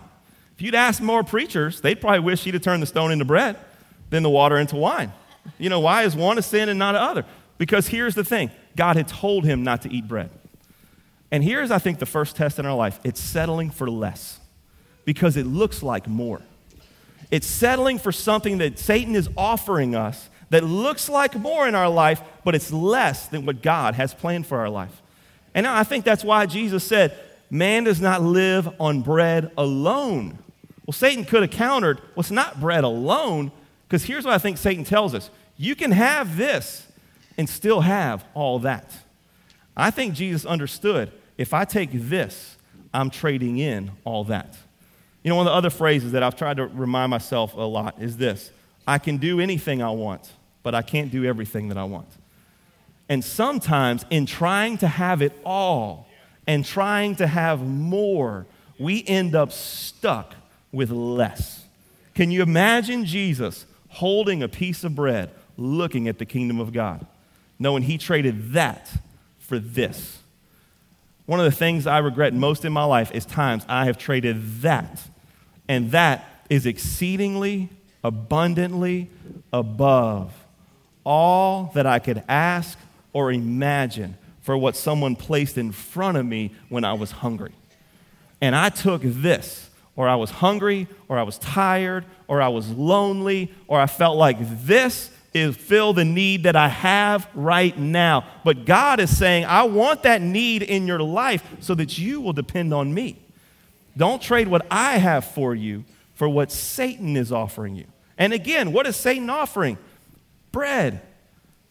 If 0.54 0.62
you'd 0.62 0.74
ask 0.74 1.02
more 1.02 1.24
preachers, 1.24 1.80
they'd 1.80 2.00
probably 2.00 2.20
wish 2.20 2.44
he'd 2.44 2.54
have 2.54 2.62
turned 2.62 2.82
the 2.82 2.86
stone 2.86 3.10
into 3.10 3.24
bread 3.24 3.56
than 4.10 4.22
the 4.22 4.30
water 4.30 4.56
into 4.56 4.76
wine. 4.76 5.12
You 5.58 5.68
know, 5.68 5.80
why 5.80 6.04
is 6.04 6.14
one 6.14 6.38
a 6.38 6.42
sin 6.42 6.68
and 6.68 6.78
not 6.78 6.94
another? 6.94 7.24
Because 7.58 7.88
here's 7.88 8.14
the 8.14 8.24
thing 8.24 8.50
God 8.76 8.96
had 8.96 9.08
told 9.08 9.44
him 9.44 9.64
not 9.64 9.82
to 9.82 9.92
eat 9.92 10.06
bread. 10.06 10.30
And 11.34 11.42
here's, 11.42 11.72
I 11.72 11.80
think, 11.80 11.98
the 11.98 12.06
first 12.06 12.36
test 12.36 12.60
in 12.60 12.64
our 12.64 12.76
life 12.76 13.00
it's 13.02 13.18
settling 13.18 13.70
for 13.70 13.90
less 13.90 14.38
because 15.04 15.36
it 15.36 15.46
looks 15.46 15.82
like 15.82 16.06
more. 16.06 16.40
It's 17.28 17.48
settling 17.48 17.98
for 17.98 18.12
something 18.12 18.58
that 18.58 18.78
Satan 18.78 19.16
is 19.16 19.28
offering 19.36 19.96
us 19.96 20.30
that 20.50 20.62
looks 20.62 21.08
like 21.08 21.34
more 21.34 21.66
in 21.66 21.74
our 21.74 21.88
life, 21.88 22.22
but 22.44 22.54
it's 22.54 22.72
less 22.72 23.26
than 23.26 23.46
what 23.46 23.62
God 23.62 23.96
has 23.96 24.14
planned 24.14 24.46
for 24.46 24.60
our 24.60 24.68
life. 24.70 25.02
And 25.56 25.66
I 25.66 25.82
think 25.82 26.04
that's 26.04 26.22
why 26.22 26.46
Jesus 26.46 26.84
said, 26.84 27.18
Man 27.50 27.82
does 27.82 28.00
not 28.00 28.22
live 28.22 28.68
on 28.78 29.02
bread 29.02 29.50
alone. 29.58 30.38
Well, 30.86 30.92
Satan 30.92 31.24
could 31.24 31.42
have 31.42 31.50
countered, 31.50 31.98
well, 31.98 32.20
it's 32.20 32.30
not 32.30 32.60
bread 32.60 32.84
alone, 32.84 33.50
because 33.88 34.04
here's 34.04 34.24
what 34.24 34.34
I 34.34 34.38
think 34.38 34.56
Satan 34.56 34.84
tells 34.84 35.16
us 35.16 35.30
you 35.56 35.74
can 35.74 35.90
have 35.90 36.36
this 36.36 36.86
and 37.36 37.50
still 37.50 37.80
have 37.80 38.24
all 38.34 38.60
that. 38.60 38.92
I 39.76 39.90
think 39.90 40.14
Jesus 40.14 40.46
understood 40.46 41.10
if 41.36 41.52
I 41.52 41.64
take 41.64 41.90
this, 41.92 42.56
I'm 42.92 43.10
trading 43.10 43.58
in 43.58 43.90
all 44.04 44.24
that. 44.24 44.56
You 45.22 45.30
know, 45.30 45.36
one 45.36 45.46
of 45.46 45.52
the 45.52 45.56
other 45.56 45.70
phrases 45.70 46.12
that 46.12 46.22
I've 46.22 46.36
tried 46.36 46.58
to 46.58 46.66
remind 46.66 47.10
myself 47.10 47.54
a 47.54 47.60
lot 47.60 48.00
is 48.00 48.16
this 48.16 48.50
I 48.86 48.98
can 48.98 49.16
do 49.16 49.40
anything 49.40 49.82
I 49.82 49.90
want, 49.90 50.30
but 50.62 50.74
I 50.74 50.82
can't 50.82 51.10
do 51.10 51.24
everything 51.24 51.68
that 51.68 51.78
I 51.78 51.84
want. 51.84 52.08
And 53.08 53.24
sometimes, 53.24 54.04
in 54.10 54.26
trying 54.26 54.78
to 54.78 54.88
have 54.88 55.22
it 55.22 55.32
all 55.44 56.08
and 56.46 56.64
trying 56.64 57.16
to 57.16 57.26
have 57.26 57.60
more, 57.60 58.46
we 58.78 59.04
end 59.06 59.34
up 59.34 59.52
stuck 59.52 60.34
with 60.72 60.90
less. 60.90 61.64
Can 62.14 62.30
you 62.30 62.42
imagine 62.42 63.04
Jesus 63.04 63.66
holding 63.88 64.42
a 64.42 64.48
piece 64.48 64.84
of 64.84 64.94
bread, 64.94 65.30
looking 65.56 66.08
at 66.08 66.18
the 66.18 66.24
kingdom 66.24 66.60
of 66.60 66.72
God, 66.72 67.06
knowing 67.58 67.82
he 67.82 67.98
traded 67.98 68.52
that 68.52 68.90
for 69.38 69.58
this? 69.58 70.18
One 71.26 71.40
of 71.40 71.46
the 71.46 71.56
things 71.56 71.86
I 71.86 71.98
regret 71.98 72.34
most 72.34 72.64
in 72.64 72.72
my 72.72 72.84
life 72.84 73.10
is 73.12 73.24
times 73.24 73.64
I 73.68 73.86
have 73.86 73.96
traded 73.96 74.60
that, 74.62 75.00
and 75.68 75.90
that 75.92 76.44
is 76.50 76.66
exceedingly, 76.66 77.70
abundantly 78.02 79.10
above 79.52 80.32
all 81.04 81.70
that 81.74 81.86
I 81.86 81.98
could 81.98 82.22
ask 82.28 82.78
or 83.12 83.32
imagine 83.32 84.16
for 84.42 84.58
what 84.58 84.76
someone 84.76 85.16
placed 85.16 85.56
in 85.56 85.72
front 85.72 86.18
of 86.18 86.26
me 86.26 86.52
when 86.68 86.84
I 86.84 86.92
was 86.92 87.10
hungry. 87.10 87.52
And 88.42 88.54
I 88.54 88.68
took 88.68 89.00
this, 89.02 89.70
or 89.96 90.06
I 90.06 90.16
was 90.16 90.30
hungry, 90.30 90.86
or 91.08 91.18
I 91.18 91.22
was 91.22 91.38
tired, 91.38 92.04
or 92.28 92.42
I 92.42 92.48
was 92.48 92.68
lonely, 92.70 93.50
or 93.66 93.80
I 93.80 93.86
felt 93.86 94.18
like 94.18 94.36
this 94.66 95.10
is 95.34 95.56
fill 95.56 95.92
the 95.92 96.04
need 96.04 96.44
that 96.44 96.56
I 96.56 96.68
have 96.68 97.28
right 97.34 97.76
now. 97.76 98.24
But 98.44 98.64
God 98.64 99.00
is 99.00 99.14
saying, 99.14 99.44
I 99.44 99.64
want 99.64 100.04
that 100.04 100.22
need 100.22 100.62
in 100.62 100.86
your 100.86 101.00
life 101.00 101.44
so 101.60 101.74
that 101.74 101.98
you 101.98 102.20
will 102.20 102.32
depend 102.32 102.72
on 102.72 102.94
me. 102.94 103.18
Don't 103.96 104.22
trade 104.22 104.48
what 104.48 104.64
I 104.70 104.98
have 104.98 105.24
for 105.24 105.54
you 105.54 105.84
for 106.14 106.28
what 106.28 106.52
Satan 106.52 107.16
is 107.16 107.32
offering 107.32 107.74
you. 107.74 107.86
And 108.16 108.32
again, 108.32 108.72
what 108.72 108.86
is 108.86 108.96
Satan 108.96 109.28
offering? 109.28 109.76
Bread. 110.52 111.02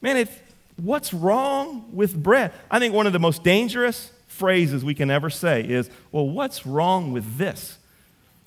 Man, 0.01 0.17
if 0.17 0.43
What's 0.77 1.13
wrong 1.13 1.85
with 1.93 2.21
bread? 2.21 2.51
I 2.69 2.79
think 2.79 2.93
one 2.93 3.05
of 3.07 3.13
the 3.13 3.19
most 3.19 3.43
dangerous 3.43 4.11
phrases 4.27 4.83
we 4.83 4.95
can 4.95 5.11
ever 5.11 5.29
say 5.29 5.61
is, 5.61 5.89
well, 6.11 6.27
what's 6.27 6.65
wrong 6.65 7.11
with 7.11 7.37
this? 7.37 7.77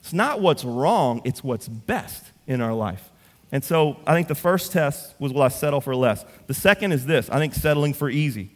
It's 0.01 0.13
not 0.13 0.41
what's 0.41 0.65
wrong, 0.65 1.21
it's 1.25 1.43
what's 1.45 1.69
best 1.69 2.25
in 2.47 2.61
our 2.61 2.75
life. 2.75 3.11
And 3.57 3.65
so 3.65 3.97
I 4.07 4.13
think 4.13 4.29
the 4.29 4.35
first 4.35 4.71
test 4.71 5.15
was, 5.19 5.33
will 5.33 5.41
I 5.41 5.49
settle 5.49 5.81
for 5.81 5.97
less? 5.97 6.27
The 6.47 6.53
second 6.53 6.93
is 6.93 7.07
this 7.07 7.31
I 7.31 7.39
think 7.39 7.55
settling 7.55 7.95
for 7.95 8.11
easy. 8.11 8.51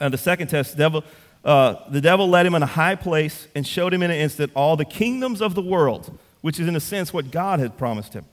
And 0.00 0.06
uh, 0.06 0.08
the 0.08 0.18
second 0.18 0.48
test, 0.48 0.76
devil, 0.76 1.04
uh, 1.44 1.76
the 1.88 2.00
devil 2.00 2.28
led 2.28 2.44
him 2.44 2.56
in 2.56 2.64
a 2.64 2.66
high 2.66 2.96
place 2.96 3.46
and 3.54 3.64
showed 3.64 3.94
him 3.94 4.02
in 4.02 4.10
an 4.10 4.16
instant 4.16 4.50
all 4.56 4.76
the 4.76 4.84
kingdoms 4.84 5.40
of 5.40 5.54
the 5.54 5.62
world, 5.62 6.18
which 6.40 6.58
is 6.58 6.66
in 6.66 6.74
a 6.74 6.80
sense 6.80 7.12
what 7.12 7.30
God 7.30 7.60
had 7.60 7.78
promised 7.78 8.12
him. 8.12 8.24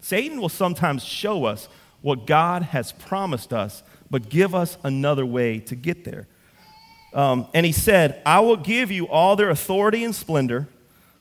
Satan 0.00 0.40
will 0.40 0.48
sometimes 0.48 1.04
show 1.04 1.44
us 1.44 1.68
what 2.00 2.26
God 2.26 2.62
has 2.62 2.92
promised 2.92 3.52
us, 3.52 3.82
but 4.10 4.30
give 4.30 4.54
us 4.54 4.78
another 4.82 5.26
way 5.26 5.58
to 5.58 5.76
get 5.76 6.06
there. 6.06 6.26
Um, 7.12 7.48
and 7.52 7.66
he 7.66 7.72
said, 7.72 8.22
I 8.24 8.40
will 8.40 8.56
give 8.56 8.90
you 8.90 9.06
all 9.08 9.36
their 9.36 9.50
authority 9.50 10.04
and 10.04 10.14
splendor, 10.14 10.68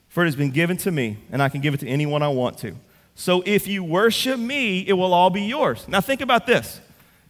for 0.08 0.24
it 0.24 0.28
has 0.28 0.38
been 0.38 0.52
given 0.52 0.78
to 0.78 0.92
me, 0.92 1.18
and 1.30 1.44
I 1.44 1.50
can 1.50 1.60
give 1.60 1.74
it 1.74 1.82
to 1.82 1.88
anyone 1.90 2.24
I 2.24 2.30
want 2.30 2.58
to. 2.60 2.78
So 3.20 3.42
if 3.48 3.68
you 3.68 3.84
worship 3.84 4.40
me, 4.40 4.88
it 4.88 4.94
will 4.94 5.12
all 5.12 5.32
be 5.32 5.42
yours. 5.42 5.88
Now 5.88 6.02
think 6.02 6.22
about 6.22 6.46
this. 6.46 6.80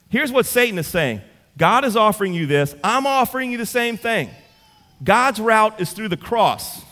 Here's 0.09 0.33
what 0.33 0.45
Satan 0.45 0.77
is 0.77 0.85
saying 0.85 1.21
God 1.57 1.85
is 1.85 1.95
offering 1.95 2.33
you 2.33 2.45
this, 2.45 2.75
I'm 2.83 3.07
offering 3.07 3.53
you 3.53 3.57
the 3.57 3.65
same 3.65 3.97
thing. 3.97 4.29
God's 5.01 5.39
route 5.39 5.79
is 5.79 5.93
through 5.93 6.09
the 6.09 6.17
cross. 6.17 6.83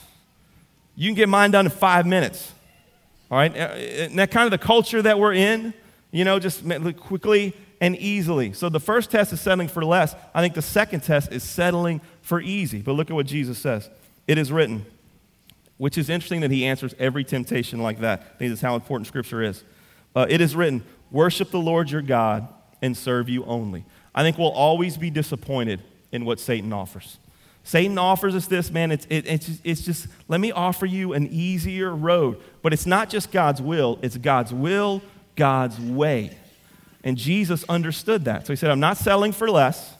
You 0.95 1.09
can 1.09 1.15
get 1.15 1.27
mine 1.27 1.51
done 1.51 1.65
in 1.65 1.71
five 1.71 2.05
minutes. 2.05 2.53
All 3.29 3.37
right? 3.37 3.53
Uh, 3.53 3.59
uh, 3.59 3.73
and 3.73 4.17
that 4.17 4.31
kind 4.31 4.45
of 4.45 4.51
the 4.51 4.65
culture 4.65 5.01
that 5.01 5.19
we're 5.19 5.33
in, 5.33 5.73
you 6.11 6.23
know, 6.23 6.39
just 6.39 6.63
quickly 6.97 7.53
and 7.81 7.97
easily. 7.97 8.53
So 8.53 8.69
the 8.69 8.79
first 8.79 9.11
test 9.11 9.33
is 9.33 9.41
settling 9.41 9.67
for 9.67 9.83
less. 9.83 10.15
I 10.33 10.41
think 10.41 10.53
the 10.53 10.61
second 10.61 11.01
test 11.01 11.33
is 11.33 11.43
settling 11.43 11.99
for 12.21 12.39
easy. 12.39 12.81
But 12.81 12.93
look 12.93 13.09
at 13.09 13.13
what 13.13 13.25
Jesus 13.25 13.57
says. 13.57 13.89
It 14.25 14.37
is 14.37 14.53
written, 14.53 14.85
which 15.77 15.97
is 15.97 16.09
interesting 16.09 16.41
that 16.41 16.51
he 16.51 16.65
answers 16.65 16.93
every 16.99 17.23
temptation 17.23 17.81
like 17.81 17.99
that. 17.99 18.21
I 18.35 18.37
think 18.37 18.51
that's 18.51 18.61
how 18.61 18.75
important 18.75 19.07
Scripture 19.07 19.41
is. 19.41 19.63
Uh, 20.15 20.25
it 20.29 20.41
is 20.41 20.55
written, 20.55 20.83
worship 21.11 21.51
the 21.51 21.59
Lord 21.59 21.91
your 21.91 22.01
God 22.01 22.47
and 22.81 22.95
serve 22.95 23.27
you 23.29 23.43
only. 23.45 23.85
I 24.13 24.23
think 24.23 24.37
we'll 24.37 24.49
always 24.49 24.97
be 24.97 25.09
disappointed 25.09 25.81
in 26.11 26.23
what 26.23 26.39
Satan 26.39 26.71
offers. 26.71 27.17
Satan 27.63 27.97
offers 27.97 28.35
us 28.35 28.47
this, 28.47 28.71
man. 28.71 28.91
It's, 28.91 29.05
it, 29.09 29.25
it's, 29.27 29.49
it's 29.63 29.81
just, 29.81 30.07
let 30.27 30.39
me 30.39 30.51
offer 30.51 30.85
you 30.85 31.13
an 31.13 31.27
easier 31.27 31.93
road. 31.93 32.39
But 32.61 32.73
it's 32.73 32.85
not 32.85 33.09
just 33.09 33.31
God's 33.31 33.61
will, 33.61 33.99
it's 34.01 34.17
God's 34.17 34.53
will 34.53 35.01
God's 35.35 35.79
way. 35.79 36.35
And 37.03 37.17
Jesus 37.17 37.63
understood 37.69 38.25
that. 38.25 38.47
So 38.47 38.53
he 38.53 38.57
said, 38.57 38.71
I'm 38.71 38.79
not 38.79 38.97
selling 38.97 39.31
for 39.31 39.49
less, 39.49 39.95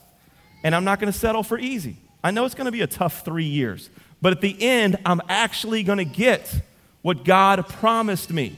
and 0.64 0.74
I'm 0.74 0.84
not 0.84 1.00
going 1.00 1.12
to 1.12 1.18
settle 1.18 1.44
for 1.44 1.60
easy. 1.60 1.98
I 2.24 2.32
know 2.32 2.46
it's 2.46 2.56
going 2.56 2.66
to 2.66 2.72
be 2.72 2.82
a 2.82 2.88
tough 2.88 3.24
three 3.24 3.46
years, 3.46 3.90
but 4.22 4.32
at 4.34 4.42
the 4.42 4.62
end, 4.62 4.98
I'm 5.06 5.22
actually 5.30 5.84
going 5.84 5.98
to 5.98 6.06
get 6.06 6.62
what 7.02 7.24
God 7.24 7.68
promised 7.68 8.32
me 8.32 8.58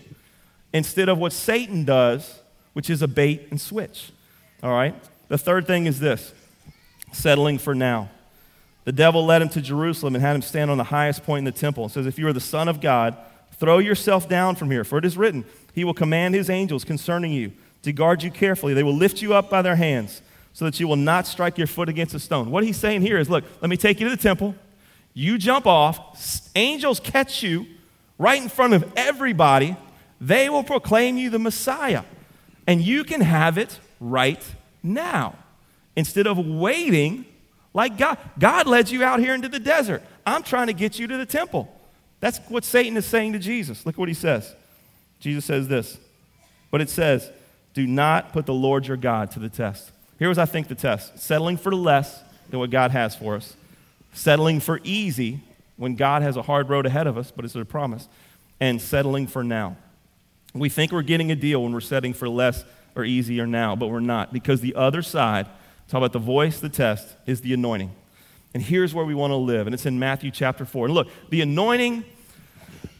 instead 0.74 1.10
of 1.10 1.18
what 1.18 1.34
Satan 1.34 1.84
does, 1.84 2.40
which 2.74 2.90
is 2.90 3.02
a 3.02 3.08
bait 3.08 3.48
and 3.52 3.60
switch. 3.60 4.12
All 4.64 4.72
right? 4.72 4.96
The 5.28 5.38
third 5.38 5.68
thing 5.68 5.86
is 5.86 6.00
this 6.00 6.34
settling 7.12 7.58
for 7.58 7.76
now. 7.76 8.10
The 8.86 8.92
devil 8.94 9.26
led 9.26 9.42
him 9.42 9.50
to 9.50 9.62
Jerusalem 9.62 10.16
and 10.16 10.24
had 10.24 10.36
him 10.36 10.42
stand 10.42 10.72
on 10.72 10.78
the 10.78 10.86
highest 10.86 11.24
point 11.24 11.40
in 11.40 11.46
the 11.46 11.60
temple. 11.60 11.88
It 11.88 11.92
says, 11.92 12.06
If 12.06 12.18
you 12.18 12.28
are 12.28 12.34
the 12.34 12.40
Son 12.40 12.70
of 12.70 12.80
God, 12.80 13.18
throw 13.56 13.80
yourself 13.80 14.30
down 14.30 14.56
from 14.56 14.72
here, 14.72 14.84
for 14.86 14.98
it 14.98 15.04
is 15.04 15.18
written, 15.18 15.44
he 15.74 15.84
will 15.84 15.94
command 15.94 16.36
his 16.36 16.50
angels 16.50 16.86
concerning 16.86 17.34
you 17.34 17.52
to 17.84 17.92
guard 17.92 18.24
you 18.24 18.32
carefully. 18.32 18.74
They 18.74 18.84
will 18.84 18.96
lift 18.96 19.22
you 19.22 19.34
up 19.34 19.50
by 19.50 19.62
their 19.62 19.76
hands 19.76 20.22
so 20.54 20.66
that 20.66 20.80
you 20.80 20.88
will 20.88 20.96
not 20.96 21.28
strike 21.28 21.58
your 21.58 21.68
foot 21.68 21.90
against 21.90 22.16
a 22.16 22.20
stone. 22.20 22.50
What 22.50 22.64
he's 22.64 22.78
saying 22.78 23.02
here 23.02 23.18
is 23.18 23.30
look, 23.30 23.44
let 23.62 23.70
me 23.70 23.78
take 23.78 24.00
you 24.00 24.10
to 24.10 24.16
the 24.16 24.22
temple. 24.22 24.56
You 25.18 25.40
jump 25.40 25.66
off, 25.66 26.48
angels 26.56 27.00
catch 27.00 27.42
you 27.42 27.66
right 28.20 28.40
in 28.40 28.50
front 28.50 28.76
of 28.76 28.94
everybody. 28.96 29.76
They 30.22 30.48
will 30.48 30.62
proclaim 30.62 31.18
you 31.18 31.32
the 31.32 31.40
Messiah. 31.40 32.04
And 32.68 32.84
you 32.84 33.04
can 33.04 33.22
have 33.22 33.58
it 33.58 33.80
right 34.00 34.44
now 34.84 35.34
instead 35.96 36.28
of 36.28 36.38
waiting 36.38 37.26
like 37.74 37.98
God. 37.98 38.20
God 38.38 38.68
led 38.68 38.92
you 38.92 39.04
out 39.04 39.20
here 39.20 39.34
into 39.34 39.50
the 39.50 39.60
desert. 39.60 40.04
I'm 40.24 40.44
trying 40.44 40.68
to 40.68 40.74
get 40.74 41.00
you 41.00 41.08
to 41.08 41.18
the 41.18 41.26
temple. 41.26 41.68
That's 42.20 42.38
what 42.48 42.64
Satan 42.64 42.96
is 42.96 43.08
saying 43.08 43.34
to 43.34 43.40
Jesus. 43.40 43.88
Look 43.88 43.98
what 43.98 44.10
he 44.10 44.14
says. 44.14 44.54
Jesus 45.20 45.46
says 45.46 45.68
this, 45.68 45.98
but 46.70 46.80
it 46.80 46.92
says, 46.92 47.32
do 47.74 47.88
not 47.88 48.34
put 48.34 48.46
the 48.46 48.54
Lord 48.54 48.86
your 48.86 48.98
God 48.98 49.32
to 49.32 49.40
the 49.40 49.50
test. 49.50 49.92
Here 50.20 50.30
was, 50.30 50.38
I 50.38 50.46
think, 50.46 50.68
the 50.68 50.76
test 50.76 51.18
settling 51.18 51.58
for 51.58 51.74
less 51.74 52.22
than 52.52 52.60
what 52.60 52.70
God 52.70 52.92
has 52.92 53.16
for 53.16 53.36
us, 53.36 53.56
settling 54.18 54.60
for 54.60 54.80
easy 54.84 55.42
when 55.76 55.96
God 55.96 56.22
has 56.24 56.38
a 56.38 56.42
hard 56.42 56.70
road 56.70 56.86
ahead 56.86 57.08
of 57.08 57.18
us, 57.18 57.32
but 57.32 57.46
it's 57.46 57.56
a 57.56 57.64
promise, 57.64 58.08
and 58.60 58.82
settling 58.82 59.28
for 59.28 59.44
now. 59.44 59.78
We 60.54 60.70
think 60.70 60.92
we're 60.92 61.04
getting 61.04 61.32
a 61.32 61.36
deal 61.36 61.64
when 61.64 61.72
we're 61.72 61.82
settling 61.82 62.14
for 62.14 62.28
less 62.28 62.64
or 62.96 63.06
easier 63.06 63.46
now, 63.46 63.76
but 63.76 63.88
we're 63.88 64.00
not, 64.00 64.34
because 64.34 64.62
the 64.62 64.74
other 64.76 65.04
side, 65.04 65.46
talk 65.88 66.00
about 66.00 66.14
the 66.14 66.20
voice, 66.20 66.60
the 66.60 66.70
test, 66.70 67.16
is 67.28 67.42
the 67.42 67.54
anointing. 67.54 67.92
And 68.54 68.64
here's 68.64 68.94
where 68.94 69.06
we 69.06 69.14
want 69.14 69.32
to 69.32 69.36
live, 69.36 69.68
and 69.68 69.74
it's 69.74 69.86
in 69.86 70.00
Matthew 70.00 70.32
chapter 70.32 70.66
4. 70.66 70.86
And 70.86 70.96
look, 70.96 71.10
the 71.30 71.42
anointing 71.42 72.04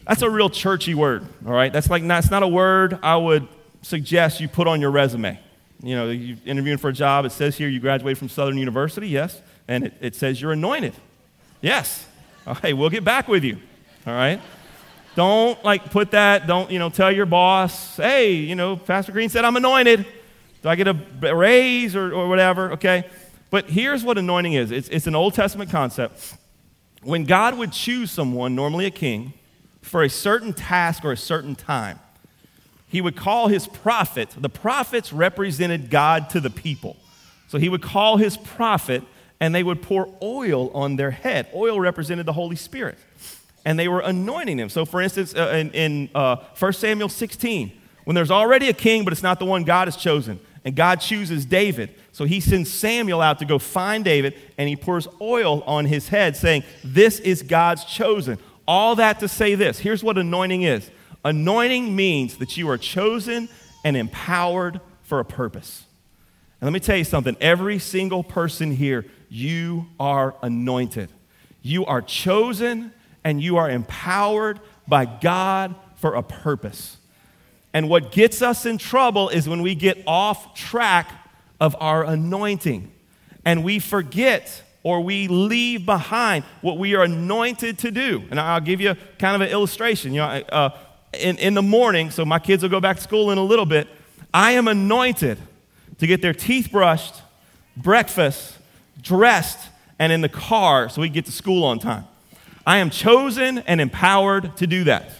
that's 0.08 0.22
a 0.22 0.30
real 0.30 0.48
churchy 0.48 0.94
word, 0.94 1.26
all 1.46 1.52
right? 1.52 1.70
That's 1.70 1.90
like 1.90 2.06
that's 2.08 2.30
not 2.30 2.42
a 2.42 2.48
word 2.48 2.98
I 3.02 3.16
would 3.16 3.46
suggest 3.82 4.40
you 4.40 4.48
put 4.48 4.66
on 4.66 4.80
your 4.80 4.90
resume. 4.90 5.38
You 5.82 5.94
know, 5.94 6.10
you're 6.10 6.38
interviewing 6.46 6.78
for 6.78 6.88
a 6.88 6.92
job, 6.94 7.26
it 7.26 7.30
says 7.30 7.56
here 7.56 7.68
you 7.68 7.78
graduated 7.78 8.16
from 8.16 8.30
Southern 8.30 8.56
University, 8.56 9.08
yes, 9.08 9.42
and 9.68 9.84
it, 9.84 9.94
it 10.00 10.14
says 10.16 10.40
you're 10.40 10.52
anointed. 10.52 10.94
Yes. 11.60 12.06
Okay, 12.46 12.72
we'll 12.72 12.90
get 12.90 13.04
back 13.04 13.28
with 13.28 13.44
you. 13.44 13.58
All 14.06 14.14
right? 14.14 14.40
Don't 15.14 15.62
like 15.64 15.90
put 15.90 16.12
that, 16.12 16.46
don't, 16.46 16.70
you 16.70 16.78
know, 16.78 16.90
tell 16.90 17.10
your 17.10 17.26
boss, 17.26 17.96
hey, 17.96 18.34
you 18.34 18.54
know, 18.54 18.76
Pastor 18.76 19.12
Green 19.12 19.28
said 19.28 19.44
I'm 19.44 19.56
anointed. 19.56 20.06
Do 20.62 20.68
I 20.68 20.76
get 20.76 20.88
a 20.88 21.34
raise 21.34 21.94
or, 21.96 22.12
or 22.12 22.28
whatever? 22.28 22.72
Okay. 22.72 23.04
But 23.50 23.70
here's 23.70 24.04
what 24.04 24.18
anointing 24.18 24.52
is 24.52 24.70
it's, 24.70 24.88
it's 24.88 25.06
an 25.06 25.14
Old 25.14 25.34
Testament 25.34 25.70
concept. 25.70 26.36
When 27.02 27.24
God 27.24 27.56
would 27.56 27.72
choose 27.72 28.10
someone, 28.10 28.54
normally 28.54 28.86
a 28.86 28.90
king, 28.90 29.32
for 29.82 30.02
a 30.02 30.08
certain 30.08 30.52
task 30.52 31.04
or 31.04 31.12
a 31.12 31.16
certain 31.16 31.54
time. 31.54 31.98
He 32.88 33.00
would 33.00 33.16
call 33.16 33.48
his 33.48 33.66
prophet. 33.66 34.34
the 34.38 34.48
prophets 34.48 35.12
represented 35.12 35.90
God 35.90 36.30
to 36.30 36.40
the 36.40 36.50
people. 36.50 36.96
So 37.48 37.58
he 37.58 37.68
would 37.68 37.82
call 37.82 38.16
his 38.16 38.36
prophet 38.36 39.02
and 39.40 39.54
they 39.54 39.62
would 39.62 39.82
pour 39.82 40.12
oil 40.22 40.70
on 40.70 40.96
their 40.96 41.10
head. 41.10 41.48
Oil 41.54 41.80
represented 41.80 42.26
the 42.26 42.32
Holy 42.32 42.56
Spirit. 42.56 42.98
And 43.64 43.78
they 43.78 43.88
were 43.88 44.00
anointing 44.00 44.58
him. 44.58 44.68
So, 44.68 44.84
for 44.84 45.00
instance, 45.00 45.34
uh, 45.34 45.48
in, 45.54 45.70
in 45.72 46.10
uh, 46.14 46.36
1 46.58 46.72
Samuel 46.72 47.08
16, 47.08 47.72
when 48.04 48.14
there's 48.14 48.30
already 48.30 48.68
a 48.68 48.72
king, 48.72 49.04
but 49.04 49.12
it's 49.12 49.22
not 49.22 49.38
the 49.38 49.44
one 49.44 49.64
God 49.64 49.86
has 49.86 49.96
chosen, 49.96 50.40
And 50.64 50.74
God 50.74 51.00
chooses 51.00 51.44
David. 51.44 51.94
So 52.12 52.24
he 52.24 52.40
sends 52.40 52.72
Samuel 52.72 53.20
out 53.20 53.38
to 53.40 53.44
go 53.44 53.58
find 53.58 54.04
David, 54.04 54.34
and 54.56 54.68
he 54.68 54.76
pours 54.76 55.06
oil 55.20 55.62
on 55.62 55.84
his 55.84 56.08
head, 56.08 56.34
saying, 56.34 56.64
This 56.82 57.20
is 57.20 57.42
God's 57.42 57.84
chosen. 57.84 58.38
All 58.66 58.96
that 58.96 59.20
to 59.20 59.28
say 59.28 59.54
this 59.54 59.78
here's 59.78 60.02
what 60.02 60.18
anointing 60.18 60.62
is 60.62 60.90
anointing 61.24 61.94
means 61.94 62.38
that 62.38 62.56
you 62.56 62.68
are 62.70 62.78
chosen 62.78 63.48
and 63.84 63.96
empowered 63.96 64.80
for 65.02 65.20
a 65.20 65.24
purpose. 65.24 65.84
And 66.60 66.66
let 66.66 66.72
me 66.72 66.80
tell 66.80 66.96
you 66.96 67.04
something 67.04 67.36
every 67.40 67.78
single 67.78 68.24
person 68.24 68.74
here, 68.74 69.06
you 69.28 69.86
are 69.98 70.34
anointed. 70.42 71.10
You 71.62 71.84
are 71.86 72.02
chosen 72.02 72.92
and 73.24 73.42
you 73.42 73.56
are 73.56 73.68
empowered 73.68 74.60
by 74.86 75.04
God 75.04 75.74
for 75.96 76.14
a 76.14 76.22
purpose. 76.22 76.96
And 77.74 77.88
what 77.88 78.12
gets 78.12 78.40
us 78.42 78.64
in 78.64 78.78
trouble 78.78 79.28
is 79.28 79.48
when 79.48 79.62
we 79.62 79.74
get 79.74 80.02
off 80.06 80.54
track 80.54 81.10
of 81.60 81.76
our 81.80 82.04
anointing 82.04 82.90
and 83.44 83.64
we 83.64 83.78
forget 83.78 84.62
or 84.82 85.00
we 85.00 85.28
leave 85.28 85.84
behind 85.84 86.44
what 86.60 86.78
we 86.78 86.94
are 86.94 87.02
anointed 87.02 87.78
to 87.78 87.90
do. 87.90 88.24
And 88.30 88.40
I'll 88.40 88.60
give 88.60 88.80
you 88.80 88.94
kind 89.18 89.34
of 89.34 89.46
an 89.46 89.52
illustration. 89.52 90.12
You 90.12 90.20
know, 90.20 90.26
uh, 90.26 90.70
in, 91.12 91.36
in 91.38 91.54
the 91.54 91.62
morning, 91.62 92.10
so 92.10 92.24
my 92.24 92.38
kids 92.38 92.62
will 92.62 92.70
go 92.70 92.80
back 92.80 92.96
to 92.96 93.02
school 93.02 93.30
in 93.30 93.38
a 93.38 93.44
little 93.44 93.66
bit, 93.66 93.88
I 94.32 94.52
am 94.52 94.68
anointed 94.68 95.38
to 95.98 96.06
get 96.06 96.22
their 96.22 96.32
teeth 96.32 96.70
brushed, 96.70 97.16
breakfast, 97.76 98.57
dressed, 99.08 99.58
and 99.98 100.12
in 100.12 100.20
the 100.20 100.28
car 100.28 100.88
so 100.88 101.00
we 101.00 101.08
get 101.08 101.24
to 101.26 101.32
school 101.32 101.64
on 101.64 101.78
time. 101.78 102.04
I 102.66 102.78
am 102.78 102.90
chosen 102.90 103.58
and 103.58 103.80
empowered 103.80 104.56
to 104.58 104.66
do 104.66 104.84
that. 104.84 105.10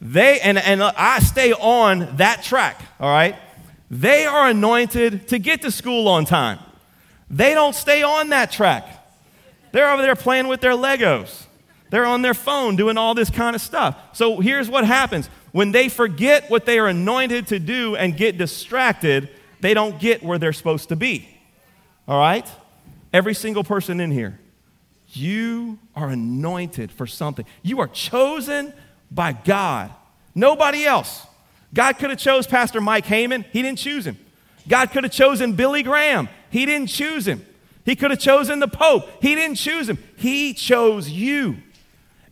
They, 0.00 0.40
and, 0.40 0.58
and 0.58 0.82
I 0.82 1.20
stay 1.20 1.52
on 1.52 2.16
that 2.16 2.42
track, 2.42 2.82
all 3.00 3.10
right? 3.10 3.36
They 3.90 4.26
are 4.26 4.48
anointed 4.48 5.28
to 5.28 5.38
get 5.38 5.62
to 5.62 5.70
school 5.70 6.08
on 6.08 6.24
time. 6.24 6.58
They 7.30 7.54
don't 7.54 7.74
stay 7.74 8.02
on 8.02 8.30
that 8.30 8.50
track. 8.50 8.86
They're 9.72 9.90
over 9.90 10.02
there 10.02 10.16
playing 10.16 10.48
with 10.48 10.60
their 10.60 10.72
Legos. 10.72 11.46
They're 11.90 12.04
on 12.04 12.22
their 12.22 12.34
phone 12.34 12.76
doing 12.76 12.98
all 12.98 13.14
this 13.14 13.30
kind 13.30 13.54
of 13.54 13.62
stuff. 13.62 13.96
So 14.12 14.40
here's 14.40 14.68
what 14.68 14.84
happens 14.84 15.28
when 15.52 15.70
they 15.70 15.88
forget 15.88 16.50
what 16.50 16.66
they 16.66 16.80
are 16.80 16.88
anointed 16.88 17.46
to 17.48 17.60
do 17.60 17.94
and 17.94 18.16
get 18.16 18.36
distracted, 18.36 19.28
they 19.60 19.72
don't 19.72 20.00
get 20.00 20.22
where 20.22 20.36
they're 20.36 20.52
supposed 20.52 20.88
to 20.88 20.96
be. 20.96 21.28
All 22.08 22.18
right? 22.18 22.46
Every 23.14 23.32
single 23.32 23.62
person 23.62 24.00
in 24.00 24.10
here, 24.10 24.40
you 25.12 25.78
are 25.94 26.08
anointed 26.08 26.90
for 26.90 27.06
something. 27.06 27.46
You 27.62 27.78
are 27.78 27.86
chosen 27.86 28.72
by 29.08 29.32
God. 29.32 29.92
Nobody 30.34 30.84
else. 30.84 31.24
God 31.72 31.92
could 31.92 32.10
have 32.10 32.18
chose 32.18 32.44
Pastor 32.48 32.80
Mike 32.80 33.06
Heyman. 33.06 33.44
He 33.52 33.62
didn't 33.62 33.78
choose 33.78 34.04
him. 34.04 34.18
God 34.66 34.90
could 34.90 35.04
have 35.04 35.12
chosen 35.12 35.52
Billy 35.52 35.84
Graham. 35.84 36.28
He 36.50 36.66
didn't 36.66 36.88
choose 36.88 37.28
him. 37.28 37.46
He 37.84 37.94
could 37.94 38.10
have 38.10 38.18
chosen 38.18 38.58
the 38.58 38.66
Pope. 38.66 39.08
He 39.22 39.36
didn't 39.36 39.58
choose 39.58 39.88
him. 39.88 39.98
He 40.16 40.52
chose 40.52 41.08
you. 41.08 41.58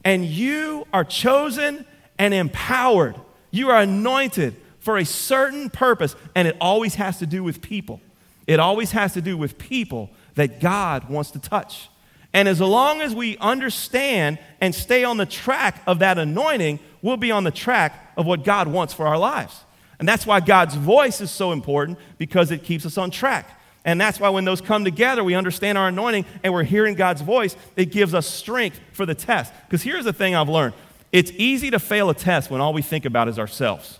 And 0.04 0.26
you 0.26 0.88
are 0.92 1.04
chosen 1.04 1.86
and 2.18 2.34
empowered. 2.34 3.14
You 3.52 3.70
are 3.70 3.82
anointed 3.82 4.56
for 4.80 4.98
a 4.98 5.04
certain 5.04 5.70
purpose, 5.70 6.16
and 6.34 6.48
it 6.48 6.56
always 6.60 6.96
has 6.96 7.20
to 7.20 7.26
do 7.26 7.44
with 7.44 7.62
people. 7.62 8.00
It 8.48 8.58
always 8.58 8.90
has 8.90 9.14
to 9.14 9.22
do 9.22 9.36
with 9.36 9.58
people 9.58 10.10
that 10.34 10.60
God 10.60 11.08
wants 11.08 11.30
to 11.32 11.38
touch. 11.38 11.88
And 12.32 12.48
as 12.48 12.60
long 12.60 13.00
as 13.00 13.14
we 13.14 13.36
understand 13.38 14.38
and 14.60 14.74
stay 14.74 15.04
on 15.04 15.18
the 15.18 15.26
track 15.26 15.82
of 15.86 15.98
that 15.98 16.18
anointing, 16.18 16.78
we'll 17.02 17.18
be 17.18 17.30
on 17.30 17.44
the 17.44 17.50
track 17.50 18.12
of 18.16 18.24
what 18.24 18.44
God 18.44 18.68
wants 18.68 18.94
for 18.94 19.06
our 19.06 19.18
lives. 19.18 19.60
And 19.98 20.08
that's 20.08 20.26
why 20.26 20.40
God's 20.40 20.74
voice 20.74 21.20
is 21.20 21.30
so 21.30 21.52
important 21.52 21.98
because 22.18 22.50
it 22.50 22.64
keeps 22.64 22.86
us 22.86 22.96
on 22.96 23.10
track. 23.10 23.48
And 23.84 24.00
that's 24.00 24.18
why 24.18 24.30
when 24.30 24.44
those 24.44 24.60
come 24.60 24.84
together, 24.84 25.22
we 25.24 25.34
understand 25.34 25.76
our 25.76 25.88
anointing 25.88 26.24
and 26.42 26.52
we're 26.52 26.62
hearing 26.62 26.94
God's 26.94 27.20
voice, 27.20 27.56
it 27.76 27.86
gives 27.86 28.14
us 28.14 28.26
strength 28.26 28.80
for 28.92 29.04
the 29.04 29.14
test. 29.14 29.52
Because 29.66 29.82
here's 29.82 30.04
the 30.04 30.12
thing 30.12 30.34
I've 30.34 30.48
learned 30.48 30.74
it's 31.10 31.30
easy 31.32 31.70
to 31.70 31.78
fail 31.78 32.08
a 32.08 32.14
test 32.14 32.50
when 32.50 32.60
all 32.60 32.72
we 32.72 32.80
think 32.80 33.04
about 33.04 33.28
is 33.28 33.38
ourselves. 33.38 33.98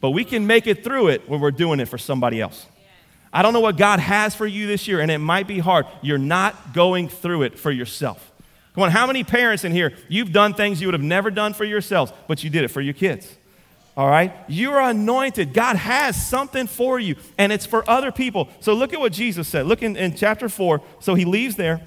But 0.00 0.10
we 0.10 0.24
can 0.24 0.46
make 0.46 0.66
it 0.66 0.84
through 0.84 1.08
it 1.08 1.28
when 1.28 1.40
we're 1.40 1.50
doing 1.50 1.80
it 1.80 1.86
for 1.86 1.98
somebody 1.98 2.40
else. 2.40 2.66
I 3.32 3.42
don't 3.42 3.52
know 3.52 3.60
what 3.60 3.76
God 3.76 3.98
has 3.98 4.34
for 4.34 4.46
you 4.46 4.66
this 4.66 4.86
year, 4.86 5.00
and 5.00 5.10
it 5.10 5.18
might 5.18 5.46
be 5.46 5.58
hard. 5.58 5.86
You're 6.02 6.18
not 6.18 6.74
going 6.74 7.08
through 7.08 7.42
it 7.42 7.58
for 7.58 7.70
yourself. 7.70 8.30
Come 8.74 8.84
on, 8.84 8.90
how 8.90 9.06
many 9.06 9.24
parents 9.24 9.64
in 9.64 9.72
here, 9.72 9.92
you've 10.08 10.32
done 10.32 10.54
things 10.54 10.80
you 10.80 10.86
would 10.86 10.94
have 10.94 11.02
never 11.02 11.30
done 11.30 11.52
for 11.52 11.64
yourselves, 11.64 12.12
but 12.26 12.42
you 12.42 12.50
did 12.50 12.64
it 12.64 12.68
for 12.68 12.80
your 12.80 12.94
kids? 12.94 13.36
All 13.96 14.08
right? 14.08 14.34
You're 14.48 14.80
anointed. 14.80 15.52
God 15.52 15.76
has 15.76 16.26
something 16.26 16.66
for 16.66 16.98
you, 16.98 17.16
and 17.36 17.52
it's 17.52 17.66
for 17.66 17.88
other 17.88 18.10
people. 18.12 18.48
So 18.60 18.74
look 18.74 18.92
at 18.92 19.00
what 19.00 19.12
Jesus 19.12 19.48
said. 19.48 19.66
Look 19.66 19.82
in, 19.82 19.96
in 19.96 20.14
chapter 20.14 20.48
4. 20.48 20.80
So 21.00 21.14
he 21.14 21.24
leaves 21.24 21.56
there. 21.56 21.82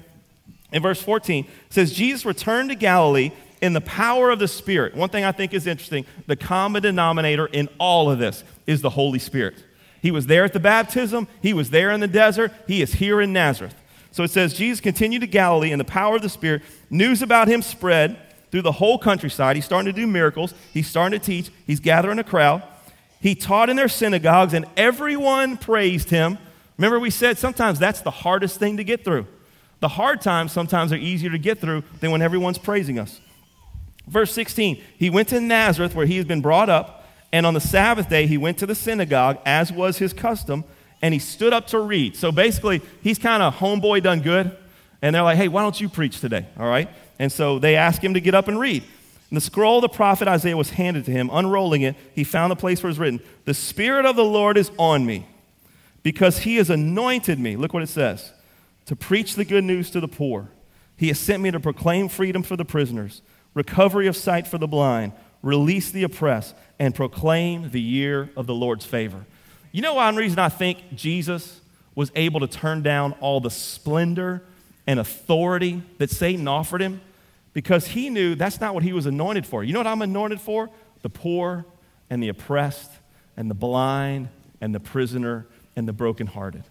In 0.72 0.82
verse 0.82 1.00
14, 1.00 1.46
says, 1.70 1.92
Jesus 1.92 2.24
returned 2.24 2.70
to 2.70 2.74
Galilee 2.74 3.32
in 3.60 3.72
the 3.72 3.80
power 3.80 4.30
of 4.30 4.38
the 4.38 4.48
Spirit. 4.48 4.94
One 4.94 5.08
thing 5.08 5.24
I 5.24 5.32
think 5.32 5.54
is 5.54 5.66
interesting 5.66 6.06
the 6.26 6.36
common 6.36 6.82
denominator 6.82 7.46
in 7.46 7.68
all 7.78 8.10
of 8.10 8.18
this 8.18 8.44
is 8.66 8.82
the 8.82 8.90
Holy 8.90 9.18
Spirit. 9.18 9.62
He 10.06 10.12
was 10.12 10.28
there 10.28 10.44
at 10.44 10.52
the 10.52 10.60
baptism, 10.60 11.26
he 11.42 11.52
was 11.52 11.70
there 11.70 11.90
in 11.90 11.98
the 11.98 12.06
desert, 12.06 12.52
he 12.68 12.80
is 12.80 12.92
here 12.92 13.20
in 13.20 13.32
Nazareth. 13.32 13.74
So 14.12 14.22
it 14.22 14.30
says, 14.30 14.54
Jesus 14.54 14.80
continued 14.80 15.22
to 15.22 15.26
Galilee 15.26 15.72
in 15.72 15.80
the 15.80 15.84
power 15.84 16.14
of 16.14 16.22
the 16.22 16.28
Spirit. 16.28 16.62
News 16.90 17.22
about 17.22 17.48
him 17.48 17.60
spread 17.60 18.16
through 18.52 18.62
the 18.62 18.70
whole 18.70 18.98
countryside. 18.98 19.56
He's 19.56 19.64
starting 19.64 19.92
to 19.92 20.00
do 20.00 20.06
miracles, 20.06 20.54
he's 20.72 20.86
starting 20.86 21.18
to 21.18 21.26
teach, 21.26 21.50
he's 21.66 21.80
gathering 21.80 22.20
a 22.20 22.22
crowd. 22.22 22.62
He 23.18 23.34
taught 23.34 23.68
in 23.68 23.74
their 23.74 23.88
synagogues, 23.88 24.54
and 24.54 24.66
everyone 24.76 25.56
praised 25.56 26.10
him. 26.10 26.38
Remember, 26.78 27.00
we 27.00 27.10
said 27.10 27.36
sometimes 27.36 27.80
that's 27.80 28.02
the 28.02 28.12
hardest 28.12 28.60
thing 28.60 28.76
to 28.76 28.84
get 28.84 29.04
through. 29.04 29.26
The 29.80 29.88
hard 29.88 30.20
times 30.20 30.52
sometimes 30.52 30.92
are 30.92 30.96
easier 30.98 31.30
to 31.30 31.38
get 31.38 31.58
through 31.58 31.82
than 31.98 32.12
when 32.12 32.22
everyone's 32.22 32.58
praising 32.58 33.00
us. 33.00 33.20
Verse 34.06 34.30
16, 34.30 34.80
he 34.98 35.10
went 35.10 35.26
to 35.30 35.40
Nazareth 35.40 35.96
where 35.96 36.06
he 36.06 36.16
had 36.16 36.28
been 36.28 36.42
brought 36.42 36.70
up, 36.70 36.95
and 37.32 37.46
on 37.46 37.54
the 37.54 37.60
Sabbath 37.60 38.08
day 38.08 38.26
he 38.26 38.38
went 38.38 38.58
to 38.58 38.66
the 38.66 38.74
synagogue, 38.74 39.38
as 39.44 39.72
was 39.72 39.98
his 39.98 40.12
custom, 40.12 40.64
and 41.02 41.12
he 41.12 41.20
stood 41.20 41.52
up 41.52 41.66
to 41.68 41.78
read. 41.78 42.16
So 42.16 42.32
basically, 42.32 42.82
he's 43.02 43.18
kind 43.18 43.42
of 43.42 43.56
homeboy 43.56 44.02
done 44.02 44.20
good, 44.20 44.56
and 45.02 45.14
they're 45.14 45.22
like, 45.22 45.36
hey, 45.36 45.48
why 45.48 45.62
don't 45.62 45.80
you 45.80 45.88
preach 45.88 46.20
today? 46.20 46.46
All 46.58 46.66
right? 46.66 46.88
And 47.18 47.30
so 47.30 47.58
they 47.58 47.76
ask 47.76 48.02
him 48.02 48.14
to 48.14 48.20
get 48.20 48.34
up 48.34 48.48
and 48.48 48.58
read. 48.58 48.82
And 49.30 49.36
the 49.36 49.40
scroll 49.40 49.76
of 49.78 49.82
the 49.82 49.88
prophet 49.88 50.28
Isaiah 50.28 50.56
was 50.56 50.70
handed 50.70 51.04
to 51.06 51.10
him. 51.10 51.30
Unrolling 51.32 51.82
it, 51.82 51.96
he 52.14 52.24
found 52.24 52.50
the 52.50 52.56
place 52.56 52.82
where 52.82 52.90
it's 52.90 52.98
written, 52.98 53.20
The 53.44 53.54
Spirit 53.54 54.06
of 54.06 54.16
the 54.16 54.24
Lord 54.24 54.56
is 54.56 54.70
on 54.78 55.04
me, 55.04 55.26
because 56.02 56.38
he 56.38 56.56
has 56.56 56.70
anointed 56.70 57.38
me. 57.38 57.56
Look 57.56 57.74
what 57.74 57.82
it 57.82 57.88
says 57.88 58.32
to 58.86 58.94
preach 58.94 59.34
the 59.34 59.44
good 59.44 59.64
news 59.64 59.90
to 59.90 60.00
the 60.00 60.08
poor. 60.08 60.48
He 60.96 61.08
has 61.08 61.18
sent 61.18 61.42
me 61.42 61.50
to 61.50 61.60
proclaim 61.60 62.08
freedom 62.08 62.42
for 62.42 62.56
the 62.56 62.64
prisoners 62.64 63.22
recovery 63.52 64.06
of 64.06 64.14
sight 64.14 64.46
for 64.46 64.58
the 64.58 64.68
blind, 64.68 65.12
release 65.42 65.90
the 65.90 66.02
oppressed, 66.02 66.54
and 66.78 66.94
proclaim 66.94 67.70
the 67.70 67.80
year 67.80 68.30
of 68.36 68.46
the 68.46 68.54
Lord's 68.54 68.84
favor. 68.84 69.24
You 69.72 69.82
know 69.82 69.94
one 69.94 70.16
reason 70.16 70.38
I 70.38 70.48
think 70.48 70.94
Jesus 70.94 71.60
was 71.94 72.12
able 72.14 72.40
to 72.40 72.46
turn 72.46 72.82
down 72.82 73.12
all 73.20 73.40
the 73.40 73.50
splendor 73.50 74.42
and 74.86 75.00
authority 75.00 75.82
that 75.98 76.10
Satan 76.10 76.46
offered 76.46 76.82
him? 76.82 77.00
Because 77.52 77.88
he 77.88 78.10
knew 78.10 78.34
that's 78.34 78.60
not 78.60 78.74
what 78.74 78.82
he 78.82 78.92
was 78.92 79.06
anointed 79.06 79.46
for. 79.46 79.64
You 79.64 79.72
know 79.72 79.80
what 79.80 79.86
I'm 79.86 80.02
anointed 80.02 80.40
for? 80.40 80.68
The 81.02 81.08
poor 81.08 81.64
and 82.10 82.22
the 82.22 82.28
oppressed 82.28 82.90
and 83.36 83.50
the 83.50 83.54
blind 83.54 84.28
and 84.60 84.74
the 84.74 84.80
prisoner 84.80 85.46
and 85.74 85.88
the 85.88 85.92
brokenhearted. 85.92 86.64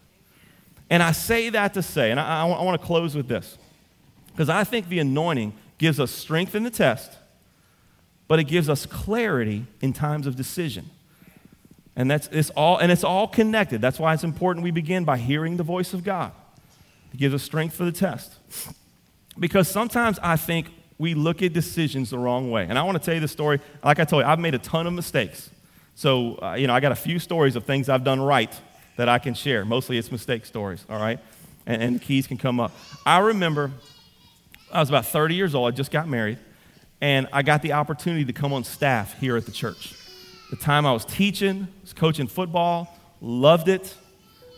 And 0.90 1.02
I 1.02 1.12
say 1.12 1.50
that 1.50 1.74
to 1.74 1.82
say, 1.82 2.12
and 2.12 2.20
I, 2.20 2.44
I, 2.44 2.48
I 2.48 2.64
want 2.64 2.80
to 2.80 2.86
close 2.86 3.16
with 3.16 3.28
this, 3.28 3.58
because 4.32 4.50
I 4.50 4.64
think 4.64 4.88
the 4.88 5.00
anointing 5.00 5.54
gives 5.78 6.00
us 6.00 6.12
strength 6.12 6.54
in 6.54 6.64
the 6.64 6.70
test, 6.70 7.12
but 8.28 8.40
it 8.40 8.46
gives 8.46 8.70
us 8.70 8.86
clarity 8.86 9.66
in 9.82 9.94
times 9.94 10.28
of 10.28 10.36
decision. 10.36 10.90
And 11.96 12.12
that's 12.12 12.28
it's 12.32 12.50
all 12.52 12.78
and 12.78 12.92
it's 12.92 13.04
all 13.04 13.28
connected. 13.28 13.82
That's 13.82 14.00
why 14.00 14.14
it's 14.14 14.24
important 14.24 14.64
we 14.64 14.72
begin 14.72 15.06
by 15.06 15.18
hearing 15.18 15.58
the 15.58 15.64
voice 15.64 15.94
of 15.94 16.04
God. 16.04 16.32
It 17.14 17.18
gives 17.18 17.34
us 17.34 17.44
strength 17.44 17.76
for 17.76 17.86
the 17.86 17.92
test. 17.92 18.34
Because 19.40 19.68
sometimes 19.70 20.20
I 20.22 20.36
think 20.36 20.68
we 20.98 21.14
look 21.14 21.42
at 21.42 21.54
decisions 21.54 22.10
the 22.10 22.18
wrong 22.18 22.52
way. 22.52 22.66
And 22.68 22.78
I 22.78 22.84
want 22.84 22.98
to 22.98 23.04
tell 23.04 23.14
you 23.14 23.20
the 23.20 23.28
story. 23.28 23.60
Like 23.84 24.00
I 24.00 24.06
told 24.06 24.24
you, 24.24 24.30
I've 24.30 24.40
made 24.40 24.56
a 24.56 24.60
ton 24.60 24.88
of 24.88 24.94
mistakes. 24.94 25.50
So, 25.96 26.38
uh, 26.42 26.56
you 26.56 26.68
know, 26.68 26.74
I 26.74 26.80
got 26.80 26.92
a 26.92 26.96
few 26.96 27.20
stories 27.20 27.56
of 27.56 27.64
things 27.64 27.88
I've 27.88 28.04
done 28.04 28.22
right 28.22 28.54
that 28.98 29.10
I 29.10 29.20
can 29.20 29.34
share. 29.34 29.66
Mostly 29.66 29.98
it's 29.98 30.12
mistake 30.12 30.46
stories, 30.46 30.86
all 30.90 31.00
right? 31.00 31.20
And, 31.66 31.82
and 31.82 31.96
the 31.96 32.00
keys 32.00 32.28
can 32.28 32.38
come 32.38 32.60
up. 32.60 32.72
I 33.06 33.20
remember 33.20 33.72
I 34.72 34.80
was 34.80 34.90
about 34.90 35.06
30 35.06 35.36
years 35.36 35.56
old. 35.56 35.72
I 35.72 35.76
just 35.76 35.92
got 35.92 36.08
married. 36.08 36.38
And 37.02 37.28
I 37.34 37.42
got 37.42 37.62
the 37.62 37.74
opportunity 37.74 38.26
to 38.26 38.34
come 38.34 38.54
on 38.54 38.64
staff 38.64 39.20
here 39.20 39.38
at 39.38 39.46
the 39.46 39.52
church. 39.52 39.94
The 40.50 40.56
time 40.56 40.86
I 40.86 40.94
was 40.94 41.06
teaching, 41.06 41.68
was 41.82 41.94
coaching 41.94 42.28
football, 42.28 42.96
loved 43.22 43.68
it, 43.68 43.94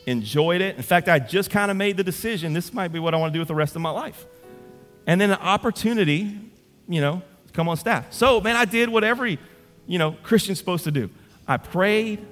enjoyed 0.06 0.62
it. 0.62 0.76
In 0.76 0.84
fact, 0.84 1.10
I 1.10 1.20
just 1.20 1.50
kind 1.50 1.72
of 1.72 1.78
made 1.78 1.98
the 1.98 2.04
decision 2.04 2.54
this 2.54 2.74
might 2.74 2.90
be 2.90 3.00
what 3.00 3.14
I 3.14 3.18
want 3.18 3.32
to 3.32 3.36
do 3.36 3.40
with 3.40 3.48
the 3.48 3.56
rest 3.56 3.76
of 3.76 3.82
my 3.82 3.90
life. 3.90 4.26
And 5.06 5.20
then 5.20 5.32
an 5.32 5.40
opportunity, 5.40 6.40
you 6.88 7.02
know, 7.02 7.22
to 7.48 7.54
come 7.54 7.70
on 7.70 7.78
staff. 7.78 8.12
So, 8.14 8.42
man, 8.42 8.56
I 8.56 8.66
did 8.66 8.90
what 8.90 9.04
every, 9.04 9.40
you 9.86 9.98
know, 9.98 10.12
Christian's 10.24 10.60
supposed 10.60 10.84
to 10.84 10.92
do. 10.92 11.10
I 11.48 11.58
prayed, 11.58 12.26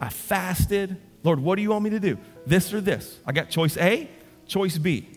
I 0.00 0.08
fasted, 0.08 0.96
Lord, 1.22 1.40
what 1.40 1.56
do 1.56 1.62
you 1.62 1.70
want 1.70 1.84
me 1.84 1.90
to 1.90 2.00
do? 2.00 2.18
This 2.46 2.72
or 2.72 2.80
this? 2.80 3.18
I 3.26 3.32
got 3.32 3.50
choice 3.50 3.76
A, 3.76 4.08
choice 4.46 4.78
B. 4.78 5.08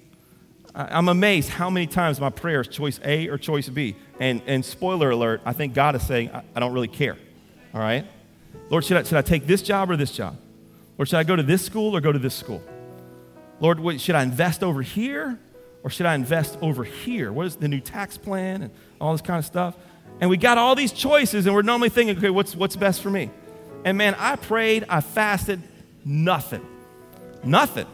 I'm 0.76 1.10
amazed 1.10 1.50
how 1.50 1.70
many 1.70 1.88
times 1.88 2.20
my 2.20 2.30
prayer 2.30 2.62
is 2.62 2.68
choice 2.68 3.00
A 3.04 3.28
or 3.28 3.38
choice 3.38 3.70
B. 3.70 3.96
And, 4.20 4.42
and 4.46 4.64
spoiler 4.64 5.10
alert, 5.12 5.42
I 5.46 5.54
think 5.54 5.74
God 5.74 5.96
is 5.96 6.06
saying, 6.06 6.32
I, 6.32 6.44
I 6.56 6.60
don't 6.60 6.74
really 6.74 6.88
care. 6.88 7.18
All 7.74 7.82
right? 7.82 8.06
Lord, 8.70 8.86
should 8.86 8.98
I, 8.98 9.04
should 9.04 9.18
I 9.18 9.22
take 9.22 9.48
this 9.48 9.62
job 9.62 9.90
or 9.90 9.98
this 9.98 10.12
job? 10.12 10.38
Or 10.98 11.06
should 11.06 11.18
I 11.18 11.24
go 11.24 11.36
to 11.36 11.44
this 11.44 11.66
school 11.66 11.96
or 11.96 12.02
go 12.02 12.12
to 12.12 12.20
this 12.20 12.36
school? 12.36 12.62
Lord, 13.60 13.80
what, 13.80 14.00
should 14.00 14.16
I 14.16 14.24
invest 14.24 14.64
over 14.64 14.82
here 14.82 15.40
or 15.84 15.90
should 15.90 16.06
I 16.06 16.16
invest 16.16 16.58
over 16.62 16.84
here? 16.84 17.32
What 17.32 17.48
is 17.48 17.56
the 17.56 17.68
new 17.68 17.80
tax 17.80 18.18
plan 18.18 18.64
and 18.64 18.72
all 19.00 19.14
this 19.14 19.22
kind 19.22 19.40
of 19.40 19.46
stuff? 19.46 19.76
And 20.20 20.30
we 20.30 20.38
got 20.38 20.58
all 20.58 20.76
these 20.76 20.92
choices, 20.92 21.46
and 21.46 21.56
we're 21.56 21.62
normally 21.62 21.90
thinking, 21.90 22.18
okay, 22.18 22.30
what's, 22.30 22.54
what's 22.56 22.76
best 22.76 23.02
for 23.02 23.10
me? 23.10 23.32
And 23.86 23.98
man, 23.98 24.16
I 24.20 24.36
prayed, 24.36 24.86
I 24.90 25.00
fasted, 25.00 25.62
nothing. 26.04 26.66
Nothing. 27.44 27.88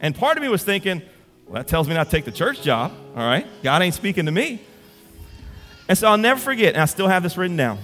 And 0.00 0.14
part 0.14 0.36
of 0.36 0.42
me 0.42 0.48
was 0.48 0.64
thinking, 0.64 1.02
well, 1.48 1.62
that 1.62 1.66
tells 1.66 1.88
me 1.88 1.94
not 1.94 2.04
to 2.04 2.10
take 2.10 2.26
the 2.26 2.32
church 2.32 2.62
job, 2.62 2.92
all 3.16 3.26
right? 3.26 3.46
God 3.62 3.80
ain't 3.80 3.94
speaking 3.94 4.26
to 4.26 4.32
me. 4.32 4.60
And 5.88 5.96
so 5.96 6.08
I'll 6.08 6.18
never 6.18 6.38
forget, 6.38 6.74
and 6.74 6.82
I 6.82 6.84
still 6.84 7.08
have 7.08 7.22
this 7.22 7.38
written 7.38 7.56
down. 7.56 7.78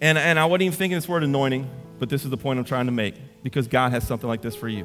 And, 0.00 0.18
and 0.18 0.38
I 0.38 0.46
wasn't 0.46 0.62
even 0.62 0.76
thinking 0.76 0.96
this 0.96 1.08
word 1.08 1.22
anointing, 1.22 1.70
but 2.00 2.08
this 2.08 2.24
is 2.24 2.30
the 2.30 2.36
point 2.36 2.58
I'm 2.58 2.64
trying 2.64 2.86
to 2.86 2.92
make 2.92 3.14
because 3.44 3.68
God 3.68 3.92
has 3.92 4.04
something 4.04 4.28
like 4.28 4.42
this 4.42 4.56
for 4.56 4.68
you. 4.68 4.84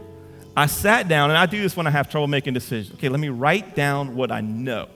I 0.55 0.67
sat 0.67 1.07
down, 1.07 1.31
and 1.31 1.37
I 1.37 1.47
do 1.47 1.59
this 1.59 1.75
when 1.75 1.87
I 1.87 1.89
have 1.89 2.09
trouble 2.09 2.27
making 2.27 2.53
decisions. 2.53 2.93
Okay, 2.95 3.09
let 3.09 3.19
me 3.19 3.29
write 3.29 3.75
down 3.75 4.15
what 4.15 4.31
I 4.31 4.41
know. 4.41 4.87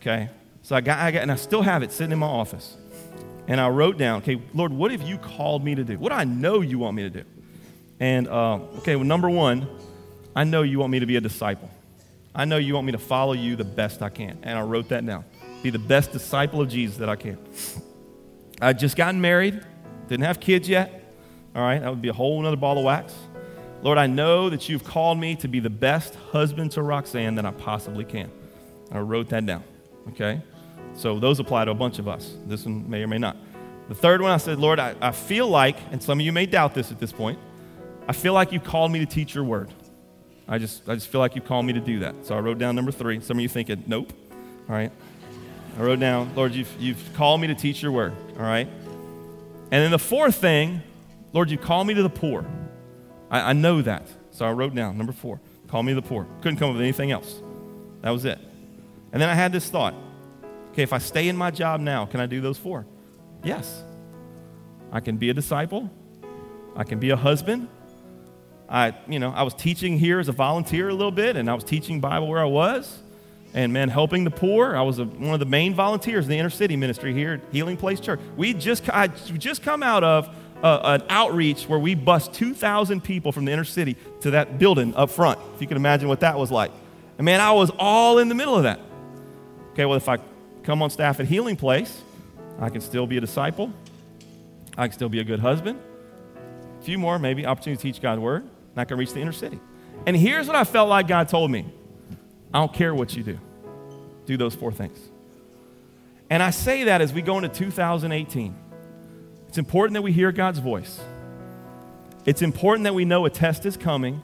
Okay, 0.00 0.28
so 0.62 0.74
I 0.74 0.80
got, 0.80 0.98
I 0.98 1.12
got, 1.12 1.22
and 1.22 1.30
I 1.30 1.36
still 1.36 1.62
have 1.62 1.84
it 1.84 1.92
sitting 1.92 2.12
in 2.12 2.18
my 2.18 2.26
office. 2.26 2.76
And 3.46 3.60
I 3.60 3.68
wrote 3.68 3.96
down, 3.96 4.22
okay, 4.22 4.40
Lord, 4.54 4.72
what 4.72 4.90
have 4.90 5.02
you 5.02 5.18
called 5.18 5.64
me 5.64 5.76
to 5.76 5.84
do? 5.84 5.96
What 5.98 6.10
do 6.10 6.16
I 6.16 6.24
know 6.24 6.62
you 6.62 6.80
want 6.80 6.96
me 6.96 7.04
to 7.04 7.10
do? 7.10 7.22
And, 8.00 8.26
uh, 8.26 8.56
okay, 8.78 8.96
well, 8.96 9.04
number 9.04 9.30
one, 9.30 9.68
I 10.34 10.42
know 10.42 10.62
you 10.62 10.80
want 10.80 10.90
me 10.90 10.98
to 10.98 11.06
be 11.06 11.14
a 11.14 11.20
disciple. 11.20 11.70
I 12.36 12.44
know 12.44 12.58
you 12.58 12.74
want 12.74 12.84
me 12.84 12.92
to 12.92 12.98
follow 12.98 13.32
you 13.32 13.56
the 13.56 13.64
best 13.64 14.02
I 14.02 14.10
can. 14.10 14.38
And 14.42 14.58
I 14.58 14.62
wrote 14.62 14.90
that 14.90 15.04
down. 15.04 15.24
Be 15.62 15.70
the 15.70 15.78
best 15.78 16.12
disciple 16.12 16.60
of 16.60 16.68
Jesus 16.68 16.98
that 16.98 17.08
I 17.08 17.16
can. 17.16 17.38
I 18.60 18.74
just 18.74 18.94
gotten 18.94 19.20
married, 19.20 19.60
didn't 20.06 20.24
have 20.24 20.38
kids 20.38 20.68
yet. 20.68 21.14
All 21.54 21.62
right, 21.62 21.80
that 21.80 21.88
would 21.88 22.02
be 22.02 22.08
a 22.08 22.12
whole 22.12 22.44
other 22.46 22.56
ball 22.56 22.76
of 22.76 22.84
wax. 22.84 23.14
Lord, 23.82 23.96
I 23.96 24.06
know 24.06 24.50
that 24.50 24.68
you've 24.68 24.84
called 24.84 25.18
me 25.18 25.34
to 25.36 25.48
be 25.48 25.60
the 25.60 25.70
best 25.70 26.14
husband 26.30 26.72
to 26.72 26.82
Roxanne 26.82 27.34
that 27.36 27.46
I 27.46 27.52
possibly 27.52 28.04
can. 28.04 28.30
I 28.92 28.98
wrote 28.98 29.30
that 29.30 29.46
down. 29.46 29.64
Okay? 30.10 30.42
So 30.94 31.18
those 31.18 31.40
apply 31.40 31.64
to 31.64 31.70
a 31.70 31.74
bunch 31.74 31.98
of 31.98 32.06
us. 32.06 32.36
This 32.46 32.66
one 32.66 32.88
may 32.88 33.02
or 33.02 33.06
may 33.06 33.18
not. 33.18 33.36
The 33.88 33.94
third 33.94 34.20
one, 34.20 34.32
I 34.32 34.36
said, 34.36 34.58
Lord, 34.58 34.78
I, 34.78 34.94
I 35.00 35.12
feel 35.12 35.48
like, 35.48 35.76
and 35.90 36.02
some 36.02 36.20
of 36.20 36.26
you 36.26 36.32
may 36.32 36.44
doubt 36.44 36.74
this 36.74 36.92
at 36.92 36.98
this 36.98 37.12
point, 37.12 37.38
I 38.06 38.12
feel 38.12 38.34
like 38.34 38.52
you 38.52 38.60
called 38.60 38.92
me 38.92 38.98
to 38.98 39.06
teach 39.06 39.34
your 39.34 39.44
word. 39.44 39.72
I 40.48 40.58
just, 40.58 40.88
I 40.88 40.94
just 40.94 41.08
feel 41.08 41.20
like 41.20 41.34
you 41.34 41.40
called 41.40 41.66
me 41.66 41.72
to 41.72 41.80
do 41.80 42.00
that. 42.00 42.14
So 42.24 42.36
I 42.36 42.40
wrote 42.40 42.58
down 42.58 42.76
number 42.76 42.92
three. 42.92 43.20
Some 43.20 43.38
of 43.38 43.42
you 43.42 43.48
thinking, 43.48 43.84
nope. 43.86 44.12
All 44.68 44.74
right. 44.74 44.92
I 45.78 45.82
wrote 45.82 46.00
down, 46.00 46.34
Lord, 46.34 46.54
you've, 46.54 46.74
you've 46.78 47.02
called 47.14 47.40
me 47.40 47.48
to 47.48 47.54
teach 47.54 47.82
your 47.82 47.92
word. 47.92 48.14
All 48.36 48.42
right. 48.42 48.66
And 48.66 49.72
then 49.72 49.90
the 49.90 49.98
fourth 49.98 50.36
thing, 50.36 50.82
Lord, 51.32 51.50
you 51.50 51.58
call 51.58 51.84
me 51.84 51.94
to 51.94 52.02
the 52.02 52.08
poor. 52.08 52.46
I, 53.30 53.50
I 53.50 53.52
know 53.52 53.82
that. 53.82 54.06
So 54.30 54.46
I 54.46 54.52
wrote 54.52 54.74
down 54.74 54.96
number 54.96 55.12
four, 55.12 55.40
call 55.68 55.82
me 55.82 55.92
to 55.94 56.00
the 56.00 56.06
poor. 56.06 56.26
Couldn't 56.42 56.58
come 56.58 56.70
up 56.70 56.74
with 56.74 56.82
anything 56.82 57.10
else. 57.10 57.40
That 58.02 58.10
was 58.10 58.24
it. 58.24 58.38
And 59.12 59.20
then 59.20 59.28
I 59.28 59.34
had 59.34 59.52
this 59.52 59.68
thought 59.68 59.94
okay, 60.76 60.82
if 60.82 60.92
I 60.92 60.98
stay 60.98 61.28
in 61.28 61.38
my 61.38 61.50
job 61.50 61.80
now, 61.80 62.04
can 62.04 62.20
I 62.20 62.26
do 62.26 62.42
those 62.42 62.58
four? 62.58 62.84
Yes. 63.42 63.82
I 64.92 65.00
can 65.00 65.16
be 65.16 65.30
a 65.30 65.34
disciple, 65.34 65.90
I 66.76 66.84
can 66.84 66.98
be 66.98 67.08
a 67.08 67.16
husband, 67.16 67.68
I, 68.68 68.94
you 69.08 69.18
know, 69.18 69.30
I 69.30 69.42
was 69.42 69.54
teaching 69.54 69.98
here 69.98 70.18
as 70.18 70.28
a 70.28 70.32
volunteer 70.32 70.88
a 70.88 70.94
little 70.94 71.12
bit, 71.12 71.36
and 71.36 71.48
I 71.48 71.54
was 71.54 71.64
teaching 71.64 72.00
Bible 72.00 72.26
where 72.26 72.40
I 72.40 72.46
was, 72.46 73.02
and 73.54 73.72
man, 73.72 73.88
helping 73.88 74.24
the 74.24 74.30
poor. 74.30 74.74
I 74.74 74.82
was 74.82 74.98
a, 74.98 75.04
one 75.04 75.34
of 75.34 75.40
the 75.40 75.46
main 75.46 75.72
volunteers 75.74 76.24
in 76.24 76.30
the 76.30 76.38
inner 76.38 76.50
city 76.50 76.76
ministry 76.76 77.14
here 77.14 77.34
at 77.34 77.40
Healing 77.52 77.76
Place 77.76 78.00
Church. 78.00 78.20
We 78.36 78.54
just, 78.54 78.88
I 78.90 79.06
just 79.06 79.62
come 79.62 79.82
out 79.82 80.02
of 80.02 80.34
uh, 80.62 80.98
an 81.00 81.06
outreach 81.08 81.68
where 81.68 81.78
we 81.78 81.94
bussed 81.94 82.34
2,000 82.34 83.04
people 83.04 83.30
from 83.30 83.44
the 83.44 83.52
inner 83.52 83.64
city 83.64 83.96
to 84.22 84.32
that 84.32 84.58
building 84.58 84.94
up 84.96 85.10
front. 85.10 85.38
If 85.54 85.60
you 85.60 85.68
can 85.68 85.76
imagine 85.76 86.08
what 86.08 86.20
that 86.20 86.36
was 86.36 86.50
like. 86.50 86.72
And 87.18 87.24
man, 87.24 87.40
I 87.40 87.52
was 87.52 87.70
all 87.78 88.18
in 88.18 88.28
the 88.28 88.34
middle 88.34 88.56
of 88.56 88.64
that. 88.64 88.80
Okay, 89.72 89.84
well, 89.84 89.96
if 89.96 90.08
I 90.08 90.18
come 90.64 90.82
on 90.82 90.90
staff 90.90 91.20
at 91.20 91.26
Healing 91.26 91.56
Place, 91.56 92.02
I 92.58 92.68
can 92.68 92.80
still 92.80 93.06
be 93.06 93.16
a 93.16 93.20
disciple. 93.20 93.72
I 94.76 94.88
can 94.88 94.92
still 94.92 95.08
be 95.08 95.20
a 95.20 95.24
good 95.24 95.40
husband. 95.40 95.78
A 96.80 96.82
few 96.82 96.98
more, 96.98 97.18
maybe, 97.18 97.46
opportunity 97.46 97.78
to 97.80 97.82
teach 97.82 98.02
God's 98.02 98.20
word 98.20 98.48
and 98.76 98.82
I 98.82 98.84
can 98.84 98.98
reach 98.98 99.14
the 99.14 99.20
inner 99.20 99.32
city. 99.32 99.58
And 100.04 100.14
here's 100.14 100.46
what 100.46 100.54
I 100.54 100.64
felt 100.64 100.90
like 100.90 101.08
God 101.08 101.28
told 101.28 101.50
me 101.50 101.66
I 102.52 102.58
don't 102.58 102.72
care 102.72 102.94
what 102.94 103.16
you 103.16 103.22
do, 103.22 103.38
do 104.26 104.36
those 104.36 104.54
four 104.54 104.70
things. 104.70 104.98
And 106.28 106.42
I 106.42 106.50
say 106.50 106.84
that 106.84 107.00
as 107.00 107.12
we 107.12 107.22
go 107.22 107.38
into 107.38 107.48
2018. 107.48 108.54
It's 109.48 109.58
important 109.58 109.94
that 109.94 110.02
we 110.02 110.12
hear 110.12 110.32
God's 110.32 110.58
voice. 110.58 111.00
It's 112.26 112.42
important 112.42 112.84
that 112.84 112.94
we 112.94 113.06
know 113.06 113.24
a 113.24 113.30
test 113.30 113.64
is 113.64 113.76
coming. 113.76 114.22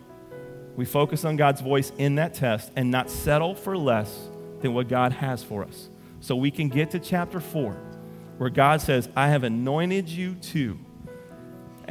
We 0.76 0.84
focus 0.84 1.24
on 1.24 1.36
God's 1.36 1.62
voice 1.62 1.90
in 1.96 2.16
that 2.16 2.34
test 2.34 2.70
and 2.76 2.90
not 2.90 3.09
settle 3.09 3.55
for 3.55 3.78
less 3.78 4.28
than 4.61 4.74
what 4.74 4.88
God 4.88 5.12
has 5.12 5.42
for 5.42 5.62
us. 5.64 5.88
So 6.20 6.36
we 6.36 6.50
can 6.50 6.68
get 6.68 6.90
to 6.90 6.98
chapter 6.98 7.40
4, 7.40 7.72
where 8.36 8.50
God 8.50 8.82
says, 8.82 9.09
I 9.16 9.28
have 9.28 9.44
anointed 9.44 10.09
you 10.09 10.34
to 10.34 10.78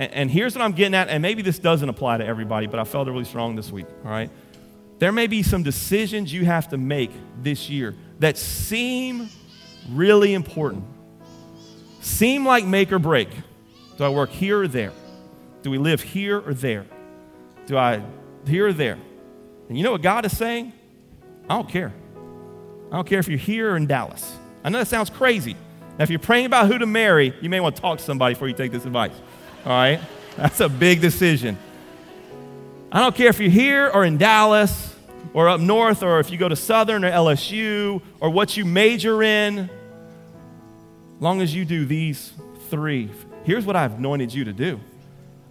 and, 0.01 0.11
and 0.13 0.31
here's 0.31 0.55
what 0.55 0.63
I'm 0.63 0.71
getting 0.71 0.95
at, 0.95 1.09
and 1.09 1.21
maybe 1.21 1.43
this 1.43 1.59
doesn't 1.59 1.87
apply 1.87 2.17
to 2.17 2.25
everybody, 2.25 2.65
but 2.65 2.79
I 2.79 2.85
felt 2.85 3.07
really 3.07 3.23
strong 3.23 3.55
this 3.55 3.71
week, 3.71 3.85
all 4.03 4.09
right? 4.09 4.31
There 4.97 5.11
may 5.11 5.27
be 5.27 5.43
some 5.43 5.61
decisions 5.61 6.33
you 6.33 6.43
have 6.45 6.69
to 6.69 6.77
make 6.77 7.11
this 7.41 7.69
year 7.69 7.95
that 8.17 8.35
seem 8.37 9.29
really 9.91 10.33
important, 10.33 10.85
seem 12.01 12.47
like 12.47 12.65
make 12.65 12.91
or 12.91 12.97
break. 12.97 13.29
Do 13.97 14.03
I 14.03 14.09
work 14.09 14.31
here 14.31 14.61
or 14.61 14.67
there? 14.67 14.91
Do 15.61 15.69
we 15.69 15.77
live 15.77 16.01
here 16.01 16.39
or 16.39 16.55
there? 16.55 16.87
Do 17.67 17.77
I 17.77 18.01
here 18.47 18.67
or 18.67 18.73
there? 18.73 18.97
And 19.69 19.77
you 19.77 19.83
know 19.83 19.91
what 19.91 20.01
God 20.01 20.25
is 20.25 20.35
saying? 20.35 20.73
I 21.47 21.55
don't 21.55 21.69
care. 21.69 21.93
I 22.91 22.95
don't 22.95 23.07
care 23.07 23.19
if 23.19 23.27
you're 23.27 23.37
here 23.37 23.73
or 23.73 23.77
in 23.77 23.85
Dallas. 23.85 24.35
I 24.63 24.69
know 24.69 24.79
that 24.79 24.87
sounds 24.87 25.11
crazy. 25.11 25.53
Now, 25.97 26.03
if 26.03 26.09
you're 26.09 26.19
praying 26.19 26.47
about 26.47 26.67
who 26.67 26.79
to 26.79 26.87
marry, 26.87 27.35
you 27.41 27.49
may 27.49 27.59
want 27.59 27.75
to 27.75 27.81
talk 27.81 27.99
to 27.99 28.03
somebody 28.03 28.33
before 28.33 28.47
you 28.47 28.55
take 28.55 28.71
this 28.71 28.85
advice 28.85 29.13
all 29.65 29.71
right? 29.71 29.99
That's 30.37 30.59
a 30.59 30.69
big 30.69 31.01
decision. 31.01 31.57
I 32.91 32.99
don't 32.99 33.15
care 33.15 33.27
if 33.27 33.39
you're 33.39 33.49
here 33.49 33.89
or 33.93 34.03
in 34.03 34.17
Dallas 34.17 34.95
or 35.33 35.47
up 35.47 35.61
north 35.61 36.03
or 36.03 36.19
if 36.19 36.29
you 36.29 36.37
go 36.37 36.49
to 36.49 36.55
Southern 36.55 37.05
or 37.05 37.11
LSU 37.11 38.01
or 38.19 38.29
what 38.29 38.57
you 38.57 38.65
major 38.65 39.23
in, 39.23 39.69
long 41.19 41.41
as 41.41 41.53
you 41.53 41.63
do 41.63 41.85
these 41.85 42.33
three, 42.69 43.09
here's 43.43 43.65
what 43.65 43.75
I've 43.75 43.97
anointed 43.97 44.33
you 44.33 44.45
to 44.45 44.53
do. 44.53 44.79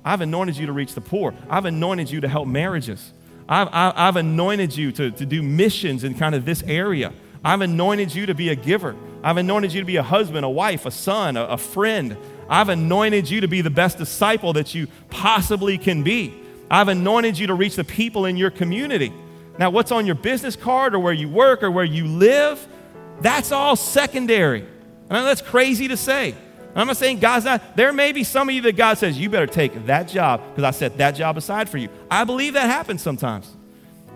I've 0.04 0.20
anointed 0.20 0.56
you 0.56 0.66
to 0.66 0.72
reach 0.72 0.94
the 0.94 1.00
poor. 1.00 1.34
I've 1.48 1.66
anointed 1.66 2.10
you 2.10 2.20
to 2.22 2.28
help 2.28 2.48
marriages. 2.48 3.12
I've, 3.48 3.68
I've 3.72 4.16
anointed 4.16 4.76
you 4.76 4.92
to, 4.92 5.10
to 5.10 5.26
do 5.26 5.42
missions 5.42 6.04
in 6.04 6.14
kind 6.14 6.34
of 6.34 6.44
this 6.44 6.62
area. 6.62 7.12
I've 7.44 7.60
anointed 7.62 8.14
you 8.14 8.26
to 8.26 8.34
be 8.34 8.50
a 8.50 8.54
giver. 8.54 8.94
I've 9.22 9.36
anointed 9.36 9.72
you 9.72 9.80
to 9.80 9.86
be 9.86 9.96
a 9.96 10.02
husband, 10.02 10.44
a 10.44 10.48
wife, 10.48 10.86
a 10.86 10.90
son, 10.90 11.36
a, 11.36 11.44
a 11.44 11.56
friend. 11.56 12.16
I've 12.50 12.68
anointed 12.68 13.30
you 13.30 13.40
to 13.42 13.48
be 13.48 13.60
the 13.60 13.70
best 13.70 13.96
disciple 13.96 14.52
that 14.54 14.74
you 14.74 14.88
possibly 15.08 15.78
can 15.78 16.02
be. 16.02 16.34
I've 16.68 16.88
anointed 16.88 17.38
you 17.38 17.46
to 17.46 17.54
reach 17.54 17.76
the 17.76 17.84
people 17.84 18.26
in 18.26 18.36
your 18.36 18.50
community. 18.50 19.12
Now, 19.56 19.70
what's 19.70 19.92
on 19.92 20.04
your 20.04 20.16
business 20.16 20.56
card 20.56 20.94
or 20.94 20.98
where 20.98 21.12
you 21.12 21.28
work 21.28 21.62
or 21.62 21.70
where 21.70 21.84
you 21.84 22.06
live, 22.06 22.66
that's 23.20 23.52
all 23.52 23.76
secondary. 23.76 24.66
I 25.08 25.14
know 25.14 25.24
that's 25.24 25.42
crazy 25.42 25.88
to 25.88 25.96
say. 25.96 26.34
I'm 26.74 26.86
not 26.86 26.96
saying 26.96 27.20
God's 27.20 27.44
not, 27.44 27.76
there 27.76 27.92
may 27.92 28.12
be 28.12 28.24
some 28.24 28.48
of 28.48 28.54
you 28.54 28.62
that 28.62 28.76
God 28.76 28.98
says, 28.98 29.18
you 29.18 29.30
better 29.30 29.46
take 29.46 29.86
that 29.86 30.08
job 30.08 30.42
because 30.50 30.64
I 30.64 30.70
set 30.70 30.98
that 30.98 31.12
job 31.12 31.36
aside 31.36 31.68
for 31.68 31.78
you. 31.78 31.88
I 32.10 32.24
believe 32.24 32.54
that 32.54 32.68
happens 32.70 33.02
sometimes. 33.02 33.56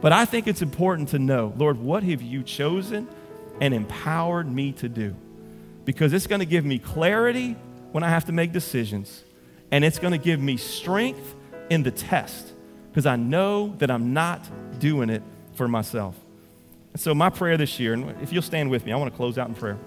But 0.01 0.13
I 0.13 0.25
think 0.25 0.47
it's 0.47 0.63
important 0.63 1.11
to 1.11 1.19
know, 1.19 1.53
Lord, 1.57 1.79
what 1.79 2.03
have 2.03 2.21
you 2.21 2.43
chosen 2.43 3.09
and 3.61 3.75
empowered 3.75 4.51
me 4.51 4.73
to 4.73 4.89
do? 4.89 5.15
Because 5.85 6.13
it's 6.13 6.27
going 6.27 6.41
to 6.41 6.47
give 6.47 6.65
me 6.65 6.79
clarity 6.79 7.57
when 7.95 8.03
I 8.03 8.09
have 8.09 8.25
to 8.25 8.33
make 8.33 8.51
decisions. 8.51 9.23
And 9.71 9.85
it's 9.85 10.01
going 10.01 10.11
to 10.11 10.19
give 10.19 10.41
me 10.41 10.57
strength 10.57 11.37
in 11.71 11.85
the 11.85 11.93
test 11.93 12.53
because 12.91 13.07
I 13.07 13.15
know 13.15 13.77
that 13.79 13.89
I'm 13.89 14.13
not 14.13 14.45
doing 14.81 15.11
it 15.11 15.23
for 15.55 15.69
myself. 15.69 16.17
And 16.93 17.01
so, 17.01 17.15
my 17.15 17.31
prayer 17.31 17.57
this 17.57 17.79
year, 17.79 17.93
and 17.93 18.21
if 18.21 18.33
you'll 18.33 18.43
stand 18.43 18.69
with 18.69 18.85
me, 18.85 18.91
I 18.91 18.97
want 18.97 19.13
to 19.13 19.17
close 19.17 19.39
out 19.39 19.47
in 19.47 19.55
prayer. 19.55 19.79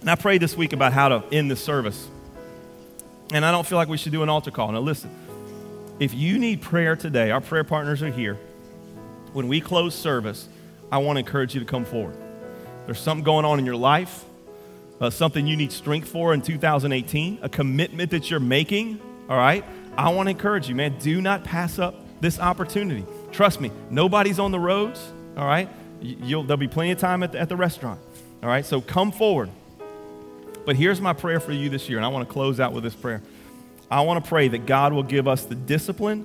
And 0.00 0.10
I 0.10 0.16
prayed 0.16 0.42
this 0.42 0.56
week 0.56 0.72
about 0.72 0.92
how 0.92 1.08
to 1.08 1.22
end 1.30 1.48
this 1.48 1.62
service. 1.62 2.08
And 3.32 3.44
I 3.44 3.52
don't 3.52 3.64
feel 3.64 3.78
like 3.78 3.88
we 3.88 3.96
should 3.96 4.10
do 4.10 4.24
an 4.24 4.28
altar 4.28 4.50
call. 4.50 4.72
Now, 4.72 4.80
listen, 4.80 5.10
if 6.00 6.14
you 6.14 6.36
need 6.38 6.62
prayer 6.62 6.96
today, 6.96 7.30
our 7.30 7.40
prayer 7.40 7.62
partners 7.62 8.02
are 8.02 8.10
here. 8.10 8.34
When 9.32 9.46
we 9.46 9.60
close 9.60 9.94
service, 9.94 10.48
I 10.90 10.98
want 10.98 11.14
to 11.16 11.20
encourage 11.20 11.54
you 11.54 11.60
to 11.60 11.66
come 11.66 11.84
forward. 11.84 12.25
There's 12.86 13.00
something 13.00 13.24
going 13.24 13.44
on 13.44 13.58
in 13.58 13.66
your 13.66 13.76
life. 13.76 14.24
uh, 15.00 15.10
something 15.10 15.46
you 15.46 15.56
need 15.56 15.72
strength 15.72 16.08
for 16.08 16.32
in 16.32 16.40
2018, 16.40 17.40
a 17.42 17.48
commitment 17.48 18.10
that 18.10 18.30
you're 18.30 18.40
making, 18.40 19.00
all 19.28 19.36
right, 19.36 19.64
I 19.96 20.08
want 20.10 20.26
to 20.26 20.30
encourage 20.30 20.68
you, 20.68 20.74
man, 20.74 20.96
do 20.98 21.20
not 21.20 21.44
pass 21.44 21.78
up 21.78 21.94
this 22.20 22.38
opportunity. 22.38 23.04
Trust 23.32 23.60
me, 23.60 23.70
nobody's 23.90 24.38
on 24.38 24.52
the 24.52 24.58
roads, 24.58 25.12
all 25.36 25.46
right? 25.46 25.68
You'll, 26.00 26.44
there'll 26.44 26.56
be 26.56 26.68
plenty 26.68 26.92
of 26.92 26.98
time 26.98 27.22
at 27.22 27.32
the, 27.32 27.38
at 27.38 27.48
the 27.48 27.56
restaurant, 27.56 28.00
all 28.42 28.48
right? 28.48 28.64
So 28.64 28.80
come 28.80 29.12
forward. 29.12 29.50
But 30.64 30.76
here's 30.76 31.00
my 31.00 31.12
prayer 31.12 31.40
for 31.40 31.52
you 31.52 31.68
this 31.68 31.88
year, 31.88 31.98
and 31.98 32.04
I 32.04 32.08
want 32.08 32.26
to 32.26 32.32
close 32.32 32.58
out 32.58 32.72
with 32.72 32.82
this 32.82 32.94
prayer. 32.94 33.22
I 33.90 34.00
want 34.00 34.24
to 34.24 34.28
pray 34.28 34.48
that 34.48 34.66
God 34.66 34.92
will 34.92 35.02
give 35.02 35.28
us 35.28 35.44
the 35.44 35.54
discipline 35.54 36.24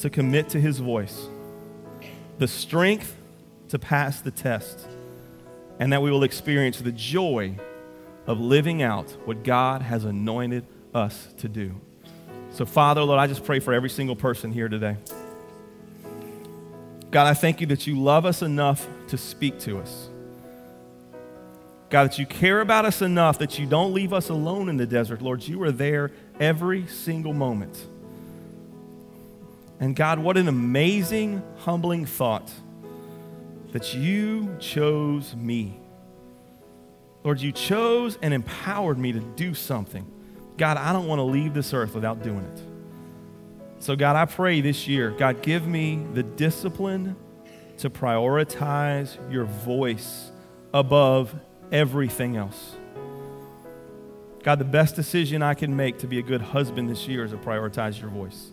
to 0.00 0.10
commit 0.10 0.50
to 0.50 0.60
His 0.60 0.78
voice, 0.78 1.28
the 2.38 2.48
strength 2.48 3.16
to 3.68 3.78
pass 3.78 4.20
the 4.20 4.30
test, 4.30 4.86
and 5.80 5.92
that 5.94 6.02
we 6.02 6.10
will 6.10 6.22
experience 6.22 6.78
the 6.78 6.92
joy 6.92 7.56
of 8.26 8.38
living 8.38 8.82
out 8.82 9.10
what 9.24 9.42
God 9.42 9.80
has 9.80 10.04
anointed 10.04 10.64
us 10.94 11.28
to 11.38 11.48
do. 11.48 11.74
So, 12.50 12.66
Father, 12.66 13.02
Lord, 13.02 13.18
I 13.18 13.26
just 13.26 13.44
pray 13.44 13.60
for 13.60 13.72
every 13.72 13.88
single 13.88 14.14
person 14.14 14.52
here 14.52 14.68
today. 14.68 14.98
God, 17.10 17.26
I 17.26 17.34
thank 17.34 17.60
you 17.60 17.66
that 17.68 17.86
you 17.86 17.98
love 17.98 18.26
us 18.26 18.42
enough 18.42 18.86
to 19.08 19.16
speak 19.16 19.58
to 19.60 19.78
us. 19.78 20.10
God, 21.88 22.04
that 22.04 22.18
you 22.18 22.26
care 22.26 22.60
about 22.60 22.84
us 22.84 23.02
enough 23.02 23.38
that 23.38 23.58
you 23.58 23.66
don't 23.66 23.94
leave 23.94 24.12
us 24.12 24.28
alone 24.28 24.68
in 24.68 24.76
the 24.76 24.86
desert. 24.86 25.22
Lord, 25.22 25.42
you 25.48 25.60
are 25.62 25.72
there 25.72 26.12
every 26.38 26.86
single 26.86 27.32
moment. 27.32 27.86
And 29.80 29.96
God, 29.96 30.18
what 30.18 30.36
an 30.36 30.46
amazing, 30.46 31.42
humbling 31.60 32.04
thought 32.04 32.52
that 33.72 33.94
you 33.94 34.56
chose 34.58 35.34
me. 35.34 35.80
Lord, 37.22 37.40
you 37.40 37.52
chose 37.52 38.18
and 38.22 38.32
empowered 38.32 38.98
me 38.98 39.12
to 39.12 39.20
do 39.20 39.54
something. 39.54 40.10
God, 40.56 40.76
I 40.76 40.92
don't 40.92 41.06
want 41.06 41.18
to 41.18 41.24
leave 41.24 41.54
this 41.54 41.72
earth 41.72 41.94
without 41.94 42.22
doing 42.22 42.44
it. 42.44 42.62
So, 43.82 43.96
God, 43.96 44.16
I 44.16 44.26
pray 44.26 44.60
this 44.60 44.86
year, 44.86 45.10
God, 45.10 45.42
give 45.42 45.66
me 45.66 46.04
the 46.12 46.22
discipline 46.22 47.16
to 47.78 47.88
prioritize 47.88 49.16
your 49.32 49.44
voice 49.44 50.30
above 50.74 51.34
everything 51.72 52.36
else. 52.36 52.76
God, 54.42 54.58
the 54.58 54.64
best 54.64 54.96
decision 54.96 55.42
I 55.42 55.54
can 55.54 55.76
make 55.76 55.98
to 55.98 56.06
be 56.06 56.18
a 56.18 56.22
good 56.22 56.40
husband 56.40 56.90
this 56.90 57.06
year 57.06 57.24
is 57.24 57.30
to 57.30 57.36
prioritize 57.36 58.00
your 58.00 58.10
voice. 58.10 58.50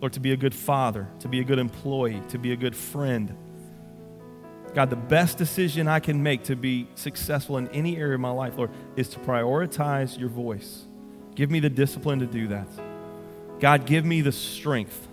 Lord, 0.00 0.12
to 0.14 0.20
be 0.20 0.32
a 0.32 0.36
good 0.36 0.54
father, 0.54 1.08
to 1.20 1.28
be 1.28 1.40
a 1.40 1.44
good 1.44 1.58
employee, 1.58 2.20
to 2.28 2.38
be 2.38 2.52
a 2.52 2.56
good 2.56 2.76
friend. 2.76 3.36
God, 4.74 4.90
the 4.90 4.96
best 4.96 5.38
decision 5.38 5.86
I 5.86 6.00
can 6.00 6.22
make 6.22 6.44
to 6.44 6.56
be 6.56 6.88
successful 6.96 7.58
in 7.58 7.68
any 7.68 7.96
area 7.96 8.14
of 8.14 8.20
my 8.20 8.30
life, 8.30 8.54
Lord, 8.56 8.70
is 8.96 9.08
to 9.10 9.20
prioritize 9.20 10.18
your 10.18 10.28
voice. 10.28 10.82
Give 11.36 11.50
me 11.50 11.60
the 11.60 11.70
discipline 11.70 12.18
to 12.18 12.26
do 12.26 12.48
that. 12.48 12.66
God, 13.60 13.86
give 13.86 14.04
me 14.04 14.20
the 14.20 14.32
strength 14.32 15.06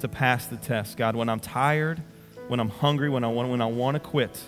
to 0.00 0.08
pass 0.08 0.46
the 0.46 0.56
test. 0.56 0.98
God, 0.98 1.16
when 1.16 1.30
I'm 1.30 1.40
tired, 1.40 2.02
when 2.48 2.60
I'm 2.60 2.68
hungry, 2.68 3.08
when 3.08 3.24
I 3.24 3.28
want, 3.28 3.48
when 3.48 3.62
I 3.62 3.66
want 3.66 3.94
to 3.94 4.00
quit. 4.00 4.38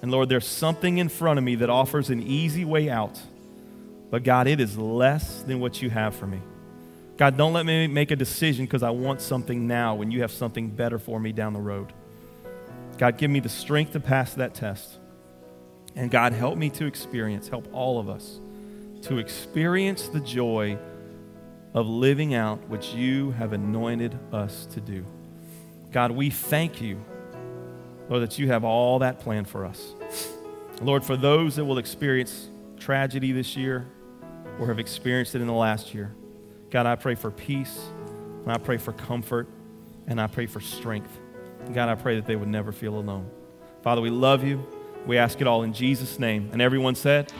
And 0.00 0.12
Lord, 0.12 0.28
there's 0.28 0.46
something 0.46 0.98
in 0.98 1.08
front 1.08 1.38
of 1.38 1.44
me 1.44 1.56
that 1.56 1.68
offers 1.68 2.10
an 2.10 2.22
easy 2.22 2.64
way 2.64 2.88
out. 2.88 3.20
But 4.10 4.22
God, 4.22 4.46
it 4.46 4.60
is 4.60 4.78
less 4.78 5.42
than 5.42 5.58
what 5.58 5.82
you 5.82 5.90
have 5.90 6.14
for 6.14 6.28
me. 6.28 6.40
God, 7.16 7.36
don't 7.36 7.52
let 7.52 7.66
me 7.66 7.88
make 7.88 8.12
a 8.12 8.16
decision 8.16 8.64
because 8.64 8.84
I 8.84 8.90
want 8.90 9.20
something 9.20 9.66
now 9.66 9.96
when 9.96 10.12
you 10.12 10.20
have 10.20 10.30
something 10.30 10.68
better 10.70 11.00
for 11.00 11.18
me 11.18 11.32
down 11.32 11.52
the 11.52 11.60
road. 11.60 11.92
God, 12.98 13.16
give 13.16 13.30
me 13.30 13.40
the 13.40 13.48
strength 13.48 13.92
to 13.92 14.00
pass 14.00 14.34
that 14.34 14.54
test. 14.54 14.98
And 15.96 16.10
God, 16.10 16.32
help 16.32 16.58
me 16.58 16.68
to 16.70 16.84
experience, 16.86 17.48
help 17.48 17.68
all 17.72 17.98
of 17.98 18.08
us 18.08 18.40
to 19.02 19.18
experience 19.18 20.08
the 20.08 20.20
joy 20.20 20.78
of 21.74 21.86
living 21.86 22.34
out 22.34 22.58
what 22.68 22.94
you 22.94 23.30
have 23.32 23.52
anointed 23.52 24.18
us 24.32 24.66
to 24.66 24.80
do. 24.80 25.04
God, 25.92 26.10
we 26.10 26.30
thank 26.30 26.80
you, 26.80 27.02
Lord, 28.08 28.22
that 28.22 28.38
you 28.38 28.48
have 28.48 28.64
all 28.64 28.98
that 28.98 29.20
planned 29.20 29.48
for 29.48 29.64
us. 29.64 29.92
Lord, 30.80 31.04
for 31.04 31.16
those 31.16 31.56
that 31.56 31.64
will 31.64 31.78
experience 31.78 32.48
tragedy 32.78 33.32
this 33.32 33.56
year 33.56 33.86
or 34.58 34.66
have 34.66 34.78
experienced 34.78 35.34
it 35.34 35.40
in 35.40 35.46
the 35.46 35.52
last 35.52 35.94
year, 35.94 36.12
God, 36.70 36.86
I 36.86 36.96
pray 36.96 37.14
for 37.14 37.30
peace, 37.30 37.80
and 38.42 38.52
I 38.52 38.58
pray 38.58 38.76
for 38.76 38.92
comfort, 38.92 39.48
and 40.06 40.20
I 40.20 40.26
pray 40.26 40.46
for 40.46 40.60
strength. 40.60 41.16
God, 41.72 41.88
I 41.88 41.94
pray 41.94 42.16
that 42.16 42.26
they 42.26 42.36
would 42.36 42.48
never 42.48 42.72
feel 42.72 42.98
alone. 42.98 43.30
Father, 43.82 44.00
we 44.00 44.10
love 44.10 44.44
you. 44.44 44.66
We 45.06 45.18
ask 45.18 45.40
it 45.40 45.46
all 45.46 45.62
in 45.62 45.72
Jesus' 45.72 46.18
name. 46.18 46.50
And 46.52 46.60
everyone 46.60 46.94
said, 46.94 47.32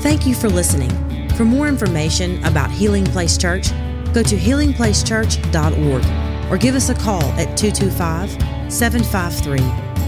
Thank 0.00 0.26
you 0.26 0.34
for 0.34 0.48
listening. 0.48 0.90
For 1.30 1.44
more 1.44 1.68
information 1.68 2.42
about 2.44 2.70
Healing 2.70 3.04
Place 3.04 3.36
Church, 3.36 3.70
go 4.12 4.22
to 4.22 4.36
healingplacechurch.org 4.36 6.50
or 6.50 6.56
give 6.56 6.74
us 6.74 6.88
a 6.88 6.94
call 6.94 7.22
at 7.32 7.56
225 7.56 8.72
753 8.72 9.58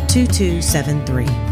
2273. 0.08 1.49